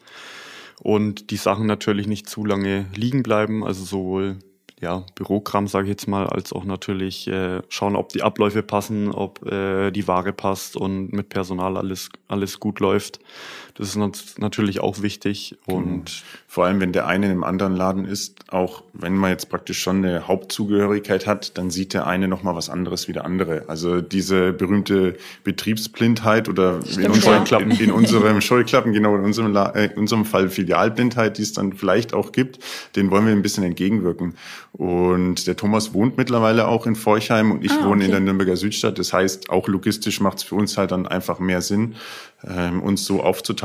und 0.83 1.31
die 1.31 1.37
Sachen 1.37 1.67
natürlich 1.67 2.09
nicht 2.09 2.29
zu 2.29 2.45
lange 2.45 2.87
liegen 2.95 3.23
bleiben, 3.23 3.65
also 3.65 3.85
sowohl 3.85 4.39
ja, 4.81 5.07
Bürokram, 5.15 5.69
sage 5.69 5.85
ich 5.85 5.91
jetzt 5.91 6.09
mal, 6.09 6.27
als 6.27 6.53
auch 6.53 6.65
natürlich 6.65 7.29
äh, 7.29 7.63
schauen, 7.69 7.95
ob 7.95 8.09
die 8.09 8.23
Abläufe 8.23 8.65
passen, 8.65 9.13
ob 9.13 9.47
äh, 9.47 9.93
die 9.93 10.09
Ware 10.09 10.33
passt 10.33 10.77
und 10.77 11.13
mit 11.13 11.29
Personal 11.29 11.77
alles, 11.77 12.11
alles 12.27 12.59
gut 12.59 12.81
läuft. 12.81 13.21
Das 13.75 13.89
ist 13.89 14.39
natürlich 14.39 14.81
auch 14.81 15.03
wichtig. 15.03 15.57
Und 15.67 16.05
mhm. 16.05 16.05
vor 16.47 16.67
allem, 16.67 16.81
wenn 16.81 16.93
der 16.93 17.07
eine 17.07 17.31
im 17.31 17.45
anderen 17.45 17.75
Laden 17.75 18.05
ist, 18.05 18.53
auch 18.53 18.83
wenn 18.93 19.17
man 19.17 19.31
jetzt 19.31 19.49
praktisch 19.49 19.81
schon 19.81 20.05
eine 20.05 20.29
Hauptzugehörigkeit 20.29 21.27
hat, 21.27 21.57
dann 21.57 21.71
sieht 21.71 21.95
der 21.95 22.07
eine 22.07 22.29
nochmal 22.29 22.55
was 22.55 22.69
anderes 22.69 23.09
wie 23.09 23.13
der 23.13 23.25
andere. 23.25 23.65
Also 23.69 24.01
diese 24.01 24.53
berühmte 24.53 25.17
Betriebsblindheit 25.45 26.49
oder 26.49 26.81
Stimmt, 26.83 27.07
in, 27.07 27.11
unserem, 27.13 27.45
ja. 27.47 27.59
in, 27.59 27.71
in 27.71 27.93
unserem 27.93 28.41
Scheuklappen, 28.41 28.93
genau 28.93 29.17
in 29.17 29.25
unserem, 29.25 29.57
äh, 29.57 29.87
in 29.87 29.99
unserem 29.99 30.25
Fall 30.25 30.49
Filialblindheit, 30.51 31.39
die 31.39 31.43
es 31.43 31.53
dann 31.53 31.73
vielleicht 31.73 32.15
auch 32.15 32.33
gibt, 32.33 32.59
den 32.97 33.11
wollen 33.11 33.27
wir 33.27 33.33
ein 33.33 33.43
bisschen 33.43 33.65
entgegenwirken. 33.65 34.35
Und 34.73 35.47
der 35.47 35.57
Thomas 35.57 35.93
wohnt 35.93 36.17
mittlerweile 36.17 36.67
auch 36.67 36.87
in 36.87 36.97
Forchheim 36.97 37.53
und 37.53 37.65
ich 37.65 37.73
ah, 37.73 37.85
wohne 37.85 37.97
okay. 37.97 38.05
in 38.07 38.11
der 38.11 38.21
Nürnberger 38.21 38.57
Südstadt. 38.57 38.99
Das 38.99 39.13
heißt, 39.13 39.51
auch 39.51 39.69
logistisch 39.69 40.21
macht 40.21 40.39
es 40.39 40.43
für 40.45 40.55
uns 40.55 40.79
halt 40.79 40.93
dann 40.93 41.07
einfach 41.07 41.39
mehr 41.39 41.61
Sinn, 41.61 41.95
ähm, 42.49 42.83
uns 42.83 43.05
so 43.05 43.23
aufzuteilen. 43.23 43.62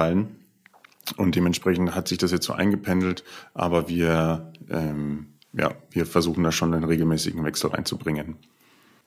Und 1.16 1.36
dementsprechend 1.36 1.96
hat 1.96 2.08
sich 2.08 2.18
das 2.18 2.32
jetzt 2.32 2.46
so 2.46 2.54
eingependelt, 2.54 3.24
aber 3.54 3.88
wir, 3.88 4.52
ähm, 4.70 5.28
ja, 5.54 5.72
wir 5.90 6.06
versuchen 6.06 6.44
da 6.44 6.52
schon 6.52 6.74
einen 6.74 6.84
regelmäßigen 6.84 7.44
Wechsel 7.46 7.70
reinzubringen. 7.70 8.36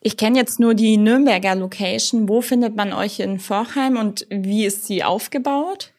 Ich 0.01 0.17
kenne 0.17 0.39
jetzt 0.39 0.59
nur 0.59 0.75
die 0.75 0.97
Nürnberger 0.97 1.55
Location. 1.55 2.29
Wo 2.29 2.41
findet 2.41 2.75
man 2.75 2.95
euch 2.95 3.21
in 3.21 3.39
Forchheim 3.39 3.99
und 3.99 4.27
wie 4.31 4.65
ist 4.65 4.87
sie 4.87 5.05
aufgebaut? 5.05 5.93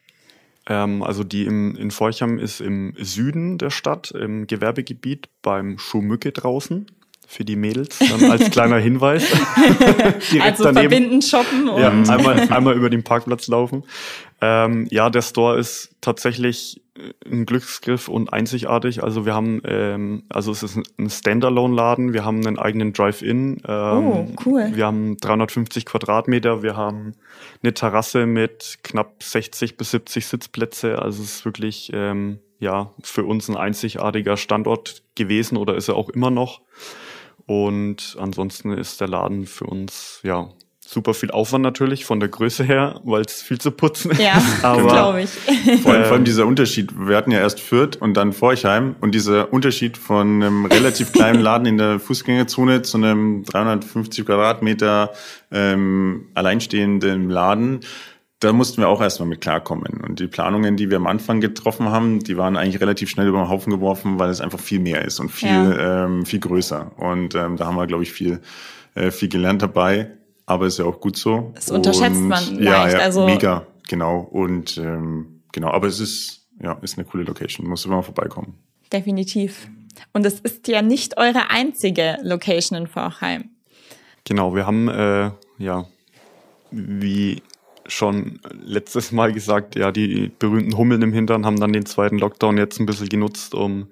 Ähm, 0.68 1.04
also 1.04 1.24
die 1.24 1.46
im, 1.46 1.76
in 1.76 1.92
Forchheim 1.92 2.40
ist 2.40 2.62
im 2.62 2.94
Süden 2.98 3.60
der 3.60 3.70
Stadt, 3.70 4.12
im 4.12 4.48
Gewerbegebiet 4.48 5.30
beim 5.44 5.78
Schuhmücke 5.78 6.32
draußen 6.32 6.88
für 7.28 7.46
die 7.46 7.56
Mädels, 7.56 8.00
dann 8.00 8.24
als 8.32 8.50
kleiner 8.50 8.78
Hinweis. 8.78 9.24
also 10.42 10.64
daneben. 10.64 10.74
verbinden, 10.74 11.22
shoppen 11.22 11.70
und 11.70 11.80
ja, 11.80 11.90
einmal, 11.90 12.40
einmal 12.50 12.76
über 12.76 12.90
den 12.90 13.04
Parkplatz 13.04 13.48
laufen. 13.48 13.84
Ähm, 14.42 14.88
ja, 14.90 15.10
der 15.10 15.22
Store 15.22 15.60
ist 15.60 15.96
tatsächlich 16.02 16.82
ein 17.26 17.46
Glücksgriff 17.46 18.08
und 18.08 18.34
einzigartig. 18.34 19.04
Also 19.04 19.26
wir 19.26 19.34
haben, 19.34 19.62
ähm, 19.66 20.24
also 20.30 20.52
es 20.52 20.64
ist 20.64 20.80
ein 20.98 21.10
Standalone-Laden, 21.10 22.14
wir 22.14 22.26
haben 22.26 22.46
einen 22.46 22.60
eigenen 22.60 22.92
Drive-In. 22.92 23.62
Ähm, 23.68 24.08
oh, 24.08 24.28
cool. 24.46 24.72
Wir 24.74 24.86
haben 24.88 25.18
350 25.18 25.86
Quadratmeter, 25.86 26.64
wir 26.64 26.76
haben 26.76 27.14
eine 27.64 27.74
Terrasse 27.74 28.26
mit 28.26 28.80
knapp 28.84 29.22
60 29.24 29.78
bis 29.78 29.92
70 29.92 30.26
Sitzplätze. 30.26 31.00
Also 31.00 31.24
es 31.24 31.36
ist 31.36 31.46
wirklich 31.46 31.92
ähm, 31.94 32.40
ja 32.60 32.92
für 33.04 33.24
uns 33.24 33.48
ein 33.48 33.58
einzigartiger 33.58 34.38
Standort 34.38 35.04
gewesen 35.16 35.58
oder 35.58 35.76
ist 35.76 35.88
er 35.88 35.96
auch 35.96 36.10
immer 36.10 36.32
noch. 36.32 36.62
Und 37.46 38.16
ansonsten 38.20 38.72
ist 38.72 39.02
der 39.02 39.08
Laden 39.08 39.46
für 39.46 39.66
uns, 39.66 40.20
ja, 40.24 40.50
super 40.92 41.14
viel 41.14 41.32
Aufwand 41.32 41.64
natürlich 41.64 42.04
von 42.04 42.20
der 42.20 42.28
Größe 42.28 42.66
her, 42.66 43.00
weil 43.06 43.22
es 43.22 43.42
viel 43.42 43.60
zu 43.60 43.72
putzen 43.72 44.12
ist. 44.12 44.20
Ja, 44.20 44.42
glaube 44.62 45.22
ich. 45.22 45.30
Vor 45.82 45.94
allem, 45.94 46.04
vor 46.04 46.14
allem 46.14 46.26
dieser 46.26 46.46
Unterschied. 46.46 46.92
Wir 46.98 47.16
hatten 47.16 47.32
ja 47.32 47.40
erst 47.40 47.62
Fürth 47.62 47.96
und 47.96 48.16
dann 48.16 48.34
Forchheim 48.34 48.96
und 49.00 49.16
dieser 49.16 49.54
Unterschied 49.54 49.98
von 49.98 50.44
einem 50.44 50.66
relativ 50.66 51.12
kleinen 51.14 51.40
Laden 51.40 51.66
in 51.66 51.78
der 51.78 52.00
Fußgängerzone 52.00 52.82
zu 52.82 52.98
einem 52.98 53.44
350 53.46 54.26
Quadratmeter 54.26 55.14
ähm, 55.52 56.28
alleinstehenden 56.34 57.30
Laden 57.30 57.80
da 58.40 58.54
mussten 58.54 58.82
wir 58.82 58.90
auch 58.90 59.02
erstmal 59.02 59.30
mit 59.30 59.40
klarkommen. 59.40 60.02
Und 60.02 60.20
die 60.20 60.26
Planungen, 60.26 60.76
die 60.76 60.90
wir 60.90 60.98
am 60.98 61.06
Anfang 61.06 61.42
getroffen 61.42 61.90
haben, 61.90 62.22
die 62.22 62.38
waren 62.38 62.58
eigentlich 62.58 62.82
relativ 62.82 63.08
schnell 63.12 63.28
über 63.28 63.38
den 63.38 63.50
Haufen 63.50 63.72
geworfen, 63.72 64.18
weil 64.18 64.32
es 64.32 64.42
einfach 64.42 64.60
viel 64.60 64.80
mehr 64.80 65.06
ist 65.06 65.20
und 65.20 65.30
viel, 65.30 65.48
ja. 65.48 66.06
ähm, 66.06 66.26
viel 66.26 66.40
größer. 66.40 66.92
Und 66.98 67.36
ähm, 67.36 67.56
da 67.56 67.68
haben 67.68 67.76
wir, 67.76 67.86
glaube 67.86 68.02
ich, 68.02 68.12
viel, 68.12 68.42
äh, 68.96 69.12
viel 69.12 69.30
gelernt 69.30 69.62
dabei. 69.62 70.10
Aber 70.52 70.68
ist 70.68 70.80
ja 70.80 70.86
auch 70.86 71.00
gut 71.00 71.16
so. 71.16 71.52
Das 71.56 71.72
unterschätzt 71.72 72.18
und, 72.18 72.28
man 72.28 72.56
leicht. 72.56 72.62
Ja, 72.62 72.90
ja, 72.90 73.00
also 73.00 73.26
mega, 73.26 73.66
genau. 73.88 74.20
Und 74.20 74.78
ähm, 74.78 75.42
genau, 75.54 75.70
aber 75.70 75.88
es 75.88 76.02
ist, 76.02 76.46
ja, 76.62 76.74
ist 76.82 76.98
eine 76.98 77.06
coole 77.06 77.24
Location. 77.24 77.68
Muss 77.68 77.86
immer 77.86 77.96
mal 77.96 78.02
vorbeikommen. 78.02 78.56
Definitiv. 78.92 79.70
Und 80.12 80.26
es 80.26 80.42
ist 80.42 80.68
ja 80.68 80.82
nicht 80.82 81.18
eure 81.18 81.50
einzige 81.50 82.18
Location 82.22 82.78
in 82.78 82.88
Vorheim. 82.88 83.50
Genau, 84.26 84.54
wir 84.54 84.68
haben 84.68 84.90
äh, 84.90 85.32
ja 85.58 85.86
wie 86.72 87.42
schon 87.86 88.40
letztes 88.64 89.14
Mal 89.14 89.32
gesagt, 89.32 89.76
ja, 89.76 89.92
die 89.92 90.32
berühmten 90.38 90.78
Hummeln 90.78 91.02
im 91.02 91.14
Hintern 91.14 91.46
haben 91.46 91.60
dann 91.60 91.74
den 91.74 91.86
zweiten 91.86 92.18
Lockdown 92.18 92.58
jetzt 92.58 92.80
ein 92.80 92.86
bisschen 92.86 93.10
genutzt, 93.10 93.54
um 93.54 93.88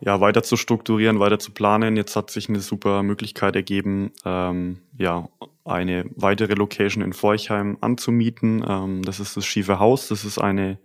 ja, 0.00 0.20
weiter 0.20 0.42
zu 0.42 0.56
strukturieren, 0.56 1.18
weiter 1.18 1.38
zu 1.38 1.50
planen. 1.50 1.96
Jetzt 1.96 2.14
hat 2.14 2.30
sich 2.30 2.48
eine 2.48 2.60
super 2.60 3.02
Möglichkeit 3.02 3.56
ergeben, 3.56 4.12
ähm, 4.24 4.78
ja, 4.96 5.28
eine 5.64 6.04
weitere 6.14 6.54
Location 6.54 7.02
in 7.02 7.12
Forchheim 7.12 7.76
anzumieten. 7.80 8.64
Ähm, 8.66 9.02
das 9.02 9.20
ist 9.20 9.36
das 9.36 9.44
Schiefe 9.44 9.78
Haus. 9.78 10.08
Das 10.08 10.24
ist 10.24 10.38
eine 10.38 10.78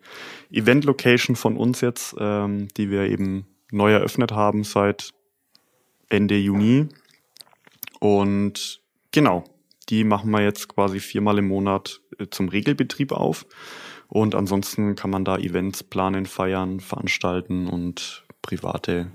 Event-Location 0.51 1.35
von 1.35 1.57
uns 1.57 1.81
jetzt, 1.81 2.15
ähm, 2.19 2.67
die 2.75 2.89
wir 2.89 3.03
eben 3.03 3.45
neu 3.71 3.93
eröffnet 3.93 4.31
haben 4.31 4.63
seit 4.63 5.11
Ende 6.09 6.37
Juni. 6.37 6.87
Und 7.99 8.81
genau, 9.11 9.43
die 9.89 10.03
machen 10.03 10.31
wir 10.31 10.41
jetzt 10.41 10.67
quasi 10.67 10.99
viermal 10.99 11.37
im 11.37 11.47
Monat 11.47 12.01
äh, 12.17 12.27
zum 12.29 12.49
Regelbetrieb 12.49 13.11
auf. 13.11 13.45
Und 14.07 14.35
ansonsten 14.35 14.95
kann 14.95 15.09
man 15.09 15.25
da 15.25 15.37
Events 15.37 15.83
planen, 15.83 16.25
feiern, 16.25 16.79
veranstalten 16.79 17.67
und 17.67 18.22
private 18.43 19.07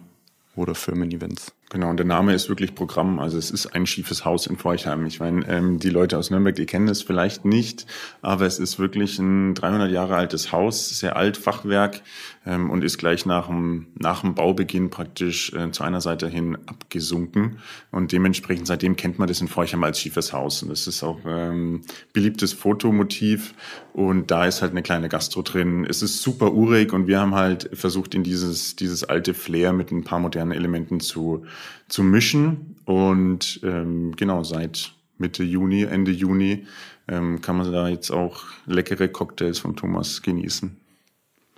oder 0.57 0.75
Firmen-Events. 0.75 1.53
Genau, 1.71 1.91
und 1.91 1.99
der 1.99 2.07
Name 2.07 2.33
ist 2.33 2.49
wirklich 2.49 2.75
Programm. 2.75 3.19
Also 3.19 3.37
es 3.37 3.51
ist 3.51 3.67
ein 3.67 3.87
schiefes 3.87 4.25
Haus 4.25 4.47
in 4.47 4.57
Forchheim. 4.57 5.05
Ich 5.05 5.21
meine, 5.21 5.47
ähm, 5.49 5.79
die 5.79 5.91
Leute 5.91 6.17
aus 6.17 6.31
Nürnberg, 6.31 6.57
die 6.57 6.65
kennen 6.65 6.89
es 6.89 7.03
vielleicht 7.03 7.45
nicht, 7.45 7.85
aber 8.23 8.47
es 8.47 8.59
ist 8.59 8.79
wirklich 8.79 9.19
ein 9.19 9.55
300 9.55 9.91
Jahre 9.91 10.17
altes 10.17 10.51
Haus, 10.51 10.89
sehr 10.99 11.17
alt, 11.17 11.37
Fachwerk 11.37 12.01
ähm, 12.47 12.71
und 12.71 12.83
ist 12.83 12.97
gleich 12.97 13.27
nach 13.27 13.49
dem, 13.49 13.89
nach 13.97 14.23
dem 14.23 14.35
Baubeginn 14.35 14.89
praktisch 14.89 15.53
äh, 15.53 15.71
zu 15.71 15.85
einer 15.85 16.01
Seite 16.01 16.27
hin 16.27 16.57
abgesunken. 16.65 17.59
Und 17.91 18.13
dementsprechend 18.13 18.67
seitdem 18.67 18.97
kennt 18.97 19.19
man 19.19 19.29
das 19.29 19.43
in 19.43 19.49
Forchheim 19.49 19.85
als 19.85 20.01
schiefes 20.01 20.33
Haus. 20.33 20.63
Und 20.63 20.71
das 20.71 20.87
ist 20.87 21.03
auch 21.03 21.19
ähm, 21.27 21.83
beliebtes 22.15 22.55
Fotomotiv 22.55 23.53
und 23.93 24.31
da 24.31 24.47
ist 24.47 24.63
halt 24.63 24.71
eine 24.71 24.83
kleine 24.83 25.11
Gastro 25.11 25.43
drin. 25.43 25.85
Es 25.85 26.01
ist 26.01 26.23
super 26.23 26.53
urig 26.55 26.95
und 26.95 27.09
wir 27.09 27.21
haben 27.21 27.35
halt 27.35 27.69
versucht, 27.75 28.15
in 28.15 28.23
dieses, 28.23 28.75
dieses 28.77 29.05
alte 29.05 29.35
Flair 29.35 29.75
mit 29.75 29.91
ein 29.91 30.05
paar 30.05 30.19
modernen 30.19 30.53
Elementen 30.53 31.01
zu 31.01 31.45
zu 31.89 32.03
mischen. 32.03 32.77
Und 32.85 33.61
ähm, 33.63 34.15
genau, 34.17 34.45
seit 34.45 34.93
Mitte 35.19 35.45
Juni, 35.45 35.83
Ende 35.83 36.11
Juni 36.11 36.67
ähm, 37.09 37.41
kann 37.41 37.57
man 37.57 37.73
da 37.73 37.89
jetzt 37.89 38.11
auch 38.11 38.45
leckere 38.67 39.09
Cocktails 39.09 39.59
von 39.59 39.77
Thomas 39.77 40.23
genießen. 40.23 40.77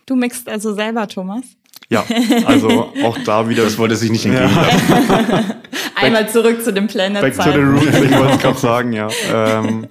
Du 0.07 0.16
mixt 0.16 0.48
also 0.48 0.74
selber, 0.74 1.07
Thomas? 1.07 1.44
Ja, 1.88 2.05
also 2.46 2.92
auch 3.03 3.18
da 3.24 3.48
wieder. 3.48 3.64
Das 3.64 3.76
wollte 3.78 3.96
sich 3.96 4.11
nicht 4.11 4.24
entgehen 4.24 4.48
ja. 4.51 5.57
Einmal 5.96 6.28
zurück 6.28 6.62
zu 6.62 6.72
dem 6.72 6.86
Planet. 6.86 7.20
Back 7.20 7.34
to 7.34 7.53
the 7.53 7.59
roots, 7.59 7.86
ich 7.86 8.16
wollte 8.16 8.34
es 8.34 8.40
gerade 8.40 8.59
sagen, 8.59 8.92
ja. 8.92 9.09
Ähm, 9.32 9.86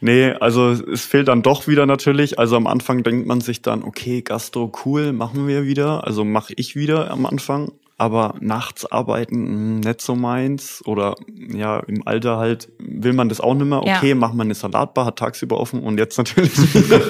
nee, 0.00 0.30
also 0.30 0.72
es 0.72 1.04
fehlt 1.04 1.28
dann 1.28 1.42
doch 1.42 1.68
wieder 1.68 1.84
natürlich. 1.86 2.38
Also 2.38 2.56
am 2.56 2.66
Anfang 2.66 3.02
denkt 3.02 3.26
man 3.26 3.40
sich 3.42 3.62
dann, 3.62 3.82
okay, 3.82 4.22
Gastro, 4.22 4.72
cool, 4.84 5.12
machen 5.12 5.46
wir 5.46 5.64
wieder. 5.64 6.06
Also 6.06 6.24
mache 6.24 6.54
ich 6.56 6.74
wieder 6.74 7.10
am 7.10 7.26
Anfang 7.26 7.72
aber 7.98 8.34
nachts 8.40 8.84
arbeiten 8.84 9.34
hm, 9.34 9.80
nicht 9.80 10.00
so 10.00 10.14
meins 10.14 10.82
oder 10.84 11.14
ja 11.34 11.78
im 11.80 12.06
Alter 12.06 12.36
halt 12.36 12.68
will 12.78 13.14
man 13.14 13.28
das 13.28 13.40
auch 13.40 13.54
nicht 13.54 13.66
mehr. 13.66 13.82
Okay, 13.82 14.10
ja. 14.10 14.14
macht 14.14 14.34
man 14.34 14.46
eine 14.46 14.54
Salatbar, 14.54 15.06
hat 15.06 15.18
tagsüber 15.18 15.58
offen 15.58 15.82
und 15.82 15.98
jetzt 15.98 16.18
natürlich 16.18 16.52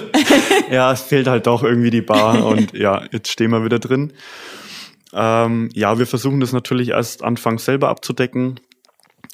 ja, 0.71 0.93
es 0.93 1.03
fehlt 1.03 1.27
halt 1.27 1.47
doch 1.47 1.63
irgendwie 1.63 1.91
die 1.91 2.03
Bar 2.03 2.45
und 2.47 2.73
ja, 2.73 3.03
jetzt 3.11 3.31
stehen 3.31 3.51
wir 3.51 3.65
wieder 3.65 3.79
drin. 3.79 4.13
Ähm, 5.13 5.71
ja, 5.73 5.99
wir 5.99 6.07
versuchen 6.07 6.41
das 6.41 6.53
natürlich 6.53 6.91
erst 6.91 7.25
anfangs 7.25 7.65
selber 7.65 7.89
abzudecken. 7.89 8.61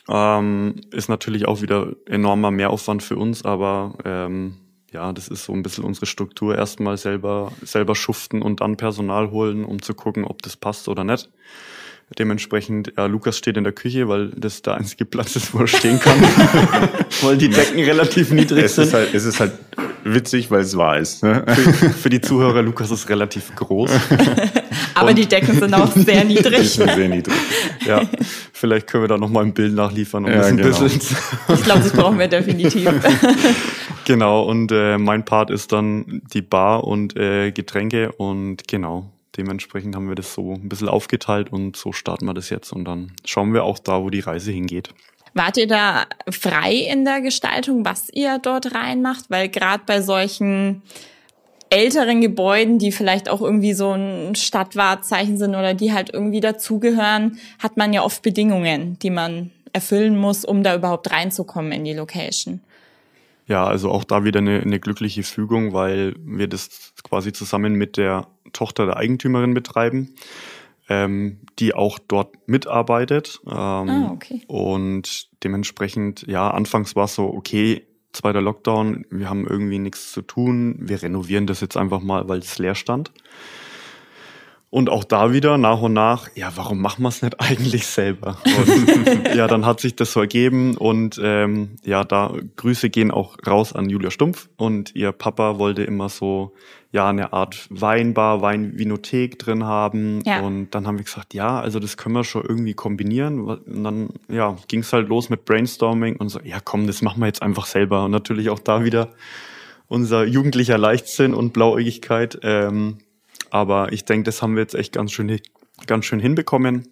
Ähm, 0.08 0.76
ist 0.90 1.08
natürlich 1.08 1.46
auch 1.46 1.60
wieder 1.62 1.92
enormer 2.06 2.50
Mehraufwand 2.50 3.02
für 3.02 3.16
uns, 3.16 3.44
aber 3.44 3.94
ähm, 4.04 4.56
ja, 4.92 5.12
das 5.12 5.28
ist 5.28 5.44
so 5.44 5.52
ein 5.52 5.62
bisschen 5.62 5.84
unsere 5.84 6.06
Struktur. 6.06 6.56
Erstmal 6.56 6.96
selber, 6.96 7.52
selber 7.62 7.94
schuften 7.94 8.42
und 8.42 8.60
dann 8.60 8.76
Personal 8.76 9.30
holen, 9.30 9.64
um 9.64 9.82
zu 9.82 9.94
gucken, 9.94 10.24
ob 10.24 10.42
das 10.42 10.56
passt 10.56 10.88
oder 10.88 11.04
nicht. 11.04 11.30
Dementsprechend, 12.18 12.92
ja, 12.96 13.06
Lukas 13.06 13.38
steht 13.38 13.56
in 13.56 13.64
der 13.64 13.72
Küche, 13.72 14.08
weil 14.08 14.28
das 14.36 14.62
der 14.62 14.74
einzige 14.74 15.04
Platz 15.04 15.36
ist, 15.36 15.54
wo 15.54 15.60
er 15.60 15.66
stehen 15.66 15.98
kann. 15.98 16.20
weil 17.22 17.36
die 17.36 17.48
Decken 17.48 17.80
relativ 17.80 18.30
niedrig 18.30 18.64
es 18.64 18.74
sind. 18.74 18.84
Ist 18.84 18.94
halt, 18.94 19.14
es 19.14 19.24
ist 19.24 19.40
halt 19.40 19.52
witzig, 20.04 20.50
weil 20.50 20.60
es 20.60 20.76
wahr 20.76 20.98
ist. 20.98 21.22
Ne? 21.22 21.44
Für, 21.46 21.90
für, 21.90 22.10
die 22.10 22.20
Zuhörer, 22.20 22.62
Lukas 22.62 22.90
ist 22.90 23.08
relativ 23.08 23.54
groß. 23.54 23.90
Aber 24.94 25.10
und 25.10 25.18
die 25.18 25.26
Decken 25.26 25.58
sind 25.58 25.72
auch 25.74 25.90
sehr 25.92 26.24
niedrig. 26.24 26.58
Die 26.60 26.66
sind 26.66 26.90
sehr 26.90 27.08
niedrig. 27.08 27.34
Ja, 27.86 28.02
vielleicht 28.52 28.86
können 28.88 29.04
wir 29.04 29.08
da 29.08 29.16
nochmal 29.16 29.44
ein 29.44 29.54
Bild 29.54 29.74
nachliefern. 29.74 30.24
Um 30.24 30.30
ja, 30.30 30.38
das 30.38 30.46
ein 30.48 30.56
genau. 30.58 30.80
bisschen 30.80 31.16
ich 31.48 31.62
glaube, 31.62 31.80
das 31.80 31.92
brauchen 31.92 32.18
wir 32.18 32.28
definitiv. 32.28 32.88
genau, 34.04 34.42
und 34.42 34.70
äh, 34.70 34.98
mein 34.98 35.24
Part 35.24 35.50
ist 35.50 35.72
dann 35.72 36.22
die 36.32 36.42
Bar 36.42 36.84
und 36.84 37.16
äh, 37.16 37.52
Getränke 37.52 38.12
und 38.12 38.68
genau 38.68 39.10
dementsprechend 39.36 39.94
haben 39.96 40.08
wir 40.08 40.14
das 40.14 40.34
so 40.34 40.54
ein 40.54 40.68
bisschen 40.68 40.88
aufgeteilt 40.88 41.52
und 41.52 41.76
so 41.76 41.92
starten 41.92 42.26
wir 42.26 42.34
das 42.34 42.50
jetzt 42.50 42.72
und 42.72 42.84
dann 42.84 43.12
schauen 43.24 43.54
wir 43.54 43.64
auch 43.64 43.78
da, 43.78 44.02
wo 44.02 44.10
die 44.10 44.20
Reise 44.20 44.52
hingeht. 44.52 44.90
Wart 45.34 45.56
ihr 45.56 45.66
da 45.66 46.04
frei 46.30 46.74
in 46.74 47.04
der 47.04 47.22
Gestaltung, 47.22 47.84
was 47.84 48.10
ihr 48.12 48.38
dort 48.38 48.74
reinmacht? 48.74 49.30
Weil 49.30 49.48
gerade 49.48 49.82
bei 49.86 50.02
solchen 50.02 50.82
älteren 51.70 52.20
Gebäuden, 52.20 52.78
die 52.78 52.92
vielleicht 52.92 53.30
auch 53.30 53.40
irgendwie 53.40 53.72
so 53.72 53.92
ein 53.92 54.34
Stadtwahrzeichen 54.34 55.38
sind 55.38 55.54
oder 55.54 55.72
die 55.72 55.92
halt 55.92 56.10
irgendwie 56.12 56.40
dazugehören, 56.40 57.38
hat 57.58 57.78
man 57.78 57.94
ja 57.94 58.02
oft 58.02 58.22
Bedingungen, 58.22 58.98
die 58.98 59.08
man 59.08 59.50
erfüllen 59.72 60.18
muss, 60.18 60.44
um 60.44 60.62
da 60.62 60.74
überhaupt 60.74 61.10
reinzukommen 61.10 61.72
in 61.72 61.84
die 61.84 61.94
Location. 61.94 62.60
Ja, 63.46 63.66
also 63.66 63.90
auch 63.90 64.04
da 64.04 64.24
wieder 64.24 64.38
eine, 64.38 64.60
eine 64.60 64.80
glückliche 64.80 65.22
Fügung, 65.22 65.72
weil 65.72 66.14
wir 66.18 66.46
das 66.46 66.92
quasi 67.02 67.32
zusammen 67.32 67.74
mit 67.74 67.96
der 67.96 68.26
Tochter 68.52 68.86
der 68.86 68.96
Eigentümerin 68.96 69.54
betreiben, 69.54 70.14
ähm, 70.88 71.40
die 71.58 71.74
auch 71.74 71.98
dort 71.98 72.36
mitarbeitet. 72.46 73.40
Ähm, 73.46 73.52
ah, 73.54 74.10
okay. 74.12 74.42
Und 74.46 75.28
dementsprechend, 75.44 76.26
ja, 76.26 76.50
anfangs 76.50 76.96
war 76.96 77.04
es 77.04 77.14
so, 77.14 77.24
okay, 77.24 77.86
zweiter 78.12 78.42
Lockdown, 78.42 79.06
wir 79.10 79.28
haben 79.28 79.46
irgendwie 79.46 79.78
nichts 79.78 80.12
zu 80.12 80.22
tun, 80.22 80.76
wir 80.78 81.02
renovieren 81.02 81.46
das 81.46 81.60
jetzt 81.60 81.76
einfach 81.76 82.00
mal, 82.00 82.28
weil 82.28 82.38
es 82.40 82.58
leer 82.58 82.74
stand. 82.74 83.10
Und 84.72 84.88
auch 84.88 85.04
da 85.04 85.34
wieder 85.34 85.58
nach 85.58 85.82
und 85.82 85.92
nach, 85.92 86.30
ja, 86.34 86.50
warum 86.54 86.80
machen 86.80 87.02
wir 87.02 87.10
es 87.10 87.20
nicht 87.20 87.38
eigentlich 87.38 87.86
selber? 87.86 88.38
Und, 88.46 89.28
ja, 89.36 89.46
dann 89.46 89.66
hat 89.66 89.80
sich 89.80 89.96
das 89.96 90.14
so 90.14 90.20
ergeben 90.20 90.78
und 90.78 91.20
ähm, 91.22 91.76
ja, 91.84 92.04
da 92.04 92.32
Grüße 92.56 92.88
gehen 92.88 93.10
auch 93.10 93.36
raus 93.46 93.74
an 93.74 93.90
Julia 93.90 94.10
Stumpf 94.10 94.48
und 94.56 94.94
ihr 94.94 95.12
Papa 95.12 95.58
wollte 95.58 95.84
immer 95.84 96.08
so 96.08 96.54
ja 96.90 97.06
eine 97.06 97.34
Art 97.34 97.66
Weinbar, 97.68 98.40
Weinvinothek 98.40 99.38
drin 99.38 99.64
haben 99.64 100.22
ja. 100.24 100.40
und 100.40 100.70
dann 100.70 100.86
haben 100.86 100.96
wir 100.96 101.04
gesagt, 101.04 101.34
ja, 101.34 101.60
also 101.60 101.78
das 101.78 101.98
können 101.98 102.14
wir 102.14 102.24
schon 102.24 102.42
irgendwie 102.42 102.72
kombinieren 102.72 103.40
und 103.40 103.84
dann 103.84 104.08
ja 104.30 104.56
ging 104.68 104.80
es 104.80 104.90
halt 104.94 105.06
los 105.06 105.28
mit 105.28 105.44
Brainstorming 105.44 106.16
und 106.16 106.30
so, 106.30 106.40
ja, 106.44 106.60
komm, 106.64 106.86
das 106.86 107.02
machen 107.02 107.20
wir 107.20 107.26
jetzt 107.26 107.42
einfach 107.42 107.66
selber 107.66 108.06
und 108.06 108.10
natürlich 108.10 108.48
auch 108.48 108.58
da 108.58 108.84
wieder 108.84 109.10
unser 109.86 110.24
jugendlicher 110.24 110.78
Leichtsinn 110.78 111.34
und 111.34 111.52
Blauäugigkeit. 111.52 112.38
Ähm, 112.42 112.96
aber 113.52 113.92
ich 113.92 114.06
denke, 114.06 114.24
das 114.24 114.40
haben 114.40 114.54
wir 114.54 114.62
jetzt 114.62 114.74
echt 114.74 114.94
ganz 114.94 115.12
schön, 115.12 115.38
ganz 115.86 116.06
schön 116.06 116.20
hinbekommen. 116.20 116.88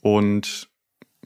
Und 0.00 0.68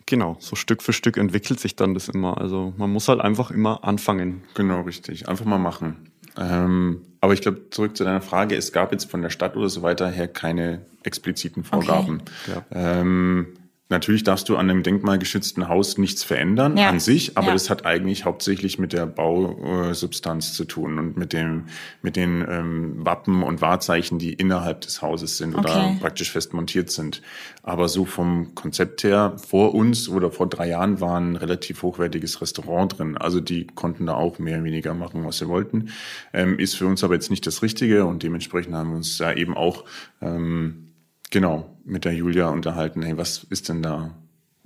genau, 0.06 0.38
so 0.40 0.56
Stück 0.56 0.82
für 0.82 0.94
Stück 0.94 1.18
entwickelt 1.18 1.60
sich 1.60 1.76
dann 1.76 1.92
das 1.92 2.08
immer. 2.08 2.38
Also 2.38 2.72
man 2.78 2.90
muss 2.90 3.06
halt 3.08 3.20
einfach 3.20 3.50
immer 3.50 3.84
anfangen. 3.84 4.44
Genau, 4.54 4.80
richtig. 4.80 5.28
Einfach 5.28 5.44
mal 5.44 5.58
machen. 5.58 6.10
Ähm, 6.38 7.02
aber 7.20 7.34
ich 7.34 7.42
glaube, 7.42 7.68
zurück 7.68 7.98
zu 7.98 8.04
deiner 8.04 8.22
Frage, 8.22 8.56
es 8.56 8.72
gab 8.72 8.92
jetzt 8.92 9.10
von 9.10 9.20
der 9.20 9.28
Stadt 9.28 9.56
oder 9.56 9.68
so 9.68 9.82
weiter 9.82 10.08
her 10.08 10.26
keine 10.26 10.86
expliziten 11.02 11.62
Vorgaben. 11.62 12.22
Okay. 12.22 12.62
Ja. 12.72 13.00
Ähm, 13.00 13.58
Natürlich 13.88 14.24
darfst 14.24 14.48
du 14.48 14.56
an 14.56 14.68
einem 14.68 14.82
denkmalgeschützten 14.82 15.68
Haus 15.68 15.96
nichts 15.96 16.24
verändern 16.24 16.76
ja. 16.76 16.88
an 16.88 16.98
sich, 16.98 17.38
aber 17.38 17.48
ja. 17.48 17.52
das 17.52 17.70
hat 17.70 17.86
eigentlich 17.86 18.24
hauptsächlich 18.24 18.80
mit 18.80 18.92
der 18.92 19.06
Bausubstanz 19.06 20.54
zu 20.54 20.64
tun 20.64 20.98
und 20.98 21.16
mit 21.16 21.32
dem 21.32 21.66
mit 22.02 22.16
den 22.16 22.44
ähm, 22.48 23.06
Wappen 23.06 23.44
und 23.44 23.60
Wahrzeichen, 23.60 24.18
die 24.18 24.32
innerhalb 24.32 24.80
des 24.80 25.02
Hauses 25.02 25.38
sind 25.38 25.54
okay. 25.54 25.60
oder 25.60 25.96
praktisch 26.00 26.32
fest 26.32 26.52
montiert 26.52 26.90
sind. 26.90 27.22
Aber 27.62 27.88
so 27.88 28.04
vom 28.04 28.56
Konzept 28.56 29.04
her 29.04 29.36
vor 29.36 29.72
uns 29.72 30.08
oder 30.08 30.32
vor 30.32 30.48
drei 30.48 30.68
Jahren 30.68 31.00
war 31.00 31.20
ein 31.20 31.36
relativ 31.36 31.82
hochwertiges 31.82 32.40
Restaurant 32.40 32.98
drin. 32.98 33.16
Also 33.16 33.38
die 33.38 33.68
konnten 33.68 34.06
da 34.06 34.14
auch 34.14 34.40
mehr 34.40 34.56
oder 34.56 34.64
weniger 34.64 34.94
machen, 34.94 35.24
was 35.24 35.38
sie 35.38 35.46
wollten. 35.46 35.90
Ähm, 36.32 36.58
ist 36.58 36.74
für 36.74 36.86
uns 36.86 37.04
aber 37.04 37.14
jetzt 37.14 37.30
nicht 37.30 37.46
das 37.46 37.62
Richtige 37.62 38.04
und 38.04 38.24
dementsprechend 38.24 38.74
haben 38.74 38.90
wir 38.90 38.96
uns 38.96 39.16
da 39.16 39.32
eben 39.32 39.56
auch 39.56 39.84
ähm, 40.20 40.88
genau 41.30 41.75
mit 41.86 42.04
der 42.04 42.12
Julia 42.12 42.48
unterhalten, 42.48 43.02
hey, 43.02 43.16
was 43.16 43.44
ist 43.48 43.68
denn 43.68 43.82
da, 43.82 44.10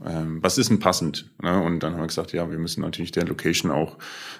ähm, 0.04 0.42
was 0.42 0.58
ist 0.58 0.70
denn 0.70 0.80
passend? 0.80 1.30
Ne? 1.42 1.62
Und 1.62 1.82
dann 1.82 1.92
haben 1.92 2.00
wir 2.00 2.06
gesagt, 2.06 2.32
ja, 2.32 2.50
wir 2.50 2.58
müssen 2.58 2.80
natürlich 2.80 3.12
der 3.12 3.26
Location 3.26 3.70
auch 3.70 3.98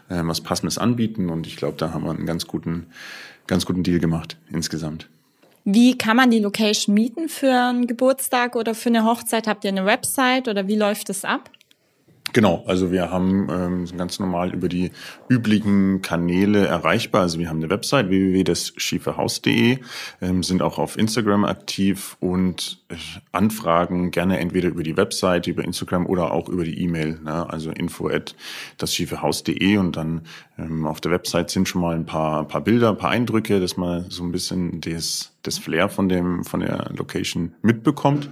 ähm, 0.09 0.29
was 0.29 0.41
Passendes 0.41 0.79
anbieten 0.79 1.29
und 1.29 1.47
ich 1.47 1.57
glaube, 1.57 1.77
da 1.77 1.93
haben 1.93 2.05
wir 2.05 2.11
einen 2.11 2.27
ganz 2.27 2.47
guten, 2.47 2.87
ganz 3.47 3.67
guten 3.67 3.83
Deal 3.83 4.01
gemacht 4.01 4.37
insgesamt. 4.51 5.09
Wie 5.65 5.99
kann 5.99 6.17
man 6.17 6.31
die 6.31 6.39
Location 6.39 6.95
mieten 6.95 7.29
für 7.29 7.53
einen 7.53 7.87
Geburtstag 7.87 8.57
oder 8.57 8.75
für 8.75 8.89
eine 8.89 9.05
Hochzeit? 9.05 9.47
Habt 9.47 9.65
ihr 9.65 9.69
eine 9.69 9.85
Website 9.85 10.49
oder 10.49 10.67
wie 10.67 10.77
läuft 10.77 11.11
es 11.11 11.25
ab? 11.25 11.51
Genau, 12.33 12.63
also 12.67 12.93
wir 12.93 13.11
haben 13.11 13.49
ähm, 13.51 13.97
ganz 13.97 14.21
normal 14.21 14.55
über 14.55 14.69
die 14.69 14.93
üblichen 15.29 16.01
Kanäle 16.01 16.65
erreichbar. 16.67 17.23
Also 17.23 17.41
wir 17.41 17.49
haben 17.49 17.57
eine 17.57 17.71
Website 17.71 18.09
www.dasschieferhaus.de, 18.09 19.79
ähm, 20.21 20.43
sind 20.45 20.63
auch 20.63 20.79
auf 20.79 20.97
Instagram 20.97 21.45
aktiv 21.45 22.17
und 22.21 22.79
äh, 22.89 22.95
Anfragen 23.33 24.13
gerne 24.13 24.39
entweder 24.39 24.69
über 24.69 24.85
die 24.85 24.97
Website, 24.97 25.49
über 25.49 25.65
Instagram 25.65 26.07
oder 26.07 26.31
auch 26.31 26.49
über 26.49 26.63
die 26.63 26.81
E-Mail, 26.83 27.19
ne? 27.21 27.51
also 27.51 27.71
info 27.71 28.09
at 28.09 28.37
dasschieferhaus.de 28.79 29.79
und 29.79 29.97
dann 29.97 30.23
ähm, 30.57 30.87
auf 30.87 31.01
der 31.01 31.11
Website 31.11 31.51
sind 31.51 31.69
schon 31.69 31.83
mal 31.83 31.97
ein 31.97 32.07
paar, 32.07 32.47
paar 32.47 32.61
Bilder, 32.61 32.91
ein 32.91 32.99
paar 32.99 33.11
Eindrücke, 33.11 33.59
dass 33.59 33.77
man 33.77 34.09
so 34.09 34.23
ein 34.23 34.31
bisschen 34.31 34.81
das, 34.81 35.33
das 35.43 35.59
Flair 35.59 35.89
von 35.89 36.09
dem, 36.09 36.45
von 36.45 36.61
der 36.61 36.93
Location 36.95 37.55
mitbekommt 37.63 38.31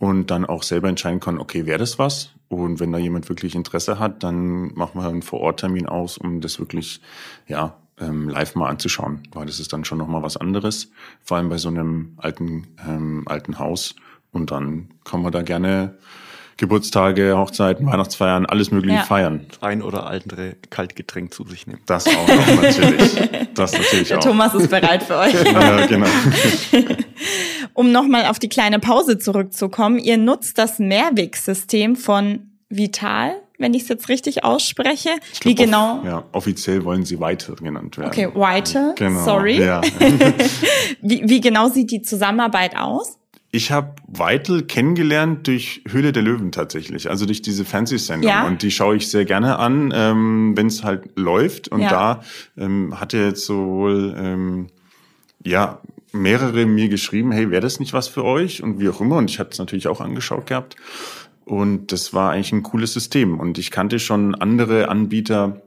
und 0.00 0.30
dann 0.30 0.46
auch 0.46 0.62
selber 0.62 0.88
entscheiden 0.88 1.20
kann, 1.20 1.38
okay, 1.38 1.66
wäre 1.66 1.78
das 1.78 1.98
was? 1.98 2.30
Und 2.48 2.80
wenn 2.80 2.92
da 2.92 2.98
jemand 2.98 3.28
wirklich 3.28 3.54
Interesse 3.54 3.98
hat, 3.98 4.22
dann 4.22 4.72
machen 4.74 5.00
wir 5.00 5.08
einen 5.08 5.22
Vororttermin 5.22 5.86
aus, 5.86 6.18
um 6.18 6.40
das 6.40 6.58
wirklich, 6.58 7.00
ja, 7.46 7.76
ähm, 8.00 8.28
live 8.28 8.54
mal 8.54 8.68
anzuschauen, 8.68 9.24
weil 9.32 9.46
das 9.46 9.58
ist 9.58 9.72
dann 9.72 9.84
schon 9.84 9.98
nochmal 9.98 10.22
was 10.22 10.36
anderes, 10.36 10.90
vor 11.22 11.36
allem 11.36 11.48
bei 11.48 11.58
so 11.58 11.68
einem 11.68 12.12
alten, 12.16 12.68
ähm, 12.86 13.24
alten 13.26 13.58
Haus. 13.58 13.96
Und 14.30 14.52
dann 14.52 14.90
kann 15.04 15.22
man 15.22 15.32
da 15.32 15.42
gerne 15.42 15.98
Geburtstage, 16.58 17.36
Hochzeiten, 17.38 17.86
Weihnachtsfeiern, 17.86 18.44
alles 18.46 18.70
mögliche 18.70 18.96
Ja. 18.96 19.02
feiern. 19.04 19.46
Ein 19.60 19.80
oder 19.82 20.06
andere 20.08 20.56
Kaltgetränk 20.70 21.32
zu 21.32 21.44
sich 21.46 21.66
nehmen. 21.66 21.80
Das 21.86 22.06
auch 22.06 22.28
noch 22.28 22.62
natürlich. 22.62 23.14
Das 23.54 23.72
natürlich 23.72 24.08
Der 24.08 24.18
auch. 24.18 24.22
Thomas 24.24 24.54
ist 24.54 24.68
bereit 24.68 25.02
für 25.04 25.16
euch. 25.16 25.32
Ja, 25.34 25.86
genau. 25.86 26.06
Um 27.74 27.92
nochmal 27.92 28.26
auf 28.26 28.38
die 28.40 28.48
kleine 28.48 28.78
Pause 28.80 29.18
zurückzukommen, 29.18 29.98
ihr 29.98 30.16
nutzt 30.18 30.58
das 30.58 30.78
Mehrwegsystem 30.80 31.94
von 31.94 32.50
Vital, 32.68 33.32
wenn 33.58 33.72
ich 33.74 33.82
es 33.82 33.88
jetzt 33.88 34.08
richtig 34.08 34.42
ausspreche. 34.44 35.10
Ich 35.32 35.44
Wie 35.44 35.54
glaub, 35.54 35.66
genau? 35.66 35.98
Off, 35.98 36.04
ja, 36.04 36.24
offiziell 36.32 36.84
wollen 36.84 37.04
sie 37.04 37.20
weiter 37.20 37.54
genannt 37.54 37.96
werden. 37.98 38.08
Okay, 38.08 38.28
Vital, 38.34 38.94
Genau. 38.96 39.24
sorry. 39.24 39.60
Ja. 39.64 39.80
Wie, 41.02 41.22
wie 41.28 41.40
genau 41.40 41.68
sieht 41.68 41.90
die 41.92 42.02
Zusammenarbeit 42.02 42.76
aus? 42.76 43.18
Ich 43.50 43.70
habe 43.72 43.94
Weitel 44.06 44.62
kennengelernt 44.64 45.46
durch 45.46 45.82
Höhle 45.88 46.12
der 46.12 46.22
Löwen 46.22 46.52
tatsächlich, 46.52 47.08
also 47.08 47.24
durch 47.24 47.40
diese 47.40 47.64
Fernsehsendung. 47.64 48.28
Ja. 48.30 48.46
Und 48.46 48.62
die 48.62 48.70
schaue 48.70 48.96
ich 48.96 49.08
sehr 49.08 49.24
gerne 49.24 49.58
an, 49.58 49.90
ähm, 49.94 50.52
wenn 50.54 50.66
es 50.66 50.84
halt 50.84 51.16
läuft. 51.16 51.68
Und 51.68 51.80
Ja. 51.80 51.88
da 51.88 52.20
ähm, 52.58 53.00
hatte 53.00 53.16
jetzt 53.16 53.46
sowohl 53.46 54.14
ähm, 54.18 54.66
ja 55.44 55.80
mehrere 56.12 56.66
mir 56.66 56.88
geschrieben, 56.90 57.32
hey, 57.32 57.50
wäre 57.50 57.62
das 57.62 57.80
nicht 57.80 57.94
was 57.94 58.08
für 58.08 58.24
euch? 58.24 58.62
Und 58.62 58.80
wie 58.80 58.88
auch 58.90 59.00
immer. 59.00 59.16
Und 59.16 59.30
ich 59.30 59.38
hatte 59.38 59.50
es 59.52 59.58
natürlich 59.58 59.88
auch 59.88 60.00
angeschaut 60.02 60.46
gehabt. 60.46 60.76
Und 61.46 61.92
das 61.92 62.12
war 62.12 62.32
eigentlich 62.32 62.52
ein 62.52 62.62
cooles 62.62 62.92
System. 62.92 63.40
Und 63.40 63.56
ich 63.56 63.70
kannte 63.70 63.98
schon 63.98 64.34
andere 64.34 64.90
Anbieter, 64.90 65.62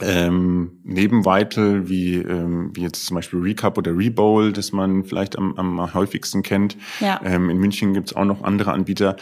ähm, 0.00 0.80
neben 0.84 1.24
Vital, 1.24 1.88
wie, 1.88 2.16
ähm, 2.16 2.70
wie 2.74 2.82
jetzt 2.82 3.06
zum 3.06 3.14
Beispiel 3.16 3.40
Recap 3.40 3.78
oder 3.78 3.96
Rebowl, 3.96 4.52
das 4.52 4.72
man 4.72 5.04
vielleicht 5.04 5.36
am, 5.38 5.54
am 5.56 5.94
häufigsten 5.94 6.42
kennt. 6.42 6.76
Ja. 7.00 7.20
Ähm, 7.24 7.50
in 7.50 7.58
München 7.58 7.94
gibt's 7.94 8.14
auch 8.14 8.24
noch 8.24 8.42
andere 8.42 8.72
Anbieter. 8.72 9.16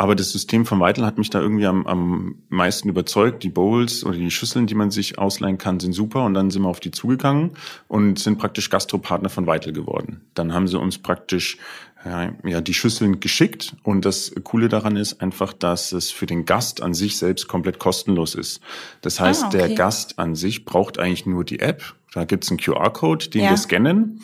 Aber 0.00 0.14
das 0.14 0.30
System 0.30 0.64
von 0.64 0.78
Vital 0.78 1.04
hat 1.04 1.18
mich 1.18 1.28
da 1.28 1.40
irgendwie 1.40 1.66
am, 1.66 1.84
am 1.88 2.36
meisten 2.48 2.88
überzeugt. 2.88 3.42
Die 3.42 3.48
Bowls 3.48 4.04
oder 4.04 4.16
die 4.16 4.30
Schüsseln, 4.30 4.68
die 4.68 4.76
man 4.76 4.92
sich 4.92 5.18
ausleihen 5.18 5.58
kann, 5.58 5.80
sind 5.80 5.92
super. 5.92 6.24
Und 6.24 6.34
dann 6.34 6.52
sind 6.52 6.62
wir 6.62 6.68
auf 6.68 6.78
die 6.78 6.92
zugegangen 6.92 7.50
und 7.88 8.20
sind 8.20 8.38
praktisch 8.38 8.70
Gastropartner 8.70 9.28
von 9.28 9.48
Vital 9.48 9.72
geworden. 9.72 10.20
Dann 10.34 10.54
haben 10.54 10.68
sie 10.68 10.78
uns 10.78 10.98
praktisch 10.98 11.58
ja, 12.04 12.32
ja, 12.44 12.60
die 12.60 12.74
Schüsseln 12.74 13.20
geschickt. 13.20 13.74
Und 13.82 14.04
das 14.04 14.32
Coole 14.44 14.68
daran 14.68 14.96
ist 14.96 15.20
einfach, 15.20 15.52
dass 15.52 15.92
es 15.92 16.10
für 16.10 16.26
den 16.26 16.44
Gast 16.44 16.82
an 16.82 16.94
sich 16.94 17.16
selbst 17.18 17.48
komplett 17.48 17.78
kostenlos 17.78 18.34
ist. 18.34 18.60
Das 19.02 19.20
heißt, 19.20 19.44
Ah, 19.44 19.46
okay. 19.48 19.58
der 19.58 19.68
Gast 19.70 20.18
an 20.18 20.34
sich 20.34 20.64
braucht 20.64 20.98
eigentlich 20.98 21.26
nur 21.26 21.44
die 21.44 21.60
App. 21.60 21.94
Da 22.14 22.24
gibt's 22.24 22.50
einen 22.50 22.58
QR-Code, 22.58 23.28
den 23.30 23.44
Ja. 23.44 23.50
wir 23.50 23.56
scannen. 23.56 24.20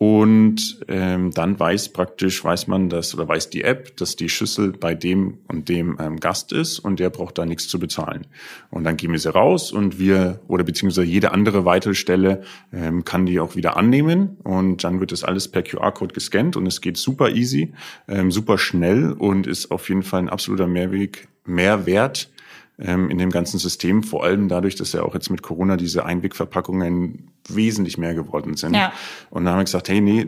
Und 0.00 0.78
ähm, 0.86 1.32
dann 1.32 1.58
weiß 1.58 1.88
praktisch, 1.88 2.44
weiß 2.44 2.68
man 2.68 2.88
das 2.88 3.16
oder 3.16 3.26
weiß 3.26 3.50
die 3.50 3.64
App, 3.64 3.96
dass 3.96 4.14
die 4.14 4.28
Schüssel 4.28 4.70
bei 4.70 4.94
dem 4.94 5.38
und 5.48 5.68
dem 5.68 5.98
ähm, 6.00 6.20
Gast 6.20 6.52
ist 6.52 6.78
und 6.78 7.00
der 7.00 7.10
braucht 7.10 7.36
da 7.36 7.44
nichts 7.44 7.66
zu 7.66 7.80
bezahlen. 7.80 8.28
Und 8.70 8.84
dann 8.84 8.96
geben 8.96 9.14
wir 9.14 9.18
sie 9.18 9.32
raus 9.32 9.72
und 9.72 9.98
wir 9.98 10.38
oder 10.46 10.62
beziehungsweise 10.62 11.04
jede 11.04 11.32
andere 11.32 11.64
Weitelstelle 11.64 12.42
ähm, 12.72 13.04
kann 13.04 13.26
die 13.26 13.40
auch 13.40 13.56
wieder 13.56 13.76
annehmen 13.76 14.36
und 14.44 14.84
dann 14.84 15.00
wird 15.00 15.10
das 15.10 15.24
alles 15.24 15.48
per 15.48 15.64
QR-Code 15.64 16.14
gescannt 16.14 16.56
und 16.56 16.66
es 16.66 16.80
geht 16.80 16.96
super 16.96 17.30
easy, 17.30 17.72
ähm, 18.06 18.30
super 18.30 18.56
schnell 18.56 19.10
und 19.10 19.48
ist 19.48 19.72
auf 19.72 19.88
jeden 19.88 20.04
Fall 20.04 20.20
ein 20.20 20.28
absoluter 20.28 20.68
Mehrweg, 20.68 21.26
Mehrwert 21.44 22.30
ähm, 22.78 23.10
in 23.10 23.18
dem 23.18 23.30
ganzen 23.30 23.58
System, 23.58 24.02
vor 24.02 24.24
allem 24.24 24.48
dadurch, 24.48 24.76
dass 24.76 24.92
ja 24.92 25.02
auch 25.02 25.14
jetzt 25.14 25.30
mit 25.30 25.42
Corona 25.42 25.76
diese 25.76 26.04
Einwegverpackungen 26.04 27.30
wesentlich 27.48 27.98
mehr 27.98 28.14
geworden 28.14 28.56
sind. 28.56 28.74
Ja. 28.74 28.92
Und 29.30 29.44
dann 29.44 29.52
haben 29.52 29.60
wir 29.60 29.64
gesagt, 29.64 29.88
hey, 29.88 30.00
nee, 30.00 30.26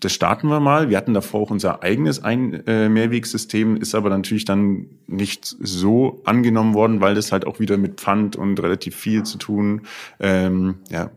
das 0.00 0.12
starten 0.12 0.48
wir 0.48 0.60
mal. 0.60 0.90
Wir 0.90 0.96
hatten 0.96 1.14
davor 1.14 1.40
auch 1.40 1.50
unser 1.50 1.82
eigenes 1.82 2.22
Ein 2.22 2.66
äh, 2.66 2.88
Mehrwegsystem, 2.88 3.76
ist 3.76 3.94
aber 3.94 4.10
natürlich 4.10 4.44
dann 4.44 4.86
nicht 5.06 5.46
so 5.46 6.20
angenommen 6.24 6.74
worden, 6.74 7.00
weil 7.00 7.14
das 7.14 7.32
halt 7.32 7.46
auch 7.46 7.60
wieder 7.60 7.78
mit 7.78 8.00
Pfand 8.00 8.36
und 8.36 8.60
relativ 8.62 8.94
viel 8.94 9.22
zu 9.22 9.38
tun, 9.38 9.82
ähm, 10.20 10.76
ja, 10.90 11.10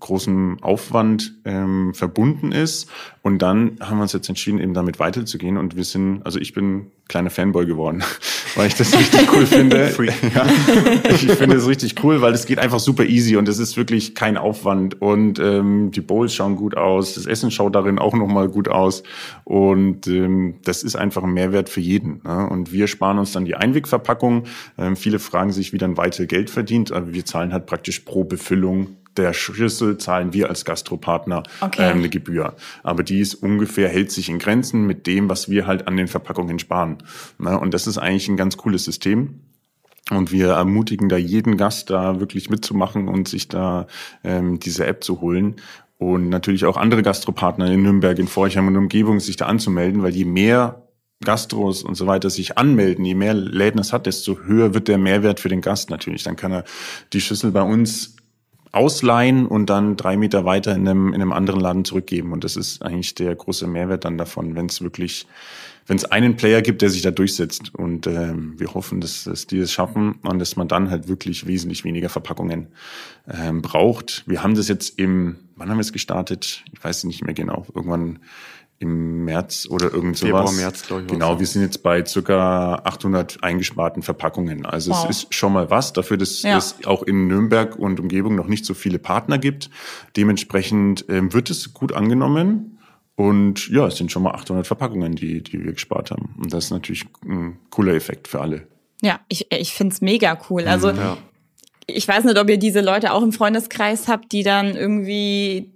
großem 0.00 0.58
Aufwand 0.62 1.34
ähm, 1.44 1.92
verbunden 1.92 2.50
ist. 2.50 2.88
Und 3.22 3.40
dann 3.40 3.78
haben 3.80 3.98
wir 3.98 4.02
uns 4.02 4.14
jetzt 4.14 4.28
entschieden, 4.28 4.58
eben 4.58 4.72
damit 4.72 4.98
weiterzugehen. 4.98 5.58
Und 5.58 5.76
wir 5.76 5.84
sind, 5.84 6.22
also 6.24 6.38
ich 6.38 6.54
bin 6.54 6.90
kleiner 7.08 7.28
Fanboy 7.28 7.66
geworden, 7.66 8.02
weil 8.56 8.68
ich 8.68 8.74
das 8.74 8.98
richtig 8.98 9.32
cool 9.32 9.46
finde. 9.46 9.92
Ja, 10.34 10.46
ich 11.10 11.30
finde 11.32 11.56
es 11.56 11.66
richtig 11.68 12.02
cool, 12.02 12.22
weil 12.22 12.32
es 12.32 12.46
geht 12.46 12.58
einfach 12.58 12.80
super 12.80 13.04
easy 13.04 13.36
und 13.36 13.48
es 13.48 13.58
ist 13.58 13.76
wirklich 13.76 14.14
kein 14.14 14.38
Aufwand. 14.38 15.00
Und 15.02 15.38
ähm, 15.38 15.90
die 15.90 16.00
Bowls 16.00 16.34
schauen 16.34 16.56
gut 16.56 16.76
aus, 16.76 17.14
das 17.14 17.26
Essen 17.26 17.50
schaut 17.50 17.74
darin 17.74 17.98
auch 17.98 18.14
nochmal 18.14 18.48
gut 18.48 18.68
aus. 18.68 19.02
Und 19.44 20.06
ähm, 20.06 20.56
das 20.64 20.82
ist 20.82 20.96
einfach 20.96 21.22
ein 21.22 21.32
Mehrwert 21.32 21.68
für 21.68 21.80
jeden. 21.80 22.22
Ne? 22.24 22.48
Und 22.48 22.72
wir 22.72 22.86
sparen 22.86 23.18
uns 23.18 23.32
dann 23.32 23.44
die 23.44 23.56
Einwegverpackung. 23.56 24.44
Ähm, 24.78 24.96
viele 24.96 25.18
fragen 25.18 25.52
sich, 25.52 25.74
wie 25.74 25.78
dann 25.78 25.98
weiter 25.98 26.24
Geld 26.24 26.48
verdient, 26.48 26.92
aber 26.92 27.12
wir 27.12 27.26
zahlen 27.26 27.52
halt 27.52 27.66
praktisch 27.66 28.00
pro 28.00 28.24
Befüllung 28.24 28.96
der 29.18 29.32
Schüssel 29.32 29.98
zahlen 29.98 30.32
wir 30.32 30.48
als 30.48 30.64
Gastropartner 30.64 31.42
Okay. 31.60 31.90
ähm, 31.90 31.98
eine 31.98 32.08
Gebühr. 32.08 32.54
Aber 32.82 33.02
die 33.02 33.20
ist 33.20 33.34
ungefähr, 33.34 33.88
hält 33.88 34.10
sich 34.10 34.28
in 34.28 34.38
Grenzen 34.38 34.86
mit 34.86 35.06
dem, 35.06 35.28
was 35.28 35.48
wir 35.50 35.66
halt 35.66 35.88
an 35.88 35.96
den 35.96 36.08
Verpackungen 36.08 36.58
sparen. 36.58 36.98
Ne? 37.38 37.58
Und 37.58 37.74
das 37.74 37.86
ist 37.86 37.98
eigentlich 37.98 38.28
ein 38.28 38.36
ganz 38.36 38.56
cooles 38.56 38.84
System. 38.84 39.40
Und 40.10 40.30
wir 40.30 40.50
ermutigen 40.50 41.08
da 41.08 41.16
jeden 41.16 41.56
Gast 41.56 41.90
da 41.90 42.20
wirklich 42.20 42.48
mitzumachen 42.48 43.08
und 43.08 43.26
sich 43.28 43.48
da 43.48 43.88
ähm, 44.22 44.60
diese 44.60 44.86
App 44.86 45.02
zu 45.02 45.20
holen. 45.20 45.56
Und 45.98 46.28
natürlich 46.28 46.64
auch 46.66 46.76
andere 46.76 47.02
Gastropartner 47.02 47.70
in 47.70 47.82
Nürnberg, 47.82 48.18
in 48.18 48.28
Forchheim 48.28 48.68
und 48.68 48.76
Umgebung 48.76 49.18
sich 49.18 49.36
da 49.36 49.46
anzumelden, 49.46 50.02
weil 50.02 50.14
je 50.14 50.26
mehr 50.26 50.82
Gastros 51.24 51.82
und 51.82 51.94
so 51.94 52.06
weiter 52.06 52.28
sich 52.28 52.58
anmelden, 52.58 53.04
je 53.04 53.14
mehr 53.14 53.32
Läden 53.34 53.80
es 53.80 53.92
hat, 53.92 54.06
desto 54.06 54.38
höher 54.40 54.74
wird 54.74 54.88
der 54.88 54.98
Mehrwert 54.98 55.40
für 55.40 55.48
den 55.48 55.62
Gast 55.62 55.88
natürlich. 55.90 56.22
Dann 56.22 56.36
kann 56.36 56.52
er 56.52 56.64
die 57.12 57.20
Schüssel 57.22 57.50
bei 57.50 57.62
uns 57.62 58.16
ausleihen 58.76 59.46
und 59.46 59.70
dann 59.70 59.96
drei 59.96 60.16
Meter 60.16 60.44
weiter 60.44 60.74
in 60.74 60.86
einem, 60.86 61.08
in 61.08 61.14
einem 61.14 61.32
anderen 61.32 61.60
Laden 61.60 61.84
zurückgeben. 61.84 62.32
Und 62.32 62.44
das 62.44 62.56
ist 62.56 62.82
eigentlich 62.82 63.14
der 63.14 63.34
große 63.34 63.66
Mehrwert 63.66 64.04
dann 64.04 64.18
davon, 64.18 64.54
wenn 64.54 64.66
es 64.66 64.82
wirklich, 64.82 65.26
wenn 65.86 65.96
es 65.96 66.04
einen 66.04 66.36
Player 66.36 66.62
gibt, 66.62 66.82
der 66.82 66.90
sich 66.90 67.02
da 67.02 67.10
durchsetzt. 67.10 67.74
Und 67.74 68.06
ähm, 68.06 68.54
wir 68.58 68.74
hoffen, 68.74 69.00
dass, 69.00 69.24
dass 69.24 69.46
die 69.46 69.58
es 69.58 69.72
schaffen 69.72 70.16
und 70.22 70.38
dass 70.38 70.56
man 70.56 70.68
dann 70.68 70.90
halt 70.90 71.08
wirklich 71.08 71.46
wesentlich 71.46 71.84
weniger 71.84 72.08
Verpackungen 72.08 72.68
ähm, 73.28 73.62
braucht. 73.62 74.22
Wir 74.26 74.42
haben 74.42 74.54
das 74.54 74.68
jetzt 74.68 74.98
im, 74.98 75.36
wann 75.56 75.68
haben 75.68 75.76
wir 75.78 75.82
es 75.82 75.92
gestartet? 75.92 76.64
Ich 76.72 76.82
weiß 76.82 77.04
nicht 77.04 77.24
mehr 77.24 77.34
genau. 77.34 77.66
Irgendwann 77.74 78.20
im 78.78 79.24
März 79.24 79.66
oder 79.70 79.86
irgend 79.92 80.18
sowas. 80.18 80.50
Februar, 80.50 80.52
März, 80.52 80.86
glaub 80.86 81.00
ich, 81.00 81.06
Genau, 81.06 81.38
wir 81.38 81.46
sind 81.46 81.62
jetzt 81.62 81.82
bei 81.82 82.04
circa 82.04 82.74
800 82.84 83.42
eingesparten 83.42 84.02
Verpackungen. 84.02 84.66
Also 84.66 84.90
Wow. 84.90 85.06
es 85.08 85.22
ist 85.24 85.34
schon 85.34 85.54
mal 85.54 85.70
was 85.70 85.94
dafür, 85.94 86.18
dass 86.18 86.42
Ja. 86.42 86.58
es 86.58 86.76
auch 86.84 87.02
in 87.02 87.26
Nürnberg 87.26 87.76
und 87.76 87.98
Umgebung 88.00 88.34
noch 88.34 88.48
nicht 88.48 88.66
so 88.66 88.74
viele 88.74 88.98
Partner 88.98 89.38
gibt. 89.38 89.70
Dementsprechend 90.16 91.04
ähm, 91.08 91.32
wird 91.32 91.48
es 91.50 91.72
gut 91.74 91.92
angenommen. 91.92 92.78
Und 93.14 93.68
ja, 93.70 93.86
es 93.86 93.96
sind 93.96 94.12
schon 94.12 94.22
mal 94.24 94.32
800 94.32 94.66
Verpackungen, 94.66 95.14
die, 95.16 95.42
die 95.42 95.64
wir 95.64 95.72
gespart 95.72 96.10
haben. 96.10 96.34
Und 96.36 96.52
das 96.52 96.64
ist 96.66 96.70
natürlich 96.70 97.06
ein 97.24 97.58
cooler 97.70 97.94
Effekt 97.94 98.28
für 98.28 98.42
alle. 98.42 98.66
Ja, 99.00 99.20
ich, 99.28 99.46
ich 99.52 99.72
find's 99.72 100.02
mega 100.02 100.38
cool. 100.50 100.66
Also 100.68 100.90
Ja. 100.90 101.16
Ich 101.86 102.06
weiß 102.06 102.24
nicht, 102.24 102.38
ob 102.38 102.48
ihr 102.50 102.58
diese 102.58 102.80
Leute 102.80 103.12
auch 103.12 103.22
im 103.22 103.32
Freundeskreis 103.32 104.08
habt, 104.08 104.32
die 104.32 104.42
dann 104.42 104.76
irgendwie 104.76 105.70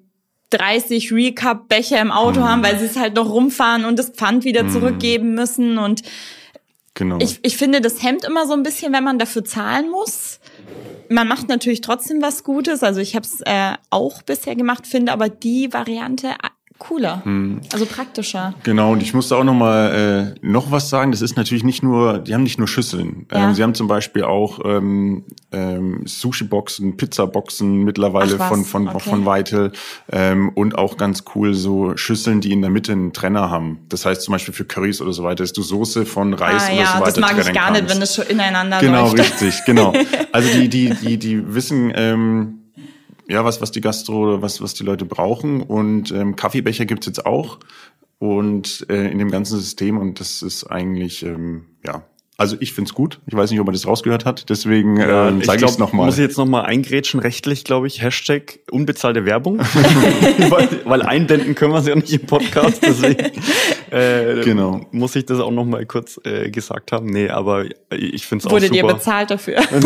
30 0.51 1.13
Recap-Becher 1.13 2.01
im 2.01 2.11
Auto 2.11 2.43
haben, 2.43 2.63
weil 2.63 2.79
sie 2.79 2.87
es 2.87 2.97
halt 2.97 3.15
noch 3.15 3.31
rumfahren 3.31 3.85
und 3.85 3.99
das 3.99 4.11
Pfand 4.11 4.45
wieder 4.45 4.69
zurückgeben 4.69 5.35
müssen. 5.35 5.79
Und 5.79 6.03
Genau. 6.95 7.19
ich, 7.21 7.39
ich 7.43 7.57
finde, 7.57 7.81
das 7.81 8.03
hemmt 8.03 8.25
immer 8.25 8.47
so 8.47 8.53
ein 8.53 8.63
bisschen, 8.63 8.93
wenn 8.93 9.05
man 9.05 9.19
dafür 9.19 9.45
zahlen 9.45 9.91
muss. 9.91 10.41
Man 11.09 11.29
macht 11.29 11.49
natürlich 11.49 11.81
trotzdem 11.81 12.21
was 12.21 12.45
Gutes. 12.45 12.83
Also 12.83 13.01
ich 13.01 13.15
habe 13.15 13.25
es 13.25 13.41
äh, 13.43 13.75
auch 13.91 14.23
bisher 14.23 14.57
gemacht, 14.57 14.87
finde 14.87 15.13
aber 15.13 15.29
die 15.29 15.73
Variante 15.73 16.35
cooler, 16.81 17.23
also 17.73 17.87
praktischer. 17.87 18.55
Genau, 18.65 18.93
und 18.93 19.03
ich 19.03 19.15
musste 19.15 19.37
auch 19.37 19.45
noch 19.45 19.55
mal 19.55 20.35
äh, 20.35 20.47
noch 20.47 20.73
was 20.73 20.89
sagen. 20.89 21.13
Das 21.13 21.23
ist 21.23 21.37
natürlich 21.37 21.63
nicht 21.63 21.83
nur, 21.83 22.19
die 22.19 22.35
haben 22.35 22.43
nicht 22.43 22.59
nur 22.59 22.67
Schüsseln. 22.67 23.27
Ja. 23.31 23.49
Ähm, 23.49 23.55
sie 23.55 23.63
haben 23.63 23.75
zum 23.75 23.87
Beispiel 23.87 24.25
auch 24.25 24.59
ähm, 24.65 25.25
ähm, 25.53 26.03
Sushi-Boxen, 26.07 26.97
Pizza-Boxen 26.97 27.85
mittlerweile 27.85 28.39
von 28.39 28.65
von 28.65 28.89
okay. 28.89 29.11
von 29.11 29.27
Weitel 29.27 29.73
ähm, 30.11 30.51
und 30.55 30.77
auch 30.77 30.97
ganz 30.97 31.25
cool 31.35 31.55
so 31.55 31.97
Schüsseln, 31.97 32.41
die 32.41 32.51
in 32.51 32.63
der 32.63 32.71
Mitte 32.71 32.93
einen 32.93 33.13
Trenner 33.13 33.51
haben. 33.51 33.81
Das 33.89 34.07
heißt 34.07 34.23
zum 34.23 34.33
Beispiel 34.33 34.55
für 34.55 34.65
Currys 34.65 35.01
oder 35.01 35.13
so 35.13 35.23
weiter, 35.23 35.45
dass 35.45 35.53
du 35.53 35.63
Soße 35.63 36.07
von 36.07 36.35
Reis 36.35 36.63
Ah 36.63 36.73
oder 36.73 36.81
ja, 36.81 36.87
so 36.87 36.93
weiter 36.95 37.05
das 37.05 37.21
mag 37.21 37.39
ich 37.39 37.53
gar 37.53 37.71
nicht, 37.71 37.81
kannst. 37.81 37.95
wenn 37.95 38.01
das 38.01 38.15
schon 38.15 38.27
ineinander 38.27 38.81
Genau, 38.81 39.03
läuft. 39.03 39.19
richtig, 39.19 39.65
genau. 39.65 39.93
Also 40.33 40.49
die, 40.53 40.69
die, 40.69 40.95
die, 40.95 41.19
die 41.19 41.55
wissen, 41.55 41.93
ähm, 41.95 42.60
ja, 43.31 43.45
was, 43.45 43.61
was 43.61 43.71
die 43.71 43.81
Gastro, 43.81 44.43
was, 44.43 44.61
was 44.61 44.75
die 44.75 44.83
Leute 44.83 45.05
brauchen. 45.05 45.63
Und 45.63 46.11
ähm, 46.11 46.35
Kaffeebecher 46.35 46.85
gibt's 46.85 47.07
jetzt 47.07 47.25
auch. 47.25 47.61
Und 48.19 48.85
äh, 48.91 49.11
in 49.11 49.19
dem 49.19 49.31
ganzen 49.31 49.59
System, 49.59 49.97
und 49.97 50.21
das 50.21 50.43
ist 50.43 50.65
eigentlich, 50.65 51.25
ähm, 51.25 51.67
ja, 51.87 52.03
Also 52.37 52.57
ich 52.59 52.73
find's 52.73 52.93
gut. 52.93 53.21
Ich 53.27 53.35
weiß 53.35 53.51
nicht, 53.51 53.61
ob 53.61 53.67
man 53.67 53.73
das 53.73 53.87
rausgehört 53.87 54.25
hat. 54.25 54.51
Deswegen 54.51 54.97
ja, 54.97 55.29
ähm, 55.29 55.43
sage 55.43 55.65
ich 55.65 55.71
es 55.71 55.79
nochmal. 55.79 56.07
Muss 56.07 56.17
ich 56.17 56.23
jetzt 56.23 56.39
nochmal 56.39 56.67
eingrätschen, 56.67 57.21
rechtlich, 57.21 57.65
glaube 57.65 57.87
ich, 57.87 58.03
Hashtag 58.03 58.59
unbezahlte 58.71 59.25
Werbung. 59.25 59.59
weil, 60.49 60.69
weil 60.85 61.03
einblenden 61.03 61.55
können 61.55 61.73
wir 61.73 61.79
es 61.79 61.87
ja 61.87 61.95
nicht 61.95 62.13
im 62.13 62.27
Podcast. 62.27 62.83
Deswegen 62.83 63.31
äh, 63.97 64.43
genau. 64.43 64.87
muss 64.93 65.17
ich 65.17 65.27
das 65.27 65.41
auch 65.41 65.51
nochmal 65.51 65.87
kurz 65.87 66.21
äh, 66.25 66.51
gesagt 66.51 66.93
haben. 66.93 67.07
Nee, 67.07 67.29
aber 67.29 67.65
ich 67.91 68.27
finde 68.27 68.43
es 68.43 68.47
auch 68.47 68.51
super. 68.51 68.63
Wurde 68.63 68.71
dir 68.71 68.87
bezahlt 68.87 69.31
dafür? 69.31 69.61
nein, 69.71 69.83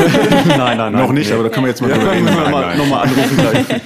nein, 0.58 0.76
nein. 0.76 0.92
Noch 0.92 1.12
nicht, 1.12 1.28
nee. 1.28 1.34
aber 1.34 1.44
da 1.44 1.48
können 1.48 1.66
wir 1.66 1.70
jetzt 1.70 1.80
mal 1.80 1.90
ja, 1.90 1.96
drüber 1.96 2.12
reden. 2.12 2.24
Nochmal 2.24 2.76
noch 2.76 2.96
anrufen 2.96 3.36
gleich. 3.36 3.82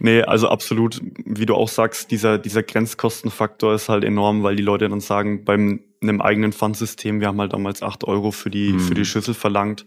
Nee, 0.00 0.20
also 0.22 0.48
absolut, 0.48 1.00
wie 1.24 1.46
du 1.46 1.54
auch 1.54 1.68
sagst, 1.68 2.10
dieser, 2.10 2.36
dieser 2.36 2.62
Grenzkostenfaktor 2.62 3.74
ist 3.74 3.88
halt 3.88 4.04
enorm, 4.04 4.42
weil 4.42 4.54
die 4.54 4.62
Leute 4.62 4.86
dann 4.86 5.00
sagen, 5.00 5.44
beim 5.46 5.80
einem 6.02 6.20
eigenen 6.20 6.52
Pfandsystem, 6.52 7.20
wir 7.20 7.28
haben 7.28 7.40
halt 7.40 7.52
damals 7.52 7.82
acht 7.82 8.04
Euro 8.04 8.30
für 8.30 8.50
die, 8.50 8.74
mhm. 8.74 8.80
für 8.80 8.94
die 8.94 9.04
Schüssel 9.04 9.34
verlangt, 9.34 9.84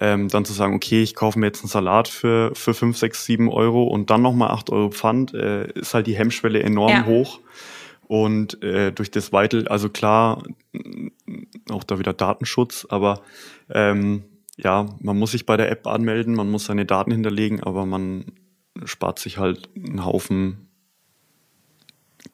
ähm, 0.00 0.28
dann 0.28 0.44
zu 0.44 0.52
sagen, 0.52 0.74
okay, 0.74 1.02
ich 1.02 1.14
kaufe 1.14 1.38
mir 1.38 1.46
jetzt 1.46 1.62
einen 1.62 1.70
Salat 1.70 2.08
für, 2.08 2.54
für 2.54 2.74
fünf, 2.74 2.98
sechs, 2.98 3.24
sieben 3.24 3.48
Euro 3.48 3.84
und 3.84 4.10
dann 4.10 4.22
nochmal 4.22 4.50
acht 4.50 4.70
Euro 4.70 4.90
Pfand, 4.90 5.32
äh, 5.32 5.70
ist 5.72 5.94
halt 5.94 6.06
die 6.06 6.16
Hemmschwelle 6.16 6.62
enorm 6.62 6.90
ja. 6.90 7.06
hoch. 7.06 7.40
Und 8.08 8.62
äh, 8.62 8.92
durch 8.92 9.10
das 9.10 9.32
Weitel, 9.32 9.66
also 9.68 9.88
klar, 9.88 10.42
auch 11.70 11.82
da 11.82 11.98
wieder 11.98 12.12
Datenschutz, 12.12 12.86
aber 12.88 13.22
ähm, 13.68 14.24
ja, 14.56 14.86
man 15.00 15.18
muss 15.18 15.32
sich 15.32 15.44
bei 15.44 15.56
der 15.56 15.70
App 15.70 15.86
anmelden, 15.86 16.34
man 16.34 16.50
muss 16.50 16.66
seine 16.66 16.86
Daten 16.86 17.10
hinterlegen, 17.10 17.62
aber 17.62 17.84
man 17.84 18.32
spart 18.84 19.18
sich 19.18 19.38
halt 19.38 19.68
einen 19.74 20.04
Haufen 20.04 20.68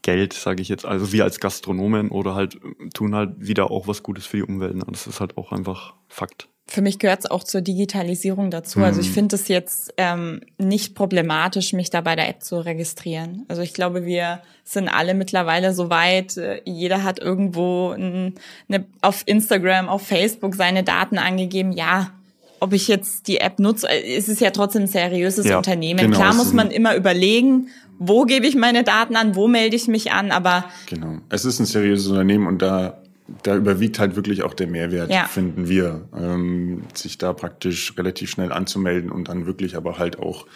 Geld, 0.03 0.33
sage 0.33 0.63
ich 0.63 0.69
jetzt. 0.69 0.85
Also 0.85 1.13
wir 1.13 1.25
als 1.25 1.39
Gastronomen 1.39 2.11
oder 2.11 2.35
halt 2.35 2.59
tun 2.93 3.15
halt 3.15 3.35
wieder 3.39 3.71
auch 3.71 3.87
was 3.87 4.03
Gutes 4.03 4.27
für 4.27 4.39
die 4.39 4.43
Umwelt. 4.43 4.75
Ne? 4.75 4.85
Das 4.89 5.07
ist 5.07 5.21
halt 5.21 5.37
auch 5.37 5.53
einfach 5.53 5.95
Fakt. 6.09 6.49
Für 6.67 6.81
mich 6.81 6.99
gehört 6.99 7.21
es 7.21 7.31
auch 7.31 7.45
zur 7.45 7.61
Digitalisierung 7.61 8.51
dazu. 8.51 8.79
Mhm. 8.79 8.85
Also 8.85 9.01
ich 9.01 9.09
mhm. 9.09 9.15
finde 9.15 9.37
es 9.37 9.49
jetzt 9.49 9.93
ähm, 9.97 10.41
nicht 10.59 10.95
problematisch, 10.95 11.73
mich 11.73 11.91
da 11.91 12.01
bei 12.01 12.17
der 12.17 12.29
App 12.29 12.43
zu 12.43 12.59
registrieren. 12.59 13.45
Also 13.49 13.63
ich 13.63 13.75
glaube, 13.75 14.07
wir 14.07 14.41
sind 14.65 14.89
alle 14.89 15.15
mittlerweile 15.15 15.75
so 15.75 15.91
weit. 15.91 16.37
Äh, 16.37 16.63
jeder 16.65 17.03
hat 17.03 17.19
irgendwo 17.19 17.91
ein, 17.91 18.35
eine, 18.69 18.87
auf 19.01 19.23
Instagram, 19.27 19.89
auf 19.89 20.07
Facebook 20.07 20.55
seine 20.55 20.85
Daten 20.85 21.19
angegeben. 21.19 21.73
Ja, 21.73 22.13
ob 22.61 22.73
ich 22.73 22.87
jetzt 22.87 23.27
die 23.27 23.39
App 23.39 23.59
nutze, 23.59 23.89
äh, 23.89 24.17
ist 24.17 24.29
es 24.29 24.39
ja 24.39 24.51
trotzdem 24.51 24.83
ein 24.83 24.89
seriöses 24.89 25.47
ja, 25.47 25.57
Unternehmen. 25.57 25.99
Genau, 25.99 26.17
Klar 26.17 26.35
muss 26.35 26.53
man 26.53 26.71
immer 26.71 26.95
überlegen, 26.95 27.69
wo 27.99 28.25
gebe 28.25 28.47
ich 28.47 28.55
meine 28.55 28.85
Daten 28.85 29.17
an, 29.17 29.35
wo 29.35 29.49
melde 29.49 29.75
ich 29.75 29.89
mich 29.89 30.13
an, 30.13 30.31
aber. 30.31 30.65
Genau. 30.87 31.19
Es 31.29 31.45
ist 31.45 31.59
ein 31.59 31.67
seriöses 31.67 32.07
Unternehmen 32.07 32.47
und 32.47 32.63
da, 32.63 33.02
da 33.43 33.57
überwiegt 33.57 33.99
halt 33.99 34.17
wirklich 34.17 34.43
auch 34.43 34.55
der 34.55 34.67
Mehrwert, 34.67 35.11
ja. 35.11 35.25
finden 35.25 35.69
wir, 35.69 36.09
ähm, 36.17 36.83
sich 36.95 37.19
da 37.19 37.33
praktisch 37.33 37.97
relativ 37.97 38.31
schnell 38.31 38.53
anzumelden 38.53 39.11
und 39.11 39.29
dann 39.29 39.47
wirklich 39.47 39.77
aber 39.77 39.99
halt 39.99 40.19
auch, 40.19 40.47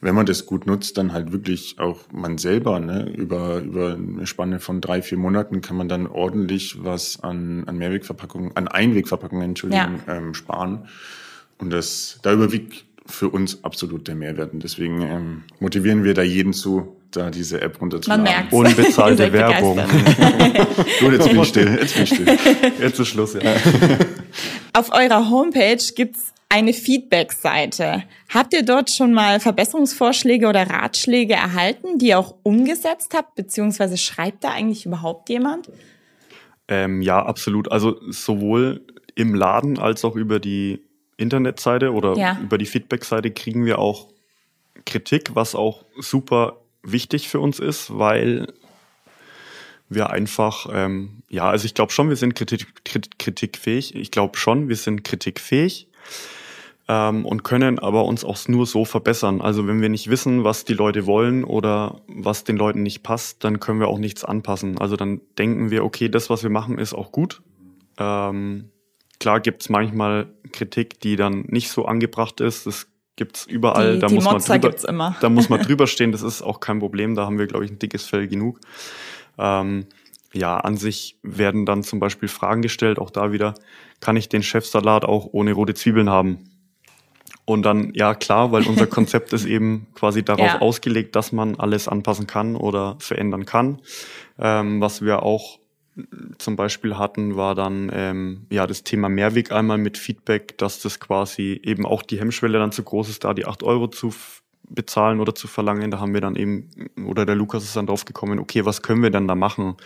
wenn 0.00 0.14
man 0.14 0.26
das 0.26 0.46
gut 0.46 0.66
nutzt, 0.66 0.98
dann 0.98 1.12
halt 1.12 1.32
wirklich 1.32 1.76
auch 1.78 2.00
man 2.12 2.38
selber, 2.38 2.80
ne, 2.80 3.08
über, 3.08 3.60
über 3.60 3.94
eine 3.94 4.26
Spanne 4.26 4.60
von 4.60 4.80
drei, 4.80 5.02
vier 5.02 5.18
Monaten 5.18 5.60
kann 5.60 5.76
man 5.76 5.88
dann 5.88 6.06
ordentlich 6.06 6.82
was 6.84 7.22
an, 7.22 7.64
an 7.66 7.78
Mehrwegverpackungen, 7.78 8.56
an 8.56 8.68
Einwegverpackungen, 8.68 9.50
Entschuldigung, 9.50 10.00
ja. 10.06 10.16
ähm, 10.16 10.34
sparen. 10.34 10.88
Und 11.58 11.70
das, 11.70 12.18
da 12.22 12.32
überwiegt 12.32 12.84
für 13.06 13.28
uns 13.28 13.62
absolut 13.64 14.08
der 14.08 14.16
Mehrwert. 14.16 14.52
Und 14.52 14.62
deswegen 14.62 15.02
ähm, 15.02 15.42
motivieren 15.60 16.04
wir 16.04 16.14
da 16.14 16.22
jeden 16.22 16.52
zu, 16.52 16.95
da 17.10 17.30
diese 17.30 17.60
App 17.60 17.80
runterzuladen. 17.80 18.24
Man 18.24 18.32
merkt 18.32 18.52
Unbezahlte 18.52 19.32
Werbung. 19.32 19.76
Gut, 21.00 21.12
jetzt 21.12 21.28
bin 21.28 21.40
ich 21.40 21.48
still. 21.48 21.78
Jetzt 21.80 21.94
bin 21.94 22.02
ich 22.04 22.08
still. 22.08 22.26
Jetzt 22.80 23.00
ist 23.00 23.08
Schluss, 23.08 23.34
ja. 23.34 23.40
Auf 24.72 24.92
eurer 24.92 25.30
Homepage 25.30 25.82
gibt's 25.94 26.32
eine 26.48 26.72
Feedback-Seite. 26.72 28.04
Habt 28.32 28.54
ihr 28.54 28.62
dort 28.62 28.90
schon 28.90 29.12
mal 29.12 29.40
Verbesserungsvorschläge 29.40 30.46
oder 30.46 30.68
Ratschläge 30.68 31.34
erhalten, 31.34 31.98
die 31.98 32.08
ihr 32.08 32.18
auch 32.18 32.34
umgesetzt 32.42 33.14
habt? 33.14 33.34
Beziehungsweise 33.34 33.96
schreibt 33.96 34.44
da 34.44 34.50
eigentlich 34.50 34.86
überhaupt 34.86 35.28
jemand? 35.28 35.70
Ähm, 36.68 37.02
ja, 37.02 37.24
absolut. 37.24 37.70
Also 37.72 38.00
sowohl 38.08 38.82
im 39.14 39.34
Laden 39.34 39.78
als 39.78 40.04
auch 40.04 40.14
über 40.14 40.38
die 40.38 40.82
Internetseite 41.16 41.92
oder 41.92 42.16
ja. 42.16 42.38
über 42.42 42.58
die 42.58 42.66
Feedback-Seite 42.66 43.30
kriegen 43.30 43.64
wir 43.64 43.78
auch 43.78 44.08
Kritik, 44.84 45.34
was 45.34 45.54
auch 45.54 45.84
super 45.98 46.60
wichtig 46.90 47.28
für 47.28 47.40
uns 47.40 47.58
ist, 47.58 47.96
weil 47.96 48.52
wir 49.88 50.10
einfach, 50.10 50.68
ähm, 50.72 51.22
ja, 51.28 51.48
also 51.48 51.64
ich 51.64 51.74
glaube 51.74 51.92
schon, 51.92 52.08
wir 52.08 52.16
sind 52.16 52.34
kritik, 52.34 52.66
kritikfähig. 53.18 53.94
Ich 53.94 54.10
glaube 54.10 54.36
schon, 54.36 54.68
wir 54.68 54.76
sind 54.76 55.04
kritikfähig 55.04 55.88
ähm, 56.88 57.24
und 57.24 57.44
können 57.44 57.78
aber 57.78 58.04
uns 58.04 58.24
auch 58.24 58.48
nur 58.48 58.66
so 58.66 58.84
verbessern. 58.84 59.40
Also 59.40 59.66
wenn 59.68 59.80
wir 59.80 59.88
nicht 59.88 60.10
wissen, 60.10 60.42
was 60.42 60.64
die 60.64 60.74
Leute 60.74 61.06
wollen 61.06 61.44
oder 61.44 62.00
was 62.08 62.44
den 62.44 62.56
Leuten 62.56 62.82
nicht 62.82 63.02
passt, 63.02 63.44
dann 63.44 63.60
können 63.60 63.78
wir 63.78 63.88
auch 63.88 63.98
nichts 63.98 64.24
anpassen. 64.24 64.78
Also 64.78 64.96
dann 64.96 65.20
denken 65.38 65.70
wir, 65.70 65.84
okay, 65.84 66.08
das, 66.08 66.30
was 66.30 66.42
wir 66.42 66.50
machen, 66.50 66.78
ist 66.78 66.94
auch 66.94 67.12
gut. 67.12 67.42
Ähm, 67.98 68.70
Klar 69.18 69.40
gibt's 69.40 69.68
manchmal 69.68 70.28
Kritik, 70.52 71.00
die 71.00 71.16
dann 71.16 71.44
nicht 71.48 71.70
so 71.70 71.86
angebracht 71.86 72.40
ist. 72.40 72.66
Das 72.66 72.86
gibt's 73.16 73.46
überall. 73.46 73.94
Die, 73.94 73.98
da 74.00 74.06
die 74.06 74.14
muss 74.14 74.24
Mozza 74.24 74.52
man 74.54 74.60
drüber, 74.60 74.88
immer. 74.88 75.16
Da 75.20 75.28
muss 75.28 75.48
man 75.48 75.62
drüber 75.62 75.86
stehen. 75.86 76.12
Das 76.12 76.22
ist 76.22 76.42
auch 76.42 76.60
kein 76.60 76.78
Problem. 76.78 77.14
Da 77.14 77.24
haben 77.24 77.38
wir, 77.38 77.46
glaube 77.46 77.64
ich, 77.64 77.70
ein 77.70 77.78
dickes 77.78 78.06
Fell 78.06 78.28
genug. 78.28 78.60
Ähm, 79.38 79.86
ja, 80.32 80.58
an 80.58 80.76
sich 80.76 81.18
werden 81.22 81.66
dann 81.66 81.82
zum 81.82 81.98
Beispiel 81.98 82.28
Fragen 82.28 82.62
gestellt. 82.62 82.98
Auch 82.98 83.10
da 83.10 83.32
wieder, 83.32 83.54
kann 84.00 84.16
ich 84.16 84.28
den 84.28 84.42
Chefsalat 84.42 85.04
auch 85.04 85.28
ohne 85.32 85.52
rote 85.52 85.74
Zwiebeln 85.74 86.10
haben? 86.10 86.50
Und 87.46 87.62
dann, 87.62 87.92
ja 87.94 88.14
klar, 88.14 88.52
weil 88.52 88.66
unser 88.66 88.86
Konzept 88.88 89.32
ist 89.32 89.46
eben 89.46 89.86
quasi 89.94 90.24
darauf 90.24 90.46
ja. 90.46 90.60
ausgelegt, 90.60 91.16
dass 91.16 91.32
man 91.32 91.54
alles 91.56 91.88
anpassen 91.88 92.26
kann 92.26 92.56
oder 92.56 92.96
verändern 92.98 93.46
kann. 93.46 93.80
Ähm, 94.38 94.80
was 94.80 95.00
wir 95.00 95.22
auch 95.22 95.58
zum 96.38 96.56
Beispiel 96.56 96.98
hatten, 96.98 97.36
war 97.36 97.54
dann 97.54 97.90
ähm, 97.92 98.46
ja 98.50 98.66
das 98.66 98.84
Thema 98.84 99.08
Mehrweg 99.08 99.52
einmal 99.52 99.78
mit 99.78 99.96
Feedback, 99.96 100.58
dass 100.58 100.80
das 100.80 101.00
quasi 101.00 101.60
eben 101.62 101.86
auch 101.86 102.02
die 102.02 102.20
Hemmschwelle 102.20 102.58
dann 102.58 102.72
zu 102.72 102.82
groß 102.82 103.08
ist, 103.08 103.24
da 103.24 103.32
die 103.34 103.46
acht 103.46 103.62
Euro 103.62 103.88
zu 103.88 104.12
bezahlen 104.68 105.20
oder 105.20 105.34
zu 105.34 105.48
verlangen. 105.48 105.90
Da 105.90 106.00
haben 106.00 106.12
wir 106.12 106.20
dann 106.20 106.36
eben, 106.36 106.68
oder 107.06 107.24
der 107.24 107.36
Lukas 107.36 107.64
ist 107.64 107.76
dann 107.76 107.86
drauf 107.86 108.04
gekommen, 108.04 108.38
okay, 108.38 108.64
was 108.64 108.82
können 108.82 109.02
wir 109.02 109.10
denn 109.10 109.28
da 109.28 109.34
machen? 109.34 109.76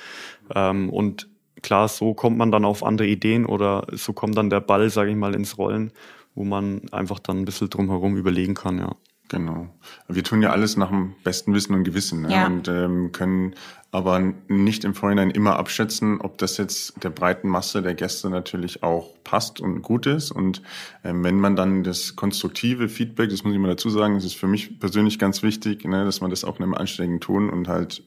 Ähm, 0.55 0.91
und 0.91 1.29
klar, 1.63 1.89
so 1.89 2.15
kommt 2.15 2.39
man 2.39 2.51
dann 2.51 2.65
auf 2.65 2.83
andere 2.83 3.07
Ideen 3.07 3.47
oder 3.47 3.87
so 3.93 4.13
kommt 4.13 4.37
dann 4.37 4.51
der 4.51 4.61
Ball, 4.61 4.91
sage 4.91 5.11
ich 5.11 5.17
mal, 5.17 5.35
ins 5.35 5.59
Rollen, 5.59 5.93
wo 6.35 6.45
man 6.45 6.89
einfach 6.91 7.19
dann 7.19 7.39
ein 7.39 7.45
bisschen 7.45 7.71
drumherum 7.71 8.17
überlegen 8.17 8.55
kann, 8.55 8.79
ja. 8.79 8.97
Genau. 9.31 9.69
Wir 10.09 10.25
tun 10.25 10.43
ja 10.43 10.51
alles 10.51 10.77
nach 10.77 10.89
dem 10.89 11.15
besten 11.23 11.55
Wissen 11.55 11.73
und 11.75 11.85
Gewissen 11.85 12.23
ne? 12.23 12.33
ja. 12.33 12.47
und 12.47 12.67
ähm, 12.67 13.13
können 13.13 13.55
aber 13.93 14.21
nicht 14.49 14.85
im 14.85 14.93
Vorhinein 14.93 15.31
immer 15.31 15.57
abschätzen, 15.57 16.21
ob 16.21 16.37
das 16.39 16.57
jetzt 16.57 17.03
der 17.05 17.11
breiten 17.11 17.49
Masse 17.49 17.81
der 17.81 17.95
Gäste 17.95 18.29
natürlich 18.29 18.83
auch 18.83 19.15
passt 19.23 19.61
und 19.61 19.83
gut 19.83 20.07
ist. 20.07 20.33
Und 20.33 20.63
ähm, 21.05 21.23
wenn 21.23 21.39
man 21.39 21.55
dann 21.55 21.85
das 21.85 22.17
konstruktive 22.17 22.89
Feedback, 22.89 23.31
das 23.31 23.45
muss 23.45 23.53
ich 23.53 23.61
mal 23.61 23.69
dazu 23.69 23.89
sagen, 23.89 24.15
das 24.15 24.25
ist 24.25 24.35
für 24.35 24.49
mich 24.49 24.81
persönlich 24.81 25.21
ganz 25.21 25.45
wichtig, 25.45 25.85
ne, 25.85 26.05
dass 26.05 26.21
man 26.21 26.31
das 26.31 26.45
auch 26.45 26.59
in 26.59 26.65
einem 26.65 26.75
anständigen 26.75 27.21
Ton 27.21 27.51
und 27.51 27.69
halt 27.69 28.03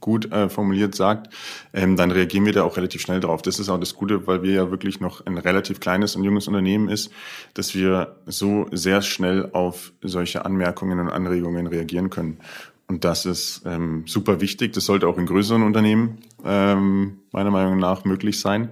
gut 0.00 0.30
äh, 0.32 0.48
formuliert 0.48 0.94
sagt, 0.94 1.32
ähm, 1.72 1.96
dann 1.96 2.10
reagieren 2.10 2.44
wir 2.46 2.52
da 2.52 2.64
auch 2.64 2.76
relativ 2.76 3.00
schnell 3.00 3.20
drauf. 3.20 3.42
Das 3.42 3.58
ist 3.58 3.68
auch 3.68 3.78
das 3.78 3.94
Gute, 3.94 4.26
weil 4.26 4.42
wir 4.42 4.52
ja 4.52 4.70
wirklich 4.70 5.00
noch 5.00 5.24
ein 5.26 5.38
relativ 5.38 5.80
kleines 5.80 6.16
und 6.16 6.24
junges 6.24 6.48
Unternehmen 6.48 6.88
ist, 6.88 7.10
dass 7.54 7.74
wir 7.74 8.16
so 8.26 8.66
sehr 8.72 9.02
schnell 9.02 9.50
auf 9.52 9.92
solche 10.02 10.44
Anmerkungen 10.44 10.98
und 11.00 11.10
Anregungen 11.10 11.66
reagieren 11.66 12.10
können. 12.10 12.38
Und 12.86 13.04
das 13.04 13.26
ist 13.26 13.62
ähm, 13.66 14.04
super 14.06 14.40
wichtig. 14.40 14.72
Das 14.72 14.86
sollte 14.86 15.08
auch 15.08 15.18
in 15.18 15.26
größeren 15.26 15.62
Unternehmen 15.62 16.18
ähm, 16.44 17.18
meiner 17.32 17.50
Meinung 17.50 17.78
nach 17.78 18.04
möglich 18.04 18.40
sein. 18.40 18.70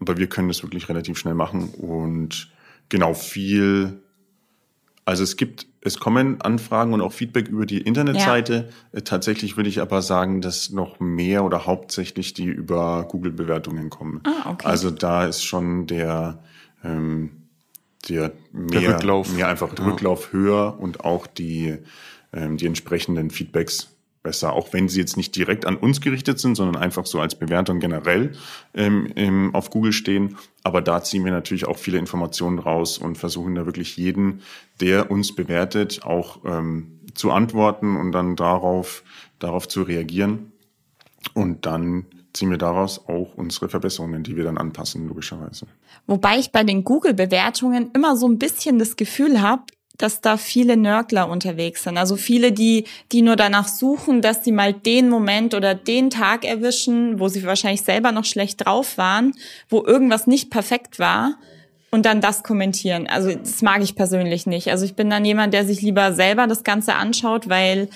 Aber 0.00 0.16
wir 0.16 0.28
können 0.28 0.48
das 0.48 0.62
wirklich 0.62 0.88
relativ 0.88 1.18
schnell 1.18 1.34
machen 1.34 1.68
und 1.74 2.50
genau 2.88 3.14
viel 3.14 4.00
also 5.08 5.22
es 5.22 5.38
gibt, 5.38 5.66
es 5.80 5.98
kommen 5.98 6.40
Anfragen 6.40 6.92
und 6.92 7.00
auch 7.00 7.12
Feedback 7.12 7.48
über 7.48 7.66
die 7.66 7.80
Internetseite. 7.80 8.68
Ja. 8.92 8.98
Äh, 8.98 9.02
tatsächlich 9.02 9.56
würde 9.56 9.68
ich 9.68 9.80
aber 9.80 10.02
sagen, 10.02 10.40
dass 10.40 10.70
noch 10.70 11.00
mehr 11.00 11.44
oder 11.44 11.66
hauptsächlich 11.66 12.34
die 12.34 12.46
über 12.46 13.04
Google-Bewertungen 13.08 13.90
kommen. 13.90 14.20
Ah, 14.24 14.50
okay. 14.50 14.66
Also 14.66 14.90
da 14.90 15.26
ist 15.26 15.44
schon 15.44 15.86
der, 15.86 16.42
ähm, 16.82 17.30
der 18.08 18.32
mehr, 18.52 18.80
der 18.80 18.94
Rücklauf. 18.94 19.32
mehr 19.34 19.48
einfach 19.48 19.76
ja. 19.78 19.84
Rücklauf 19.84 20.32
höher 20.32 20.78
und 20.80 21.04
auch 21.04 21.26
die, 21.26 21.76
ähm, 22.32 22.56
die 22.56 22.66
entsprechenden 22.66 23.30
Feedbacks 23.30 23.88
besser, 24.28 24.52
auch 24.52 24.74
wenn 24.74 24.90
sie 24.90 25.00
jetzt 25.00 25.16
nicht 25.16 25.34
direkt 25.34 25.64
an 25.64 25.78
uns 25.78 26.02
gerichtet 26.02 26.38
sind, 26.38 26.54
sondern 26.54 26.76
einfach 26.76 27.06
so 27.06 27.18
als 27.18 27.34
Bewertung 27.34 27.80
generell 27.80 28.32
ähm, 28.74 29.10
ähm, 29.16 29.54
auf 29.54 29.70
Google 29.70 29.92
stehen. 29.92 30.36
Aber 30.64 30.82
da 30.82 31.02
ziehen 31.02 31.24
wir 31.24 31.32
natürlich 31.32 31.66
auch 31.66 31.78
viele 31.78 31.96
Informationen 31.96 32.58
raus 32.58 32.98
und 32.98 33.16
versuchen 33.16 33.54
da 33.54 33.64
wirklich 33.64 33.96
jeden, 33.96 34.42
der 34.82 35.10
uns 35.10 35.34
bewertet, 35.34 36.02
auch 36.04 36.40
ähm, 36.44 37.00
zu 37.14 37.30
antworten 37.30 37.96
und 37.96 38.12
dann 38.12 38.36
darauf, 38.36 39.02
darauf 39.38 39.66
zu 39.66 39.80
reagieren. 39.80 40.52
Und 41.32 41.64
dann 41.64 42.04
ziehen 42.34 42.50
wir 42.50 42.58
daraus 42.58 43.08
auch 43.08 43.34
unsere 43.34 43.70
Verbesserungen, 43.70 44.24
die 44.24 44.36
wir 44.36 44.44
dann 44.44 44.58
anpassen, 44.58 45.08
logischerweise. 45.08 45.66
Wobei 46.06 46.38
ich 46.38 46.52
bei 46.52 46.64
den 46.64 46.84
Google-Bewertungen 46.84 47.92
immer 47.94 48.14
so 48.14 48.28
ein 48.28 48.38
bisschen 48.38 48.78
das 48.78 48.96
Gefühl 48.96 49.40
habe, 49.40 49.62
dass 49.98 50.20
da 50.20 50.36
viele 50.36 50.76
Nörgler 50.76 51.28
unterwegs 51.28 51.82
sind. 51.82 51.98
Also 51.98 52.16
viele, 52.16 52.52
die, 52.52 52.84
die 53.12 53.20
nur 53.20 53.36
danach 53.36 53.68
suchen, 53.68 54.22
dass 54.22 54.44
sie 54.44 54.52
mal 54.52 54.72
den 54.72 55.08
Moment 55.08 55.54
oder 55.54 55.74
den 55.74 56.08
Tag 56.08 56.44
erwischen, 56.44 57.18
wo 57.18 57.28
sie 57.28 57.44
wahrscheinlich 57.44 57.82
selber 57.82 58.12
noch 58.12 58.24
schlecht 58.24 58.64
drauf 58.64 58.96
waren, 58.96 59.32
wo 59.68 59.84
irgendwas 59.84 60.26
nicht 60.26 60.50
perfekt 60.50 60.98
war 60.98 61.34
und 61.90 62.06
dann 62.06 62.20
das 62.20 62.44
kommentieren. 62.44 63.08
Also 63.08 63.34
das 63.34 63.60
mag 63.60 63.82
ich 63.82 63.96
persönlich 63.96 64.46
nicht. 64.46 64.70
Also 64.70 64.84
ich 64.84 64.94
bin 64.94 65.10
dann 65.10 65.24
jemand, 65.24 65.52
der 65.52 65.66
sich 65.66 65.82
lieber 65.82 66.12
selber 66.12 66.46
das 66.46 66.62
Ganze 66.62 66.94
anschaut, 66.94 67.48
weil 67.48 67.88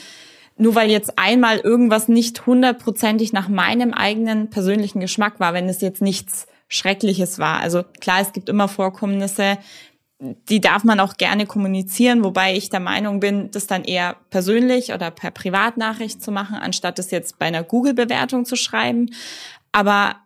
nur 0.56 0.74
weil 0.74 0.90
jetzt 0.90 1.18
einmal 1.18 1.58
irgendwas 1.58 2.08
nicht 2.08 2.46
hundertprozentig 2.46 3.32
nach 3.32 3.48
meinem 3.48 3.94
eigenen 3.94 4.50
persönlichen 4.50 5.00
Geschmack 5.00 5.40
war, 5.40 5.54
wenn 5.54 5.68
es 5.68 5.80
jetzt 5.80 6.02
nichts 6.02 6.46
Schreckliches 6.68 7.38
war. 7.38 7.60
Also 7.60 7.82
klar, 8.00 8.20
es 8.20 8.32
gibt 8.32 8.48
immer 8.48 8.68
Vorkommnisse, 8.68 9.58
die 10.48 10.60
darf 10.60 10.84
man 10.84 11.00
auch 11.00 11.16
gerne 11.16 11.46
kommunizieren, 11.46 12.22
wobei 12.22 12.56
ich 12.56 12.70
der 12.70 12.80
Meinung 12.80 13.18
bin, 13.18 13.50
das 13.50 13.66
dann 13.66 13.82
eher 13.82 14.16
persönlich 14.30 14.92
oder 14.92 15.10
per 15.10 15.32
Privatnachricht 15.32 16.22
zu 16.22 16.30
machen, 16.30 16.56
anstatt 16.56 16.98
es 16.98 17.10
jetzt 17.10 17.38
bei 17.38 17.46
einer 17.46 17.64
Google-Bewertung 17.64 18.44
zu 18.44 18.54
schreiben. 18.54 19.10
Aber 19.72 20.16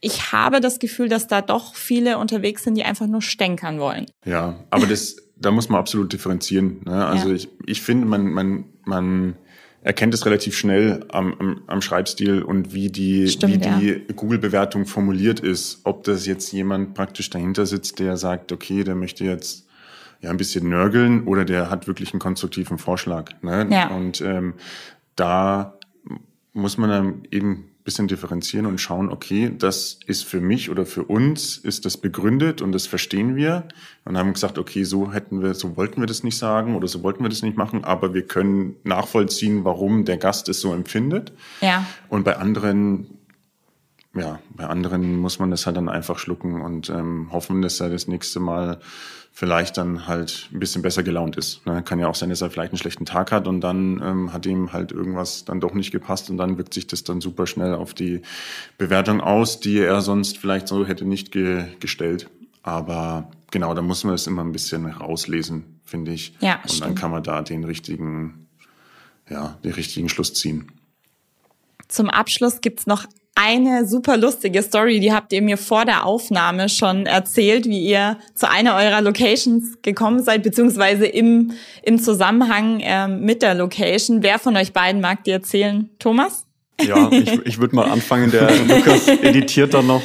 ich 0.00 0.32
habe 0.32 0.60
das 0.60 0.78
Gefühl, 0.78 1.08
dass 1.08 1.28
da 1.28 1.40
doch 1.40 1.74
viele 1.74 2.18
unterwegs 2.18 2.64
sind, 2.64 2.74
die 2.74 2.84
einfach 2.84 3.06
nur 3.06 3.22
stänkern 3.22 3.80
wollen. 3.80 4.06
Ja, 4.24 4.64
aber 4.70 4.86
das, 4.86 5.16
da 5.36 5.50
muss 5.50 5.70
man 5.70 5.80
absolut 5.80 6.12
differenzieren. 6.12 6.82
Ne? 6.84 7.06
Also 7.06 7.30
ja. 7.30 7.34
ich, 7.34 7.48
ich 7.66 7.80
finde, 7.80 8.06
man, 8.06 8.26
man, 8.26 8.64
man 8.84 9.36
erkennt 9.88 10.12
es 10.12 10.26
relativ 10.26 10.54
schnell 10.54 11.06
am, 11.08 11.32
am, 11.38 11.62
am 11.66 11.80
Schreibstil 11.80 12.42
und 12.42 12.74
wie 12.74 12.90
die, 12.90 13.26
Stimmt, 13.26 13.54
wie 13.54 13.58
die 13.58 13.86
ja. 13.86 14.14
Google-Bewertung 14.14 14.84
formuliert 14.84 15.40
ist. 15.40 15.80
Ob 15.84 16.04
das 16.04 16.26
jetzt 16.26 16.52
jemand 16.52 16.92
praktisch 16.92 17.30
dahinter 17.30 17.64
sitzt, 17.64 17.98
der 17.98 18.18
sagt, 18.18 18.52
okay, 18.52 18.84
der 18.84 18.94
möchte 18.94 19.24
jetzt 19.24 19.66
ja 20.20 20.28
ein 20.28 20.36
bisschen 20.36 20.68
nörgeln 20.68 21.26
oder 21.26 21.46
der 21.46 21.70
hat 21.70 21.86
wirklich 21.86 22.12
einen 22.12 22.20
konstruktiven 22.20 22.76
Vorschlag. 22.76 23.32
Ne? 23.40 23.66
Ja. 23.70 23.88
Und 23.88 24.20
ähm, 24.20 24.54
da 25.16 25.78
muss 26.52 26.76
man 26.76 26.90
dann 26.90 27.22
eben 27.30 27.67
bisschen 27.88 28.06
differenzieren 28.06 28.66
und 28.66 28.82
schauen, 28.82 29.08
okay, 29.08 29.50
das 29.56 29.98
ist 30.06 30.22
für 30.22 30.42
mich 30.42 30.68
oder 30.68 30.84
für 30.84 31.04
uns, 31.04 31.56
ist 31.56 31.86
das 31.86 31.96
begründet 31.96 32.60
und 32.60 32.72
das 32.72 32.86
verstehen 32.86 33.34
wir. 33.34 33.64
Und 34.04 34.18
haben 34.18 34.34
gesagt, 34.34 34.58
okay, 34.58 34.84
so 34.84 35.10
hätten 35.10 35.42
wir, 35.42 35.54
so 35.54 35.78
wollten 35.78 36.02
wir 36.02 36.06
das 36.06 36.22
nicht 36.22 36.36
sagen 36.36 36.76
oder 36.76 36.86
so 36.86 37.02
wollten 37.02 37.24
wir 37.24 37.30
das 37.30 37.40
nicht 37.40 37.56
machen, 37.56 37.84
aber 37.84 38.12
wir 38.12 38.26
können 38.26 38.76
nachvollziehen, 38.84 39.64
warum 39.64 40.04
der 40.04 40.18
Gast 40.18 40.50
es 40.50 40.60
so 40.60 40.74
empfindet. 40.74 41.32
Ja. 41.62 41.86
Und 42.10 42.24
bei 42.24 42.36
anderen 42.36 43.17
ja, 44.18 44.40
bei 44.50 44.66
anderen 44.66 45.16
muss 45.16 45.38
man 45.38 45.50
das 45.50 45.66
halt 45.66 45.76
dann 45.76 45.88
einfach 45.88 46.18
schlucken 46.18 46.62
und 46.62 46.90
ähm, 46.90 47.28
hoffen, 47.32 47.62
dass 47.62 47.80
er 47.80 47.90
das 47.90 48.08
nächste 48.08 48.40
Mal 48.40 48.80
vielleicht 49.32 49.76
dann 49.76 50.08
halt 50.08 50.48
ein 50.52 50.58
bisschen 50.58 50.82
besser 50.82 51.04
gelaunt 51.04 51.36
ist. 51.36 51.64
Ne? 51.64 51.82
Kann 51.84 52.00
ja 52.00 52.08
auch 52.08 52.16
sein, 52.16 52.28
dass 52.28 52.40
er 52.40 52.50
vielleicht 52.50 52.72
einen 52.72 52.78
schlechten 52.78 53.06
Tag 53.06 53.30
hat 53.30 53.46
und 53.46 53.60
dann 53.60 54.02
ähm, 54.02 54.32
hat 54.32 54.46
ihm 54.46 54.72
halt 54.72 54.90
irgendwas 54.90 55.44
dann 55.44 55.60
doch 55.60 55.74
nicht 55.74 55.92
gepasst 55.92 56.28
und 56.28 56.38
dann 56.38 56.58
wirkt 56.58 56.74
sich 56.74 56.88
das 56.88 57.04
dann 57.04 57.20
super 57.20 57.46
schnell 57.46 57.74
auf 57.74 57.94
die 57.94 58.22
Bewertung 58.78 59.20
aus, 59.20 59.60
die 59.60 59.78
er 59.78 60.00
sonst 60.00 60.38
vielleicht 60.38 60.66
so 60.66 60.84
hätte 60.84 61.04
nicht 61.04 61.30
ge 61.30 61.66
gestellt. 61.78 62.28
Aber 62.64 63.30
genau, 63.52 63.74
da 63.74 63.82
muss 63.82 64.02
man 64.02 64.14
das 64.14 64.26
immer 64.26 64.42
ein 64.42 64.50
bisschen 64.50 64.86
rauslesen, 64.86 65.80
finde 65.84 66.12
ich. 66.12 66.34
Ja, 66.40 66.56
und 66.56 66.70
stimmt. 66.70 66.84
dann 66.84 66.94
kann 66.96 67.10
man 67.12 67.22
da 67.22 67.42
den 67.42 67.62
richtigen, 67.62 68.48
ja, 69.30 69.56
den 69.62 69.72
richtigen 69.72 70.08
Schluss 70.08 70.34
ziehen. 70.34 70.72
Zum 71.86 72.10
Abschluss 72.10 72.60
gibt's 72.60 72.86
noch 72.86 73.06
eine 73.40 73.86
super 73.86 74.16
lustige 74.16 74.62
Story, 74.62 74.98
die 74.98 75.12
habt 75.12 75.32
ihr 75.32 75.42
mir 75.42 75.56
vor 75.56 75.84
der 75.84 76.04
Aufnahme 76.04 76.68
schon 76.68 77.06
erzählt, 77.06 77.66
wie 77.66 77.84
ihr 77.84 78.18
zu 78.34 78.50
einer 78.50 78.74
eurer 78.74 79.00
Locations 79.00 79.80
gekommen 79.82 80.24
seid, 80.24 80.42
beziehungsweise 80.42 81.06
im, 81.06 81.52
im 81.82 82.00
Zusammenhang 82.00 82.80
äh, 82.80 83.06
mit 83.06 83.42
der 83.42 83.54
Location. 83.54 84.24
Wer 84.24 84.40
von 84.40 84.56
euch 84.56 84.72
beiden 84.72 85.00
mag 85.00 85.22
die 85.22 85.30
erzählen? 85.30 85.88
Thomas? 86.00 86.46
Ja, 86.80 87.10
ich, 87.12 87.46
ich 87.46 87.58
würde 87.60 87.76
mal 87.76 87.88
anfangen, 87.88 88.32
der 88.32 88.50
Lukas 88.66 89.06
editiert 89.06 89.72
dann 89.72 89.86
noch. 89.86 90.02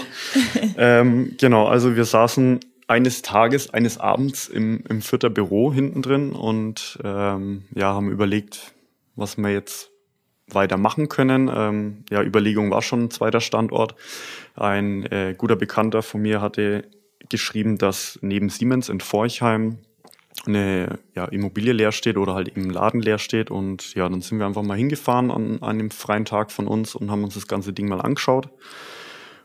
Ähm, 0.77 1.36
genau, 1.39 1.65
also 1.65 1.95
wir 1.95 2.05
saßen 2.05 2.59
eines 2.88 3.23
Tages, 3.23 3.73
eines 3.73 3.97
Abends 3.97 4.47
im, 4.47 4.84
im 4.88 5.01
vierter 5.01 5.31
Büro 5.31 5.73
hinten 5.73 6.03
drin 6.03 6.34
und 6.34 6.99
ähm, 7.03 7.63
ja, 7.73 7.93
haben 7.93 8.11
überlegt, 8.11 8.73
was 9.15 9.38
wir 9.38 9.49
jetzt 9.49 9.92
weitermachen 10.47 11.09
können. 11.09 11.49
Ähm, 11.53 12.03
ja, 12.09 12.21
Überlegung 12.21 12.71
war 12.71 12.81
schon 12.81 13.05
ein 13.05 13.11
zweiter 13.11 13.41
Standort. 13.41 13.95
Ein 14.55 15.03
äh, 15.03 15.35
guter 15.37 15.55
Bekannter 15.55 16.01
von 16.01 16.21
mir 16.21 16.41
hatte 16.41 16.85
geschrieben, 17.29 17.77
dass 17.77 18.19
neben 18.21 18.49
Siemens 18.49 18.89
in 18.89 18.99
Forchheim 18.99 19.79
eine 20.45 20.99
ja, 21.15 21.25
Immobilie 21.25 21.73
leer 21.73 21.91
steht 21.91 22.17
oder 22.17 22.33
halt 22.33 22.49
im 22.49 22.69
Laden 22.69 23.01
leer 23.01 23.17
steht. 23.17 23.51
Und 23.51 23.93
ja, 23.95 24.09
dann 24.09 24.21
sind 24.21 24.39
wir 24.39 24.45
einfach 24.45 24.63
mal 24.63 24.77
hingefahren 24.77 25.31
an, 25.31 25.59
an 25.61 25.69
einem 25.69 25.91
freien 25.91 26.25
Tag 26.25 26.51
von 26.51 26.67
uns 26.67 26.95
und 26.95 27.11
haben 27.11 27.23
uns 27.23 27.35
das 27.35 27.47
ganze 27.47 27.73
Ding 27.73 27.87
mal 27.87 28.01
angeschaut. 28.01 28.49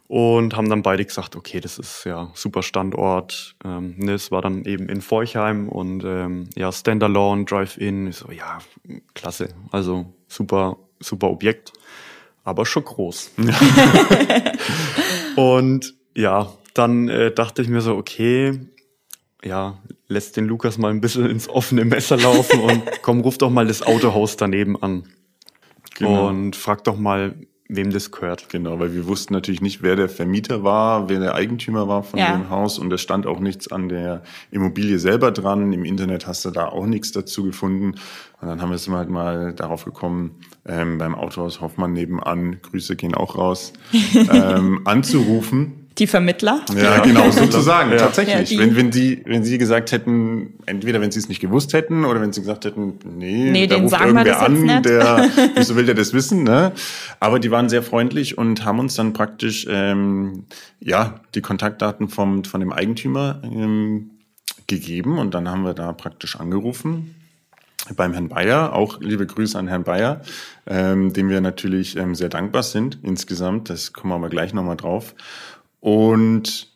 Und 0.08 0.56
haben 0.56 0.70
dann 0.70 0.82
beide 0.82 1.04
gesagt, 1.04 1.36
okay, 1.36 1.60
das 1.60 1.78
ist 1.78 2.04
ja 2.04 2.30
super 2.32 2.62
Standort. 2.62 3.56
Ähm, 3.62 3.94
ne, 3.98 4.12
es 4.12 4.30
war 4.30 4.40
dann 4.40 4.64
eben 4.64 4.88
in 4.88 5.02
Forchheim 5.02 5.68
und 5.68 6.02
ähm, 6.02 6.48
ja, 6.56 6.72
Standalone, 6.72 7.44
Drive-In. 7.44 8.10
So, 8.12 8.30
ja, 8.30 8.58
klasse. 9.12 9.50
Also 9.70 10.06
super 10.26 10.78
super 11.00 11.30
Objekt, 11.30 11.72
aber 12.44 12.66
schon 12.66 12.84
groß. 12.84 13.32
und 15.36 15.94
ja, 16.14 16.52
dann 16.74 17.08
äh, 17.08 17.32
dachte 17.32 17.62
ich 17.62 17.68
mir 17.68 17.80
so, 17.80 17.96
okay, 17.96 18.60
ja, 19.44 19.78
lässt 20.08 20.36
den 20.36 20.46
Lukas 20.46 20.78
mal 20.78 20.90
ein 20.90 21.00
bisschen 21.00 21.28
ins 21.28 21.48
offene 21.48 21.84
Messer 21.84 22.16
laufen 22.16 22.60
und 22.60 22.82
komm, 23.02 23.20
ruf 23.20 23.38
doch 23.38 23.50
mal 23.50 23.66
das 23.66 23.82
Autohaus 23.82 24.36
daneben 24.36 24.80
an. 24.82 25.04
Genau. 25.96 26.28
Und 26.28 26.56
frag 26.56 26.84
doch 26.84 26.96
mal, 26.96 27.34
wem 27.68 27.90
das 27.90 28.10
gehört. 28.10 28.48
Genau, 28.48 28.78
weil 28.80 28.94
wir 28.94 29.06
wussten 29.06 29.34
natürlich 29.34 29.60
nicht, 29.60 29.82
wer 29.82 29.94
der 29.94 30.08
Vermieter 30.08 30.64
war, 30.64 31.08
wer 31.08 31.20
der 31.20 31.34
Eigentümer 31.34 31.86
war 31.86 32.02
von 32.02 32.18
ja. 32.18 32.32
dem 32.32 32.48
Haus 32.48 32.78
und 32.78 32.92
es 32.92 33.02
stand 33.02 33.26
auch 33.26 33.40
nichts 33.40 33.70
an 33.70 33.88
der 33.88 34.22
Immobilie 34.50 34.98
selber 34.98 35.30
dran. 35.30 35.72
Im 35.72 35.84
Internet 35.84 36.26
hast 36.26 36.44
du 36.44 36.50
da 36.50 36.68
auch 36.68 36.86
nichts 36.86 37.12
dazu 37.12 37.44
gefunden. 37.44 37.94
Und 38.40 38.48
dann 38.48 38.62
haben 38.62 38.70
wir 38.70 38.76
es 38.76 38.88
halt 38.88 39.10
mal 39.10 39.52
darauf 39.52 39.84
gekommen, 39.84 40.36
ähm, 40.64 40.98
beim 40.98 41.14
Autohaus 41.14 41.60
Hoffmann 41.60 41.92
nebenan, 41.92 42.60
Grüße 42.62 42.96
gehen 42.96 43.14
auch 43.14 43.36
raus, 43.36 43.74
ähm, 44.32 44.80
anzurufen 44.84 45.87
die 45.98 46.06
Vermittler? 46.06 46.64
Ja, 46.76 47.00
genau, 47.00 47.30
sozusagen, 47.30 47.90
ja. 47.90 47.98
tatsächlich. 47.98 48.50
Ja, 48.50 48.60
wenn, 48.60 48.76
wenn, 48.76 48.90
die, 48.90 49.22
wenn 49.24 49.44
sie 49.44 49.58
gesagt 49.58 49.92
hätten, 49.92 50.54
entweder 50.66 51.00
wenn 51.00 51.10
sie 51.10 51.18
es 51.18 51.28
nicht 51.28 51.40
gewusst 51.40 51.72
hätten 51.72 52.04
oder 52.04 52.20
wenn 52.20 52.32
sie 52.32 52.40
gesagt 52.40 52.64
hätten, 52.64 52.98
nee, 53.04 53.50
nee 53.50 53.66
da 53.66 53.76
den 53.76 53.84
ruft 53.84 53.92
sagen 53.92 54.16
irgendwer 54.16 54.24
wir 54.24 54.32
das 54.32 54.42
an, 54.42 54.62
nicht. 54.62 54.84
der, 54.84 55.30
wieso 55.54 55.76
will 55.76 55.86
der 55.86 55.94
das 55.94 56.12
wissen, 56.12 56.44
ne? 56.44 56.72
Aber 57.20 57.38
die 57.38 57.50
waren 57.50 57.68
sehr 57.68 57.82
freundlich 57.82 58.38
und 58.38 58.64
haben 58.64 58.78
uns 58.78 58.94
dann 58.94 59.12
praktisch, 59.12 59.66
ähm, 59.68 60.44
ja, 60.80 61.20
die 61.34 61.40
Kontaktdaten 61.40 62.08
vom, 62.08 62.44
von 62.44 62.60
dem 62.60 62.72
Eigentümer 62.72 63.40
ähm, 63.44 64.10
gegeben 64.66 65.18
und 65.18 65.34
dann 65.34 65.48
haben 65.48 65.64
wir 65.64 65.74
da 65.74 65.92
praktisch 65.92 66.36
angerufen 66.36 67.14
beim 67.96 68.12
Herrn 68.12 68.28
Bayer. 68.28 68.72
Auch 68.74 69.00
liebe 69.00 69.26
Grüße 69.26 69.58
an 69.58 69.68
Herrn 69.68 69.84
Bayer, 69.84 70.20
ähm, 70.66 71.12
dem 71.12 71.28
wir 71.28 71.40
natürlich 71.40 71.96
ähm, 71.96 72.14
sehr 72.14 72.28
dankbar 72.28 72.62
sind 72.62 72.98
insgesamt. 73.02 73.70
Das 73.70 73.92
kommen 73.92 74.12
wir 74.12 74.16
aber 74.16 74.28
gleich 74.28 74.52
nochmal 74.52 74.76
drauf. 74.76 75.14
Und 75.80 76.68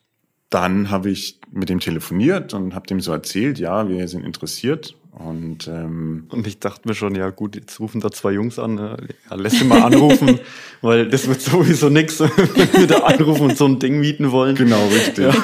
dann 0.50 0.90
habe 0.90 1.10
ich 1.10 1.40
mit 1.50 1.68
dem 1.68 1.80
telefoniert 1.80 2.54
und 2.54 2.74
habe 2.74 2.86
dem 2.86 3.00
so 3.00 3.12
erzählt, 3.12 3.58
ja, 3.58 3.88
wir 3.88 4.06
sind 4.08 4.24
interessiert. 4.24 4.96
Und, 5.12 5.68
ähm, 5.68 6.26
und 6.30 6.46
ich 6.46 6.58
dachte 6.58 6.88
mir 6.88 6.94
schon, 6.94 7.14
ja 7.14 7.28
gut, 7.28 7.54
jetzt 7.54 7.78
rufen 7.80 8.00
da 8.00 8.10
zwei 8.10 8.32
Jungs 8.32 8.58
an, 8.58 8.78
äh, 8.78 8.96
ja, 9.28 9.36
lässt 9.36 9.58
sie 9.58 9.64
mal 9.64 9.82
anrufen, 9.82 10.40
weil 10.80 11.06
das 11.08 11.28
wird 11.28 11.42
sowieso 11.42 11.90
nix, 11.90 12.18
wenn 12.20 12.72
wir 12.72 12.86
da 12.86 13.00
anrufen 13.00 13.50
und 13.50 13.56
so 13.58 13.66
ein 13.66 13.78
Ding 13.78 14.00
mieten 14.00 14.30
wollen. 14.30 14.56
Genau, 14.56 14.86
richtig. 14.86 15.26
Ja. 15.26 15.34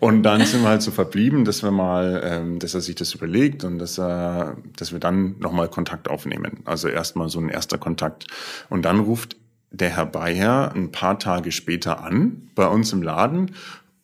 Und 0.00 0.22
dann 0.22 0.44
sind 0.44 0.60
wir 0.60 0.68
halt 0.68 0.82
so 0.82 0.90
verblieben, 0.90 1.46
dass 1.46 1.62
wir 1.62 1.70
mal, 1.70 2.20
ähm, 2.22 2.58
dass 2.58 2.74
er 2.74 2.82
sich 2.82 2.94
das 2.94 3.14
überlegt 3.14 3.64
und 3.64 3.78
dass 3.78 3.98
er, 3.98 4.58
dass 4.76 4.92
wir 4.92 4.98
dann 4.98 5.36
nochmal 5.38 5.68
Kontakt 5.68 6.10
aufnehmen. 6.10 6.60
Also 6.66 6.88
erstmal 6.88 7.30
so 7.30 7.38
ein 7.38 7.48
erster 7.48 7.78
Kontakt. 7.78 8.26
Und 8.68 8.84
dann 8.84 9.00
ruft 9.00 9.34
der 9.74 9.90
Herr 9.90 10.06
Bayer 10.06 10.72
ein 10.74 10.92
paar 10.92 11.18
Tage 11.18 11.52
später 11.52 12.02
an 12.02 12.48
bei 12.54 12.66
uns 12.66 12.92
im 12.92 13.02
Laden 13.02 13.50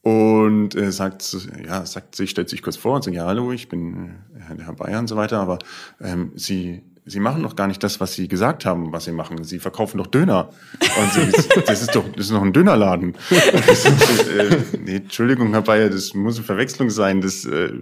und 0.03 0.75
äh, 0.75 0.91
sagt, 0.93 1.37
ja, 1.67 1.85
sagt 1.85 2.17
sich, 2.17 2.31
stellt 2.31 2.49
sich 2.49 2.63
kurz 2.63 2.77
vor 2.77 2.97
und 2.97 3.05
sagt, 3.05 3.17
ja, 3.17 3.27
hallo, 3.27 3.53
ich 3.53 3.69
bin 3.69 4.11
äh, 4.35 4.57
der 4.57 4.67
Herr 4.67 4.75
Bayer 4.75 4.99
und 4.99 5.09
so 5.09 5.17
weiter, 5.17 5.39
aber 5.41 5.59
ähm, 6.01 6.33
Sie, 6.35 6.83
Sie 7.05 7.21
machen 7.21 7.43
doch 7.43 7.55
gar 7.55 7.67
nicht 7.67 7.83
das, 7.83 8.01
was 8.01 8.15
Sie 8.15 8.27
gesagt 8.27 8.65
haben, 8.65 8.93
was 8.93 9.05
Sie 9.05 9.13
machen. 9.13 9.45
Sie 9.45 9.59
verkaufen 9.59 9.99
doch 9.99 10.07
Döner. 10.07 10.51
Und 10.81 11.13
sie, 11.13 11.63
das 11.67 11.83
ist 11.83 11.95
doch, 11.95 12.05
das 12.13 12.27
ist 12.27 12.33
noch 12.33 12.43
ein 12.43 12.53
Dönerladen. 12.53 13.15
äh, 13.31 14.57
nee, 14.79 14.97
Entschuldigung, 14.97 15.51
Herr 15.51 15.63
Bayer, 15.63 15.91
das 15.91 16.15
muss 16.15 16.37
eine 16.37 16.45
Verwechslung 16.45 16.91
sein. 16.91 17.21
Das, 17.21 17.45
äh, 17.45 17.73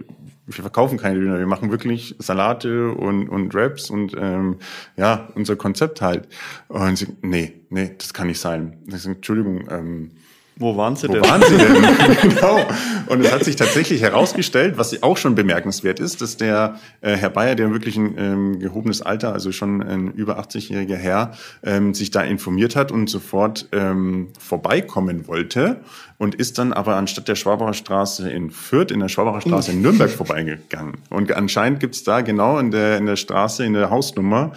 wir 0.55 0.63
verkaufen 0.63 0.97
keine 0.97 1.19
Döner, 1.19 1.39
wir 1.39 1.47
machen 1.47 1.71
wirklich 1.71 2.15
Salate 2.19 2.91
und, 2.91 3.29
und 3.29 3.53
Wraps 3.53 3.89
und 3.89 4.15
ähm, 4.19 4.57
ja, 4.97 5.29
unser 5.35 5.55
Konzept 5.55 6.01
halt. 6.01 6.27
Und 6.67 6.97
sie, 6.97 7.07
nee, 7.21 7.53
nee, 7.69 7.91
das 7.97 8.13
kann 8.13 8.27
nicht 8.27 8.39
sein. 8.39 8.77
Ich 8.87 9.01
sage, 9.01 9.15
Entschuldigung, 9.15 9.67
ähm, 9.69 10.11
wo 10.59 10.75
waren 10.75 10.97
Sie 10.97 11.07
Wo 11.07 11.13
denn? 11.13 11.23
waren 11.23 11.41
Sie 11.41 11.55
denn? 11.55 12.17
genau. 12.35 12.59
Und 13.07 13.21
es 13.21 13.31
hat 13.31 13.45
sich 13.45 13.55
tatsächlich 13.55 14.01
herausgestellt, 14.01 14.77
was 14.77 15.01
auch 15.01 15.15
schon 15.15 15.33
bemerkenswert 15.33 16.01
ist, 16.01 16.21
dass 16.21 16.35
der 16.35 16.75
äh, 16.99 17.15
Herr 17.15 17.29
Bayer, 17.29 17.55
der 17.55 17.71
wirklich 17.71 17.95
ein 17.95 18.15
ähm, 18.17 18.59
gehobenes 18.59 19.01
Alter, 19.01 19.31
also 19.31 19.53
schon 19.53 19.81
ein 19.81 20.11
über 20.11 20.37
80-jähriger 20.37 20.97
Herr, 20.97 21.31
ähm, 21.63 21.93
sich 21.93 22.11
da 22.11 22.23
informiert 22.23 22.75
hat 22.75 22.91
und 22.91 23.09
sofort 23.09 23.69
ähm, 23.71 24.27
vorbeikommen 24.37 25.27
wollte 25.27 25.79
und 26.19 26.35
ist 26.35 26.57
dann 26.57 26.73
aber 26.73 26.97
anstatt 26.97 27.29
der 27.29 27.35
Schwabacher 27.35 27.73
Straße 27.73 28.29
in 28.29 28.51
Fürth 28.51 28.91
in 28.91 28.99
der 28.99 29.07
Schwabacher 29.07 29.39
Straße 29.39 29.71
in 29.71 29.81
Nürnberg 29.81 30.11
vorbeigegangen. 30.11 30.95
Und 31.09 31.31
anscheinend 31.31 31.79
gibt's 31.79 32.03
da 32.03 32.19
genau 32.19 32.59
in 32.59 32.71
der, 32.71 32.97
in 32.97 33.05
der 33.05 33.15
Straße, 33.15 33.63
in 33.63 33.71
der 33.71 33.89
Hausnummer, 33.89 34.51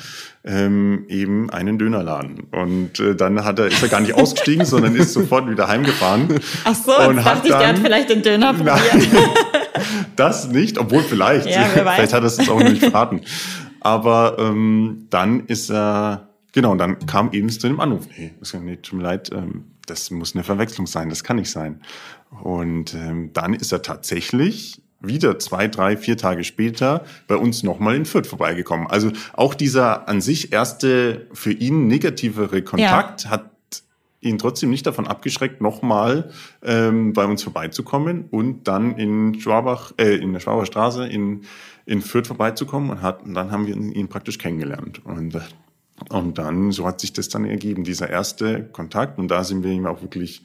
ähm, 0.45 1.05
eben 1.09 1.51
einen 1.51 1.79
Dönerladen. 1.79 2.49
Und 2.51 2.99
äh, 2.99 3.15
dann 3.15 3.45
hat 3.45 3.61
er, 3.61 3.69
ist 3.69 3.81
er 3.81 3.89
gar 3.89 4.01
nicht 4.01 4.15
ausgestiegen, 4.15 4.65
sondern 4.67 4.97
ist 4.97 5.13
sofort 5.13 5.49
wieder 5.49 5.69
heimgefahren. 5.69 6.41
Ach 6.65 6.75
so, 6.75 6.99
und 6.99 7.15
jetzt 7.15 7.27
dachte 7.27 7.49
ich, 7.49 7.55
der 7.55 7.69
hat 7.69 7.79
vielleicht 7.79 8.11
den 8.11 8.23
Döner 8.23 8.55
probiert. 8.55 8.81
Nein, 8.93 9.07
das 10.17 10.49
nicht, 10.49 10.79
obwohl 10.79 11.05
vielleicht. 11.05 11.47
Ja, 11.47 11.63
vielleicht 11.67 12.13
hat 12.13 12.23
er 12.23 12.27
es 12.27 12.41
uns 12.41 12.49
auch 12.49 12.61
nicht 12.61 12.83
verraten. 12.83 13.21
Aber 13.79 14.37
ähm, 14.41 15.07
dann 15.11 15.47
ist 15.47 15.71
er, 15.71 16.29
genau, 16.51 16.73
und 16.73 16.79
dann 16.79 17.07
kam 17.07 17.31
eben 17.31 17.49
zu 17.51 17.69
dem 17.69 17.79
Anruf. 17.79 18.09
Nee, 18.17 18.33
tut 18.83 18.99
mir 18.99 19.05
leid, 19.05 19.31
ähm, 19.33 19.67
das 19.93 20.11
muss 20.11 20.35
eine 20.35 20.43
Verwechslung 20.43 20.87
sein, 20.87 21.11
das 21.11 21.23
kann 21.23 21.37
nicht 21.37 21.51
sein. 21.51 21.83
Und 22.43 22.95
ähm, 22.95 23.31
dann 23.33 23.55
ist 23.55 23.73
er 23.73 23.83
tatsächlich 23.83 24.83
wieder 25.01 25.39
zwei, 25.39 25.69
drei, 25.69 25.97
vier 25.97 26.17
Tage 26.17 26.45
später 26.45 27.05
bei 27.27 27.37
uns 27.37 27.63
nochmal 27.63 27.97
in 27.97 28.07
Fürth 28.07 28.27
vorbeigekommen. 28.27 28.87
Also 28.87 29.13
auch 29.35 29.55
dieser 29.55 30.09
an 30.09 30.21
sich 30.21 30.53
erste 30.53 31.27
für 31.33 31.53
ihn 31.53 31.89
negativere 31.89 32.63
Kontakt 32.63 33.29
hat 33.29 33.51
ihn 34.21 34.39
trotzdem 34.39 34.71
nicht 34.71 34.87
davon 34.87 35.09
abgeschreckt, 35.09 35.61
nochmal 35.61 36.31
ähm, 36.63 37.13
bei 37.13 37.25
uns 37.25 37.43
vorbeizukommen 37.43 38.27
und 38.31 38.69
dann 38.69 38.97
in 38.97 39.41
Schwabach, 39.41 39.93
äh, 39.99 40.15
in 40.15 40.33
der 40.33 40.41
Schwabacher 40.41 40.67
Straße 40.67 41.07
in, 41.09 41.43
in 41.87 42.01
Fürth 42.01 42.29
vorbeizukommen 42.29 42.91
und, 42.91 43.03
hat, 43.03 43.25
und 43.25 43.35
dann 43.35 43.51
haben 43.51 43.67
wir 43.67 43.77
ihn 43.77 44.09
praktisch 44.09 44.39
kennengelernt. 44.39 45.05
Und, 45.05 45.35
und 46.11 46.39
dann, 46.39 46.73
so 46.73 46.87
hat 46.87 47.01
sich 47.01 47.13
das 47.13 47.29
dann 47.29 47.45
ergeben, 47.45 47.85
dieser 47.85 48.09
erste 48.11 48.65
Kontakt. 48.65 49.19
Und 49.19 49.29
da 49.29 49.45
sind 49.45 49.63
wir 49.63 49.71
ihm 49.71 49.87
auch 49.87 50.03
wirklich 50.03 50.43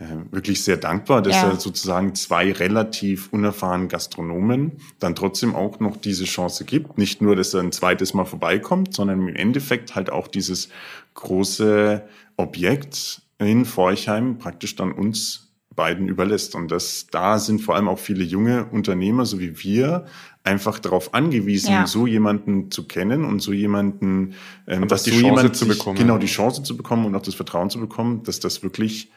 äh, 0.00 0.04
wirklich 0.30 0.62
sehr 0.62 0.76
dankbar, 0.76 1.22
dass 1.22 1.42
Ja. 1.42 1.48
er 1.48 1.56
sozusagen 1.56 2.14
zwei 2.14 2.52
relativ 2.52 3.32
unerfahrenen 3.32 3.88
Gastronomen 3.88 4.72
dann 5.00 5.16
trotzdem 5.16 5.56
auch 5.56 5.80
noch 5.80 5.96
diese 5.96 6.24
Chance 6.24 6.64
gibt. 6.64 6.98
Nicht 6.98 7.20
nur, 7.20 7.34
dass 7.34 7.52
er 7.52 7.62
ein 7.62 7.72
zweites 7.72 8.14
Mal 8.14 8.24
vorbeikommt, 8.24 8.94
sondern 8.94 9.26
im 9.26 9.34
Endeffekt 9.34 9.96
halt 9.96 10.10
auch 10.10 10.28
dieses 10.28 10.68
große 11.14 12.02
Objekt 12.36 13.22
in 13.38 13.64
Forchheim 13.64 14.38
praktisch 14.38 14.76
dann 14.76 14.92
uns 14.92 15.48
beiden 15.74 16.08
überlässt. 16.08 16.54
Und 16.54 16.70
das, 16.70 17.08
da 17.10 17.38
sind 17.38 17.60
vor 17.60 17.74
allem 17.76 17.88
auch 17.88 17.98
viele 17.98 18.24
junge 18.24 18.66
Unternehmer, 18.66 19.26
so 19.26 19.38
wie 19.40 19.62
wir, 19.64 20.06
einfach 20.48 20.78
darauf 20.78 21.14
angewiesen, 21.14 21.70
Ja. 21.70 21.86
so 21.86 22.06
jemanden 22.06 22.70
zu 22.70 22.86
kennen 22.86 23.24
und 23.24 23.40
so 23.40 23.52
jemanden, 23.52 24.34
ähm, 24.66 24.88
dass 24.88 25.04
die 25.04 25.10
so 25.10 25.20
Chance 25.20 25.36
jemand 25.36 25.56
zu 25.56 25.64
sich- 25.66 25.78
bekommen. 25.78 25.98
Genau, 25.98 26.18
die 26.18 26.26
Chance 26.26 26.62
zu 26.62 26.76
bekommen 26.76 27.04
und 27.06 27.14
auch 27.14 27.22
das 27.22 27.34
Vertrauen 27.34 27.70
zu 27.70 27.78
bekommen, 27.80 28.22
dass 28.24 28.40
das 28.40 28.62
wirklich 28.62 29.10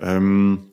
ähm, 0.00 0.66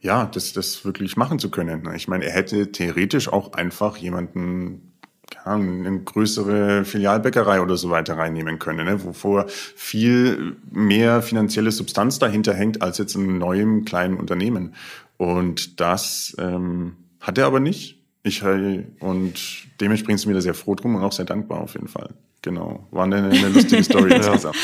ja, 0.00 0.26
das, 0.26 0.52
das 0.52 0.84
wirklich 0.84 1.16
machen 1.16 1.38
zu 1.38 1.50
können. 1.50 1.88
Ich 1.96 2.06
meine, 2.06 2.24
er 2.24 2.32
hätte 2.32 2.70
theoretisch 2.70 3.28
auch 3.28 3.54
einfach 3.54 3.96
jemanden, 3.96 4.92
keine 5.28 5.46
Ahnung, 5.46 5.86
eine 5.86 5.98
größere 6.00 6.84
Filialbäckerei 6.84 7.60
oder 7.60 7.76
so 7.76 7.90
weiter 7.90 8.16
reinnehmen 8.16 8.58
können, 8.60 8.86
ne? 8.86 9.02
wovor 9.04 9.46
viel 9.48 10.56
mehr 10.70 11.20
finanzielle 11.22 11.72
Substanz 11.72 12.18
dahinter 12.20 12.54
hängt 12.54 12.80
als 12.80 12.98
jetzt 12.98 13.16
in 13.16 13.38
neuem 13.38 13.84
kleinen 13.84 14.16
Unternehmen. 14.18 14.74
Und 15.16 15.80
das 15.80 16.36
ähm, 16.38 16.92
hat 17.20 17.36
er 17.38 17.46
aber 17.46 17.58
nicht. 17.58 17.97
Ich 18.22 18.42
und 19.00 19.34
dementsprechend 19.80 20.20
sind 20.20 20.28
wir 20.30 20.34
da 20.34 20.40
sehr 20.40 20.54
froh 20.54 20.74
drum 20.74 20.96
und 20.96 21.02
auch 21.02 21.12
sehr 21.12 21.24
dankbar 21.24 21.60
auf 21.60 21.74
jeden 21.74 21.88
Fall. 21.88 22.10
Genau, 22.42 22.86
war 22.90 23.04
eine, 23.04 23.16
eine 23.16 23.48
lustige 23.48 23.82
Story 23.82 24.12
insgesamt. 24.14 24.56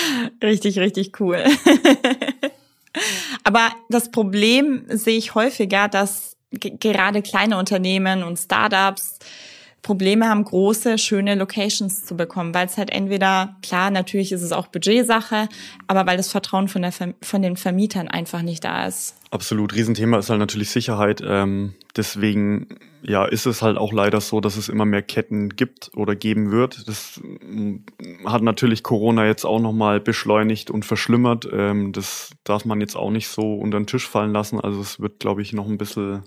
Richtig, 0.42 0.78
richtig 0.78 1.18
cool. 1.20 1.42
Aber 3.44 3.70
das 3.88 4.10
Problem 4.10 4.84
sehe 4.88 5.16
ich 5.18 5.34
häufiger, 5.34 5.88
dass 5.88 6.36
ge- 6.52 6.76
gerade 6.78 7.22
kleine 7.22 7.58
Unternehmen 7.58 8.22
und 8.22 8.38
Startups 8.38 9.18
Probleme 9.84 10.26
haben, 10.26 10.42
große, 10.44 10.96
schöne 10.96 11.34
Locations 11.34 12.06
zu 12.06 12.16
bekommen, 12.16 12.54
weil 12.54 12.66
es 12.66 12.78
halt 12.78 12.90
entweder, 12.90 13.54
klar, 13.62 13.90
natürlich 13.90 14.32
ist 14.32 14.40
es 14.40 14.50
auch 14.50 14.66
Budgetsache, 14.68 15.46
aber 15.86 16.06
weil 16.06 16.16
das 16.16 16.32
Vertrauen 16.32 16.68
von, 16.68 16.80
der, 16.80 16.92
von 16.92 17.42
den 17.42 17.56
Vermietern 17.56 18.08
einfach 18.08 18.40
nicht 18.40 18.64
da 18.64 18.86
ist. 18.86 19.16
Absolut. 19.30 19.74
Riesenthema 19.74 20.18
ist 20.18 20.30
halt 20.30 20.40
natürlich 20.40 20.70
Sicherheit. 20.70 21.22
Ähm, 21.22 21.74
deswegen 21.96 22.78
ja, 23.02 23.26
ist 23.26 23.44
es 23.44 23.60
halt 23.60 23.76
auch 23.76 23.92
leider 23.92 24.22
so, 24.22 24.40
dass 24.40 24.56
es 24.56 24.70
immer 24.70 24.86
mehr 24.86 25.02
Ketten 25.02 25.50
gibt 25.50 25.90
oder 25.94 26.16
geben 26.16 26.50
wird. 26.50 26.88
Das 26.88 27.20
mm, 27.22 27.76
hat 28.24 28.40
natürlich 28.40 28.82
Corona 28.82 29.26
jetzt 29.26 29.44
auch 29.44 29.60
nochmal 29.60 30.00
beschleunigt 30.00 30.70
und 30.70 30.86
verschlimmert. 30.86 31.46
Ähm, 31.52 31.92
das 31.92 32.30
darf 32.44 32.64
man 32.64 32.80
jetzt 32.80 32.96
auch 32.96 33.10
nicht 33.10 33.28
so 33.28 33.56
unter 33.56 33.78
den 33.78 33.86
Tisch 33.86 34.08
fallen 34.08 34.32
lassen. 34.32 34.58
Also 34.58 34.80
es 34.80 34.98
wird, 34.98 35.20
glaube 35.20 35.42
ich, 35.42 35.52
noch 35.52 35.66
ein 35.66 35.76
bisschen 35.76 36.22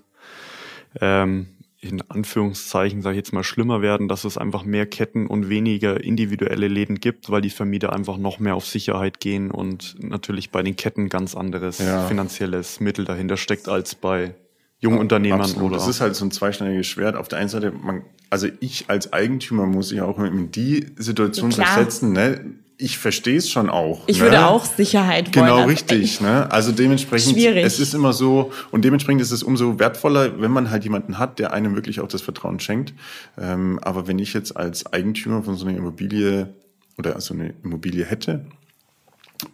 ähm, 1.00 1.48
in 1.80 2.02
Anführungszeichen, 2.10 3.02
sage 3.02 3.14
ich 3.14 3.18
jetzt 3.18 3.32
mal, 3.32 3.44
schlimmer 3.44 3.82
werden, 3.82 4.08
dass 4.08 4.24
es 4.24 4.36
einfach 4.36 4.64
mehr 4.64 4.84
Ketten 4.86 5.26
und 5.28 5.48
weniger 5.48 6.02
individuelle 6.02 6.66
Läden 6.66 6.98
gibt, 6.98 7.30
weil 7.30 7.40
die 7.40 7.50
Vermieter 7.50 7.92
einfach 7.92 8.16
noch 8.16 8.40
mehr 8.40 8.56
auf 8.56 8.66
Sicherheit 8.66 9.20
gehen 9.20 9.50
und 9.52 9.94
natürlich 10.02 10.50
bei 10.50 10.62
den 10.62 10.74
Ketten 10.74 11.08
ganz 11.08 11.36
anderes 11.36 11.78
Ja. 11.78 12.06
finanzielles 12.08 12.80
Mittel 12.80 13.04
dahinter 13.04 13.36
steckt 13.36 13.68
als 13.68 13.94
bei 13.94 14.34
jungen 14.80 14.98
Unternehmern 14.98 15.42
Absolut. 15.42 15.70
oder 15.70 15.76
Das 15.76 15.88
ist 15.88 16.00
halt 16.00 16.16
so 16.16 16.24
ein 16.24 16.30
zweischneidiges 16.32 16.86
Schwert. 16.86 17.14
Auf 17.16 17.28
der 17.28 17.38
einen 17.38 17.48
Seite, 17.48 17.70
man, 17.72 18.02
also 18.30 18.48
ich 18.60 18.86
als 18.88 19.12
Eigentümer 19.12 19.66
muss 19.66 19.88
sich 19.90 20.00
auch 20.00 20.18
in 20.18 20.50
die 20.50 20.86
Situation 20.96 21.50
Ja, 21.52 21.64
versetzen. 21.64 22.12
Ne? 22.12 22.54
Ich 22.80 22.96
verstehe 22.96 23.36
es 23.36 23.50
schon 23.50 23.68
auch. 23.68 24.04
Ich 24.06 24.18
ne? 24.18 24.24
würde 24.24 24.46
auch 24.46 24.64
Sicherheit 24.64 25.34
wollen. 25.34 25.46
Genau, 25.46 25.56
Also 25.56 25.68
richtig. 25.68 26.20
Ne? 26.20 26.50
Also 26.50 26.70
dementsprechend, 26.70 27.32
Schwierig. 27.32 27.64
es 27.64 27.80
ist 27.80 27.92
immer 27.92 28.12
so, 28.12 28.52
und 28.70 28.84
dementsprechend 28.84 29.20
ist 29.20 29.32
es 29.32 29.42
umso 29.42 29.80
wertvoller, 29.80 30.40
wenn 30.40 30.52
man 30.52 30.70
halt 30.70 30.84
jemanden 30.84 31.18
hat, 31.18 31.40
der 31.40 31.52
einem 31.52 31.74
wirklich 31.74 31.98
auch 32.00 32.06
das 32.06 32.22
Vertrauen 32.22 32.60
schenkt. 32.60 32.94
Ähm, 33.36 33.80
aber 33.82 34.06
wenn 34.06 34.20
ich 34.20 34.32
jetzt 34.32 34.56
als 34.56 34.92
Eigentümer 34.92 35.42
von 35.42 35.56
so 35.56 35.66
einer 35.66 35.76
Immobilie 35.76 36.54
oder 36.96 37.20
so 37.20 37.34
eine 37.34 37.52
Immobilie 37.64 38.04
hätte, 38.04 38.46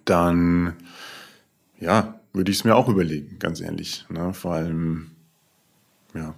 dann 0.05 0.75
ja, 1.81 2.20
würde 2.35 2.51
ich 2.51 2.59
es 2.59 2.64
mir 2.64 2.77
auch 2.77 2.89
überlegen, 2.89 3.39
ganz 3.39 3.61
ehrlich. 3.61 4.05
Ne? 4.11 4.35
Vor 4.35 4.53
allem, 4.53 5.12
ja. 6.14 6.35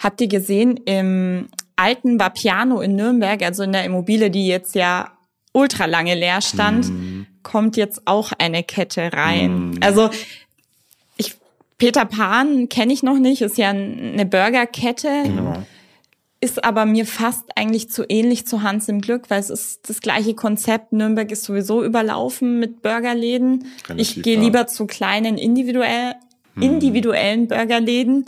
Habt 0.00 0.20
ihr 0.20 0.28
gesehen, 0.28 0.78
im 0.86 1.48
alten 1.76 2.18
Vapiano 2.18 2.80
in 2.80 2.96
Nürnberg, 2.96 3.42
also 3.42 3.62
in 3.62 3.72
der 3.72 3.84
Immobilie, 3.84 4.30
die 4.30 4.46
jetzt 4.46 4.74
ja 4.74 5.10
ultra 5.52 5.86
lange 5.86 6.14
leer 6.14 6.40
stand, 6.40 6.88
Mhm. 6.88 7.26
kommt 7.42 7.76
jetzt 7.76 8.02
auch 8.06 8.32
eine 8.38 8.62
Kette 8.62 9.12
rein. 9.12 9.78
Also 9.82 10.10
ich, 11.16 11.34
Peter 11.78 12.04
Pan 12.04 12.68
kenne 12.68 12.92
ich 12.92 13.02
noch 13.02 13.18
nicht, 13.18 13.42
ist 13.42 13.58
ja 13.58 13.70
eine 13.70 14.26
Burgerkette, 14.26 15.08
Genau. 15.24 15.62
ist 16.40 16.62
aber 16.64 16.86
mir 16.86 17.04
fast 17.06 17.44
eigentlich 17.56 17.90
zu 17.90 18.04
ähnlich 18.08 18.46
zu 18.46 18.62
Hans 18.62 18.88
im 18.88 19.00
Glück, 19.00 19.28
weil 19.28 19.40
es 19.40 19.50
ist 19.50 19.88
das 19.88 20.00
gleiche 20.00 20.34
Konzept. 20.34 20.92
Nürnberg 20.92 21.30
ist 21.32 21.44
sowieso 21.44 21.82
überlaufen 21.84 22.58
mit 22.58 22.80
Burgerläden. 22.82 23.66
Relativ, 23.88 24.16
ich 24.16 24.22
gehe 24.22 24.38
lieber 24.40 24.66
zu 24.66 24.86
kleinen 24.86 25.36
individuell, 25.36 26.14
individuellen 26.60 27.48
Burgerläden. 27.48 28.26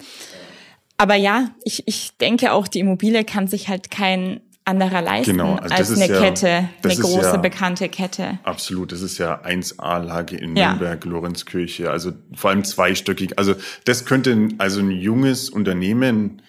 Aber 0.98 1.14
ja, 1.16 1.50
ich, 1.64 1.82
ich 1.86 2.16
denke 2.20 2.52
auch, 2.52 2.68
die 2.68 2.80
Immobilie 2.80 3.24
kann 3.24 3.48
sich 3.48 3.68
halt 3.68 3.90
kein 3.90 4.40
anderer 4.64 5.02
leisten 5.02 5.32
Genau, 5.32 5.56
also 5.56 5.74
als 5.74 5.90
ist 5.90 6.00
eine 6.02 6.12
ja- 6.12 6.20
Kette, 6.20 6.68
eine 6.84 6.96
große 6.96 7.32
ja- 7.32 7.36
bekannte 7.36 7.88
Kette. 7.88 8.38
Absolut, 8.44 8.92
das 8.92 9.02
ist 9.02 9.18
ja 9.18 9.40
1A-Lage 9.44 10.36
in 10.36 10.56
Ja. 10.56 10.70
Nürnberg, 10.70 11.04
Lorenzkirche, 11.04 11.90
also 11.90 12.12
vor 12.34 12.50
allem 12.50 12.62
zweistöckig. 12.64 13.38
Also 13.38 13.54
das 13.84 14.04
könnte 14.04 14.30
ein- 14.30 14.54
also 14.58 14.80
ein 14.80 14.90
junges 14.90 15.50
Unternehmen 15.50 16.42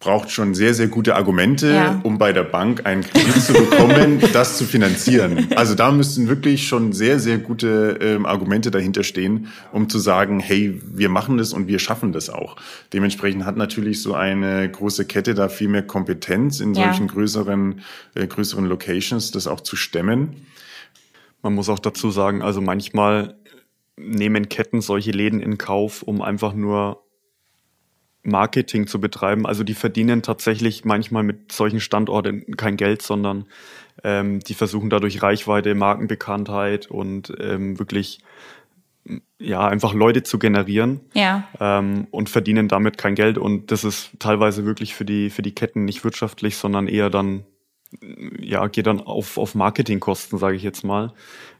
braucht 0.00 0.30
schon 0.30 0.54
sehr, 0.54 0.72
sehr 0.72 0.88
gute 0.88 1.14
Argumente, 1.14 1.74
Ja. 1.74 2.00
um 2.04 2.16
bei 2.16 2.32
der 2.32 2.42
Bank 2.42 2.86
einen 2.86 3.02
Kredit 3.02 3.42
zu 3.42 3.52
bekommen, 3.52 4.18
das 4.32 4.56
zu 4.56 4.64
finanzieren. 4.64 5.48
Also 5.54 5.74
da 5.74 5.92
müssten 5.92 6.26
wirklich 6.26 6.66
schon 6.66 6.94
sehr, 6.94 7.20
sehr 7.20 7.36
gute 7.36 7.98
ähm, 8.00 8.24
Argumente 8.24 8.70
dahinter 8.70 9.02
stehen, 9.04 9.48
um 9.72 9.90
zu 9.90 9.98
sagen, 9.98 10.40
hey, 10.40 10.80
wir 10.90 11.10
machen 11.10 11.36
das 11.36 11.52
und 11.52 11.66
wir 11.68 11.78
schaffen 11.78 12.12
das 12.12 12.30
auch. 12.30 12.56
Dementsprechend 12.94 13.44
hat 13.44 13.58
natürlich 13.58 14.00
so 14.00 14.14
eine 14.14 14.70
große 14.70 15.04
Kette 15.04 15.34
da 15.34 15.50
viel 15.50 15.68
mehr 15.68 15.82
Kompetenz 15.86 16.60
in 16.60 16.72
Ja. 16.72 16.84
solchen 16.86 17.06
größeren, 17.06 17.82
äh, 18.14 18.26
größeren 18.26 18.64
Locations, 18.64 19.30
das 19.32 19.46
auch 19.46 19.60
zu 19.60 19.76
stemmen. 19.76 20.46
Man 21.42 21.54
muss 21.54 21.68
auch 21.68 21.78
dazu 21.78 22.10
sagen, 22.10 22.40
also 22.40 22.62
manchmal 22.62 23.34
nehmen 23.98 24.48
Ketten 24.48 24.80
solche 24.80 25.10
Läden 25.10 25.40
in 25.40 25.58
Kauf, 25.58 26.02
um 26.02 26.22
einfach 26.22 26.54
nur 26.54 27.02
Marketing 28.22 28.86
zu 28.86 29.00
betreiben. 29.00 29.46
Also 29.46 29.64
die 29.64 29.74
verdienen 29.74 30.22
tatsächlich 30.22 30.84
manchmal 30.84 31.22
mit 31.22 31.52
solchen 31.52 31.80
Standorten 31.80 32.56
kein 32.56 32.76
Geld, 32.76 33.02
sondern 33.02 33.46
ähm, 34.04 34.40
die 34.40 34.54
versuchen 34.54 34.90
dadurch 34.90 35.22
Reichweite, 35.22 35.74
Markenbekanntheit 35.74 36.90
und 36.90 37.32
ähm, 37.40 37.78
wirklich 37.78 38.20
ja 39.38 39.66
einfach 39.66 39.94
Leute 39.94 40.22
zu 40.22 40.38
generieren 40.38 41.00
Ja. 41.14 41.48
ähm, 41.58 42.06
und 42.10 42.28
verdienen 42.28 42.68
damit 42.68 42.98
kein 42.98 43.14
Geld 43.14 43.38
und 43.38 43.70
das 43.70 43.84
ist 43.84 44.10
teilweise 44.18 44.66
wirklich 44.66 44.94
für 44.94 45.04
die 45.04 45.30
für 45.30 45.42
die 45.42 45.54
Ketten 45.54 45.84
nicht 45.84 46.04
wirtschaftlich, 46.04 46.56
sondern 46.56 46.86
eher 46.86 47.08
dann 47.10 47.44
ja 48.38 48.66
geht 48.68 48.86
dann 48.86 49.00
auf 49.00 49.38
auf 49.38 49.54
Marketingkosten, 49.54 50.38
sage 50.38 50.56
ich 50.56 50.62
jetzt 50.62 50.84
mal. 50.84 51.12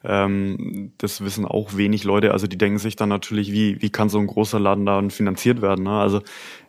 Ähm, 0.02 0.92
das 0.98 1.22
wissen 1.22 1.44
auch 1.44 1.76
wenig 1.76 2.04
Leute. 2.04 2.32
Also 2.32 2.46
die 2.46 2.56
denken 2.56 2.78
sich 2.78 2.96
dann 2.96 3.10
natürlich, 3.10 3.52
wie 3.52 3.82
wie 3.82 3.90
kann 3.90 4.08
so 4.08 4.18
ein 4.18 4.26
großer 4.26 4.58
Laden 4.58 4.86
dann 4.86 5.10
finanziert 5.10 5.60
werden? 5.60 5.84
Ne? 5.84 5.90
Also 5.90 6.22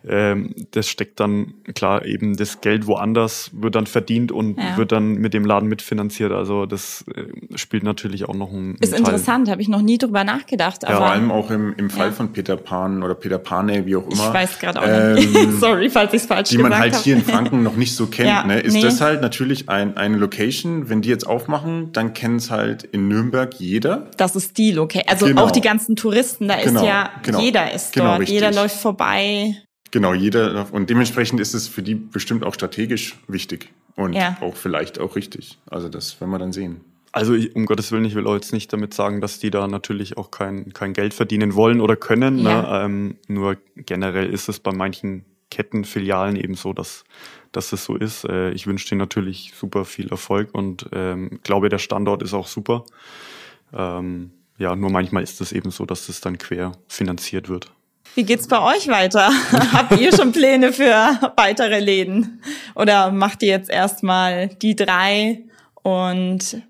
ähm, 0.05 0.53
das 0.71 0.89
steckt 0.89 1.19
dann 1.19 1.53
klar 1.75 2.05
eben 2.05 2.35
das 2.35 2.59
Geld 2.59 2.87
woanders 2.87 3.51
wird 3.53 3.75
dann 3.75 3.85
verdient 3.87 4.31
und 4.31 4.57
Ja. 4.57 4.75
wird 4.75 4.91
dann 4.91 5.13
mit 5.15 5.33
dem 5.33 5.45
Laden 5.45 5.69
mitfinanziert. 5.69 6.31
Also 6.33 6.65
das 6.65 7.05
äh, 7.15 7.57
spielt 7.57 7.83
natürlich 7.83 8.27
auch 8.27 8.33
noch 8.35 8.51
ein, 8.51 8.75
Ist 8.81 8.93
ein 8.93 9.03
Teil. 9.03 9.13
interessant, 9.13 9.49
habe 9.49 9.61
ich 9.61 9.69
noch 9.69 9.81
nie 9.81 9.97
drüber 9.97 10.23
nachgedacht. 10.25 10.83
Ja, 10.83 10.89
Aber 10.89 10.97
Vor 10.97 11.05
allem 11.11 11.31
auch 11.31 11.51
im, 11.51 11.73
im 11.77 11.89
Fall 11.89 12.07
Ja. 12.07 12.11
von 12.13 12.33
Peter 12.33 12.57
Pan 12.57 13.01
oder 13.03 13.15
Peter 13.15 13.37
Pane, 13.37 13.85
wie 13.85 13.95
auch 13.95 14.03
immer. 14.09 14.27
ich 14.27 14.33
weiß 14.33 14.59
gerade 14.59 14.81
auch 14.81 15.15
nicht. 15.15 15.35
ähm, 15.35 15.51
Sorry, 15.59 15.89
falls 15.89 16.13
ich 16.13 16.21
es 16.23 16.27
falsch 16.27 16.49
die 16.49 16.57
gesagt 16.57 16.71
man 16.73 16.79
halt 16.81 16.93
habe. 16.95 17.03
hier 17.03 17.15
in 17.15 17.23
Franken 17.23 17.63
noch 17.63 17.75
nicht 17.77 17.95
so 17.95 18.07
kennt, 18.07 18.27
Ja, 18.27 18.43
ne, 18.45 18.59
ist 18.59 18.73
nee. 18.73 18.81
das 18.81 18.99
halt 18.99 19.21
natürlich 19.21 19.69
ein, 19.69 19.95
eine 19.95 20.17
Location. 20.17 20.89
Wenn 20.89 21.01
die 21.01 21.09
jetzt 21.09 21.25
aufmachen, 21.27 21.93
dann 21.93 22.13
kennt 22.13 22.41
es 22.41 22.51
halt 22.51 22.83
in 22.83 23.07
Nürnberg 23.07 23.20
jeder. 23.57 24.09
Das 24.17 24.35
ist 24.35 24.57
die 24.57 24.71
Location. 24.71 25.07
Also 25.09 25.25
Genau. 25.27 25.43
auch 25.43 25.51
die 25.51 25.61
ganzen 25.61 25.95
Touristen, 25.95 26.47
da 26.47 26.61
Genau, 26.61 26.81
ist 26.81 26.85
ja, 26.87 27.09
genau. 27.23 27.39
jeder 27.39 27.71
ist 27.73 27.93
Genau, 27.93 28.05
dort, 28.07 28.19
richtig. 28.21 28.35
jeder 28.35 28.51
läuft 28.51 28.75
vorbei. 28.77 29.55
Genau, 29.91 30.13
jeder. 30.13 30.67
Und 30.71 30.89
dementsprechend 30.89 31.39
ist 31.39 31.53
es 31.53 31.67
für 31.67 31.81
die 31.83 31.95
bestimmt 31.95 32.43
auch 32.45 32.53
strategisch 32.53 33.15
wichtig 33.27 33.69
und 33.95 34.13
Ja. 34.13 34.37
auch 34.41 34.55
vielleicht 34.55 34.99
auch 34.99 35.15
richtig. 35.15 35.57
Also 35.69 35.89
das 35.89 36.19
werden 36.21 36.31
wir 36.31 36.39
dann 36.39 36.53
sehen. 36.53 36.81
Also 37.13 37.33
ich, 37.33 37.53
um 37.57 37.65
Gottes 37.65 37.91
Willen, 37.91 38.05
ich 38.05 38.15
will 38.15 38.25
auch 38.25 38.35
jetzt 38.35 38.53
nicht 38.53 38.71
damit 38.71 38.93
sagen, 38.93 39.19
dass 39.19 39.37
die 39.39 39.51
da 39.51 39.67
natürlich 39.67 40.15
auch 40.17 40.31
kein, 40.31 40.71
kein 40.71 40.93
Geld 40.93 41.13
verdienen 41.13 41.55
wollen 41.55 41.81
oder 41.81 41.97
können. 41.97 42.39
Ja. 42.39 42.61
Ne? 42.61 42.85
Ähm, 42.85 43.15
nur 43.27 43.57
generell 43.75 44.29
ist 44.31 44.47
es 44.47 44.61
bei 44.61 44.71
manchen 44.71 45.25
Kettenfilialen 45.49 46.37
eben 46.37 46.55
so, 46.55 46.71
dass, 46.71 47.03
dass 47.51 47.73
es 47.73 47.85
so 47.85 47.95
ist. 47.95 48.25
Äh, 48.25 48.51
ich 48.51 48.67
wünsche 48.67 48.87
denen 48.89 48.99
natürlich 48.99 49.53
super 49.55 49.85
viel 49.85 50.09
Erfolg 50.09 50.49
und 50.53 50.87
ähm, 50.93 51.39
glaube, 51.43 51.69
der 51.69 51.79
Standort 51.79 52.23
ist 52.23 52.33
auch 52.33 52.47
super. 52.47 52.85
Ähm, 53.73 54.31
ja, 54.57 54.75
nur 54.75 54.91
manchmal 54.91 55.23
ist 55.23 55.41
es 55.41 55.51
eben 55.51 55.71
so, 55.71 55.85
dass 55.85 56.09
es 56.09 56.21
dann 56.21 56.37
quer 56.37 56.73
finanziert 56.87 57.49
wird. 57.49 57.71
Wie 58.15 58.23
geht's 58.23 58.47
bei 58.47 58.61
euch 58.61 58.87
weiter? 58.89 59.29
Habt 59.73 59.99
ihr 59.99 60.15
schon 60.15 60.31
Pläne 60.31 60.73
für 60.73 61.31
weitere 61.37 61.79
Läden? 61.79 62.41
Oder 62.75 63.11
macht 63.11 63.41
ihr 63.41 63.49
jetzt 63.49 63.69
erstmal 63.69 64.49
die 64.49 64.75
drei 64.75 65.43
und 65.81 66.61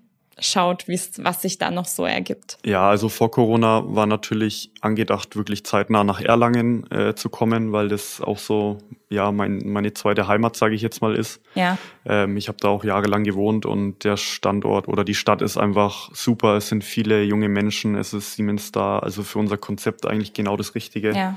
schaut, 0.42 0.86
was 0.88 1.42
sich 1.42 1.58
da 1.58 1.70
noch 1.70 1.86
so 1.86 2.04
ergibt? 2.04 2.58
Ja, 2.64 2.88
also 2.88 3.08
vor 3.08 3.30
Corona 3.30 3.82
war 3.86 4.06
natürlich 4.06 4.70
angedacht, 4.80 5.36
wirklich 5.36 5.64
zeitnah 5.64 6.04
nach 6.04 6.20
Erlangen 6.20 6.90
äh, 6.90 7.14
zu 7.14 7.28
kommen, 7.30 7.72
weil 7.72 7.88
das 7.88 8.20
auch 8.20 8.38
so, 8.38 8.78
ja, 9.08 9.32
mein, 9.32 9.62
meine 9.64 9.94
zweite 9.94 10.26
Heimat, 10.28 10.56
sage 10.56 10.74
ich 10.74 10.82
jetzt 10.82 11.00
mal, 11.00 11.14
ist. 11.14 11.40
Ja, 11.54 11.78
Ähm, 12.04 12.36
ich 12.36 12.48
habe 12.48 12.58
da 12.60 12.68
auch 12.68 12.84
jahrelang 12.84 13.24
gewohnt 13.24 13.64
und 13.64 14.04
der 14.04 14.16
Standort 14.16 14.88
oder 14.88 15.04
die 15.04 15.14
Stadt 15.14 15.40
ist 15.42 15.56
einfach 15.56 16.10
super. 16.14 16.56
Es 16.56 16.68
sind 16.68 16.82
viele 16.84 17.22
junge 17.22 17.48
Menschen, 17.48 17.94
es 17.94 18.12
ist 18.12 18.34
Siemens 18.34 18.72
da, 18.72 18.98
also 18.98 19.22
für 19.22 19.38
unser 19.38 19.56
Konzept 19.56 20.06
eigentlich 20.06 20.32
genau 20.32 20.56
das 20.56 20.74
Richtige. 20.74 21.12
ja, 21.12 21.36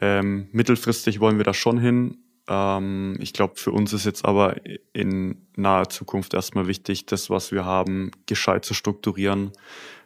Ähm, 0.00 0.48
mittelfristig 0.52 1.20
wollen 1.20 1.36
wir 1.36 1.44
da 1.44 1.52
schon 1.54 1.78
hin. 1.78 2.16
Ähm, 2.48 3.16
ich 3.20 3.32
glaube, 3.32 3.54
für 3.56 3.72
uns 3.72 3.92
ist 3.92 4.04
jetzt 4.04 4.24
aber 4.24 4.56
in 4.92 5.46
naher 5.56 5.88
Zukunft 5.88 6.34
erstmal 6.34 6.66
wichtig, 6.66 7.06
das, 7.06 7.30
was 7.30 7.52
wir 7.52 7.64
haben, 7.64 8.10
gescheit 8.26 8.64
zu 8.64 8.74
strukturieren. 8.74 9.52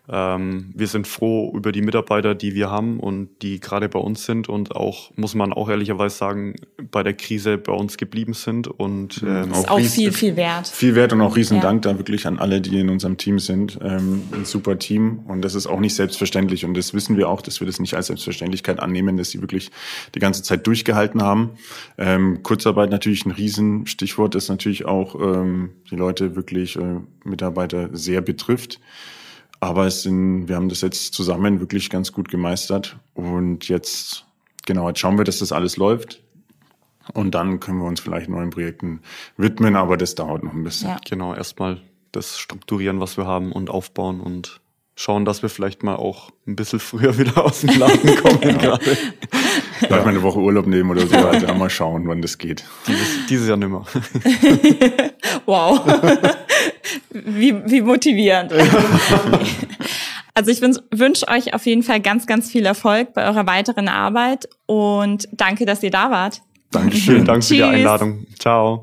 Ähm, 0.09 0.73
wir 0.75 0.87
sind 0.87 1.07
froh 1.07 1.53
über 1.55 1.73
die 1.73 1.83
Mitarbeiter, 1.83 2.35
die 2.35 2.55
wir 2.55 2.71
haben 2.71 3.01
und 3.01 3.29
die 3.43 3.59
gerade 3.59 3.89
bei 3.89 3.99
uns 3.99 4.25
sind 4.25 4.49
und 4.49 4.77
auch, 4.77 5.11
muss 5.17 5.35
man 5.35 5.53
auch 5.53 5.69
ehrlicherweise 5.69 6.17
sagen, 6.17 6.55
bei 6.93 7.03
der 7.03 7.15
Krise 7.15 7.59
bei 7.59 7.73
uns 7.73 7.97
geblieben 7.97 8.33
sind 8.33 8.69
und 8.69 9.23
ähm, 9.27 9.51
ist 9.51 9.69
auch 9.69 9.79
ries- 9.79 9.95
viel, 9.95 10.13
viel 10.13 10.37
wert. 10.37 10.69
Viel 10.69 10.95
Wert 10.95 11.13
und 11.13 11.21
auch 11.23 11.35
riesen 11.35 11.57
Ja. 11.57 11.63
Dank 11.63 11.83
da 11.83 11.99
wirklich 11.99 12.27
an 12.27 12.39
alle, 12.39 12.61
die 12.61 12.79
in 12.79 12.89
unserem 12.89 13.17
Team 13.17 13.39
sind. 13.39 13.79
Ähm, 13.83 14.23
ein 14.33 14.45
super 14.45 14.79
Team 14.79 15.21
und 15.27 15.43
das 15.43 15.55
ist 15.57 15.67
auch 15.67 15.81
nicht 15.81 15.97
selbstverständlich 15.97 16.65
und 16.65 16.75
das 16.75 16.95
wissen 16.95 17.17
wir 17.17 17.29
auch, 17.29 17.43
dass 17.43 17.61
wir 17.61 17.67
das 17.67 17.81
nicht 17.81 17.95
als 17.95 18.07
Selbstverständlichkeit 18.07 18.79
annehmen, 18.79 19.17
dass 19.17 19.31
sie 19.31 19.41
wirklich 19.41 19.71
die 20.15 20.21
ganze 20.21 20.43
Zeit 20.45 20.67
durchgehalten 20.67 21.21
haben. 21.23 21.51
Ähm, 21.99 22.43
Kurzarbeit 22.45 22.91
natürlich 22.91 23.27
ein 23.27 23.33
Riesenstichwort, 23.33 24.35
das 24.37 24.49
natürlich 24.49 24.85
auch 24.85 25.17
ähm, 25.21 25.71
die 25.91 25.97
Leute 25.97 26.37
wirklich, 26.37 26.77
äh, 26.77 27.01
Mitarbeiter 27.25 27.91
sehr 27.93 28.21
betrifft. 28.21 28.79
Aber 29.61 29.87
es 29.87 30.03
sind, 30.03 30.49
wir 30.49 30.57
haben 30.57 30.69
das 30.69 30.81
jetzt 30.81 31.15
zusammen 31.15 31.61
wirklich 31.61 31.91
ganz 31.91 32.13
gut 32.13 32.29
gemeistert 32.29 32.97
und 33.15 33.69
jetzt, 33.69 34.25
genau, 34.67 34.89
jetzt 34.89 35.01
schauen 35.01 35.17
wir, 35.17 35.25
dass 35.25 35.39
das 35.39 35.53
alles 35.53 35.77
läuft. 35.77 36.23
Und 37.13 37.35
dann 37.35 37.61
können 37.61 37.79
wir 37.79 37.87
uns 37.87 38.01
vielleicht 38.01 38.29
neuen 38.29 38.51
Projekten 38.51 39.01
widmen, 39.37 39.77
aber 39.77 39.97
das 39.97 40.15
dauert 40.15 40.43
noch 40.43 40.53
ein 40.53 40.65
bisschen. 40.65 40.89
Ja. 40.89 40.97
genau 41.05 41.35
erstmal 41.35 41.81
das 42.13 42.39
strukturieren, 42.39 43.01
was 43.01 43.17
wir 43.17 43.27
haben 43.27 43.53
und 43.53 43.71
aufbauen 43.71 44.21
und 44.21 44.61
schauen, 44.97 45.25
dass 45.25 45.43
wir 45.43 45.51
vielleicht 45.51 45.83
mal 45.83 45.97
auch 45.97 46.31
ein 46.47 46.57
bisschen 46.57 46.81
früher 46.81 47.17
wieder 47.19 47.45
aus 47.45 47.61
dem 47.61 47.79
Laden 47.79 48.17
kommen 48.17 48.59
gerade. 48.59 48.97
Vielleicht 49.79 50.05
mal 50.05 50.09
eine 50.09 50.23
Woche 50.23 50.39
Urlaub 50.41 50.67
nehmen 50.67 50.91
oder 50.91 51.07
so 51.07 51.15
weiter. 51.15 51.55
Mal 51.55 51.71
schauen, 51.71 52.09
wann 52.09 52.23
das 52.23 52.39
geht. 52.39 52.65
Dieses, 52.89 53.27
dieses 53.29 53.49
Jahr 53.49 53.57
nimmer. 53.57 53.85
Wow. 55.45 55.81
Wie, 57.11 57.55
wie 57.67 57.81
motivierend. 57.81 58.53
Also 60.39 60.51
ich 60.51 60.61
wünsche 60.61 61.29
euch 61.29 61.55
auf 61.55 61.65
jeden 61.65 61.83
Fall 61.83 61.99
ganz, 62.01 62.27
ganz 62.27 62.51
viel 62.51 62.67
Erfolg 62.67 63.15
bei 63.15 63.27
eurer 63.27 63.47
weiteren 63.47 63.89
Arbeit 63.89 64.47
und 64.67 65.27
danke, 65.33 65.65
dass 65.65 65.83
ihr 65.83 65.91
da 65.91 66.11
wart. 66.11 66.43
Dankeschön. 66.73 67.15
Vielen 67.15 67.25
Dank 67.25 67.43
für 67.43 67.55
die. 67.55 67.63
Einladung. 67.63 68.27
Ciao. 68.39 68.75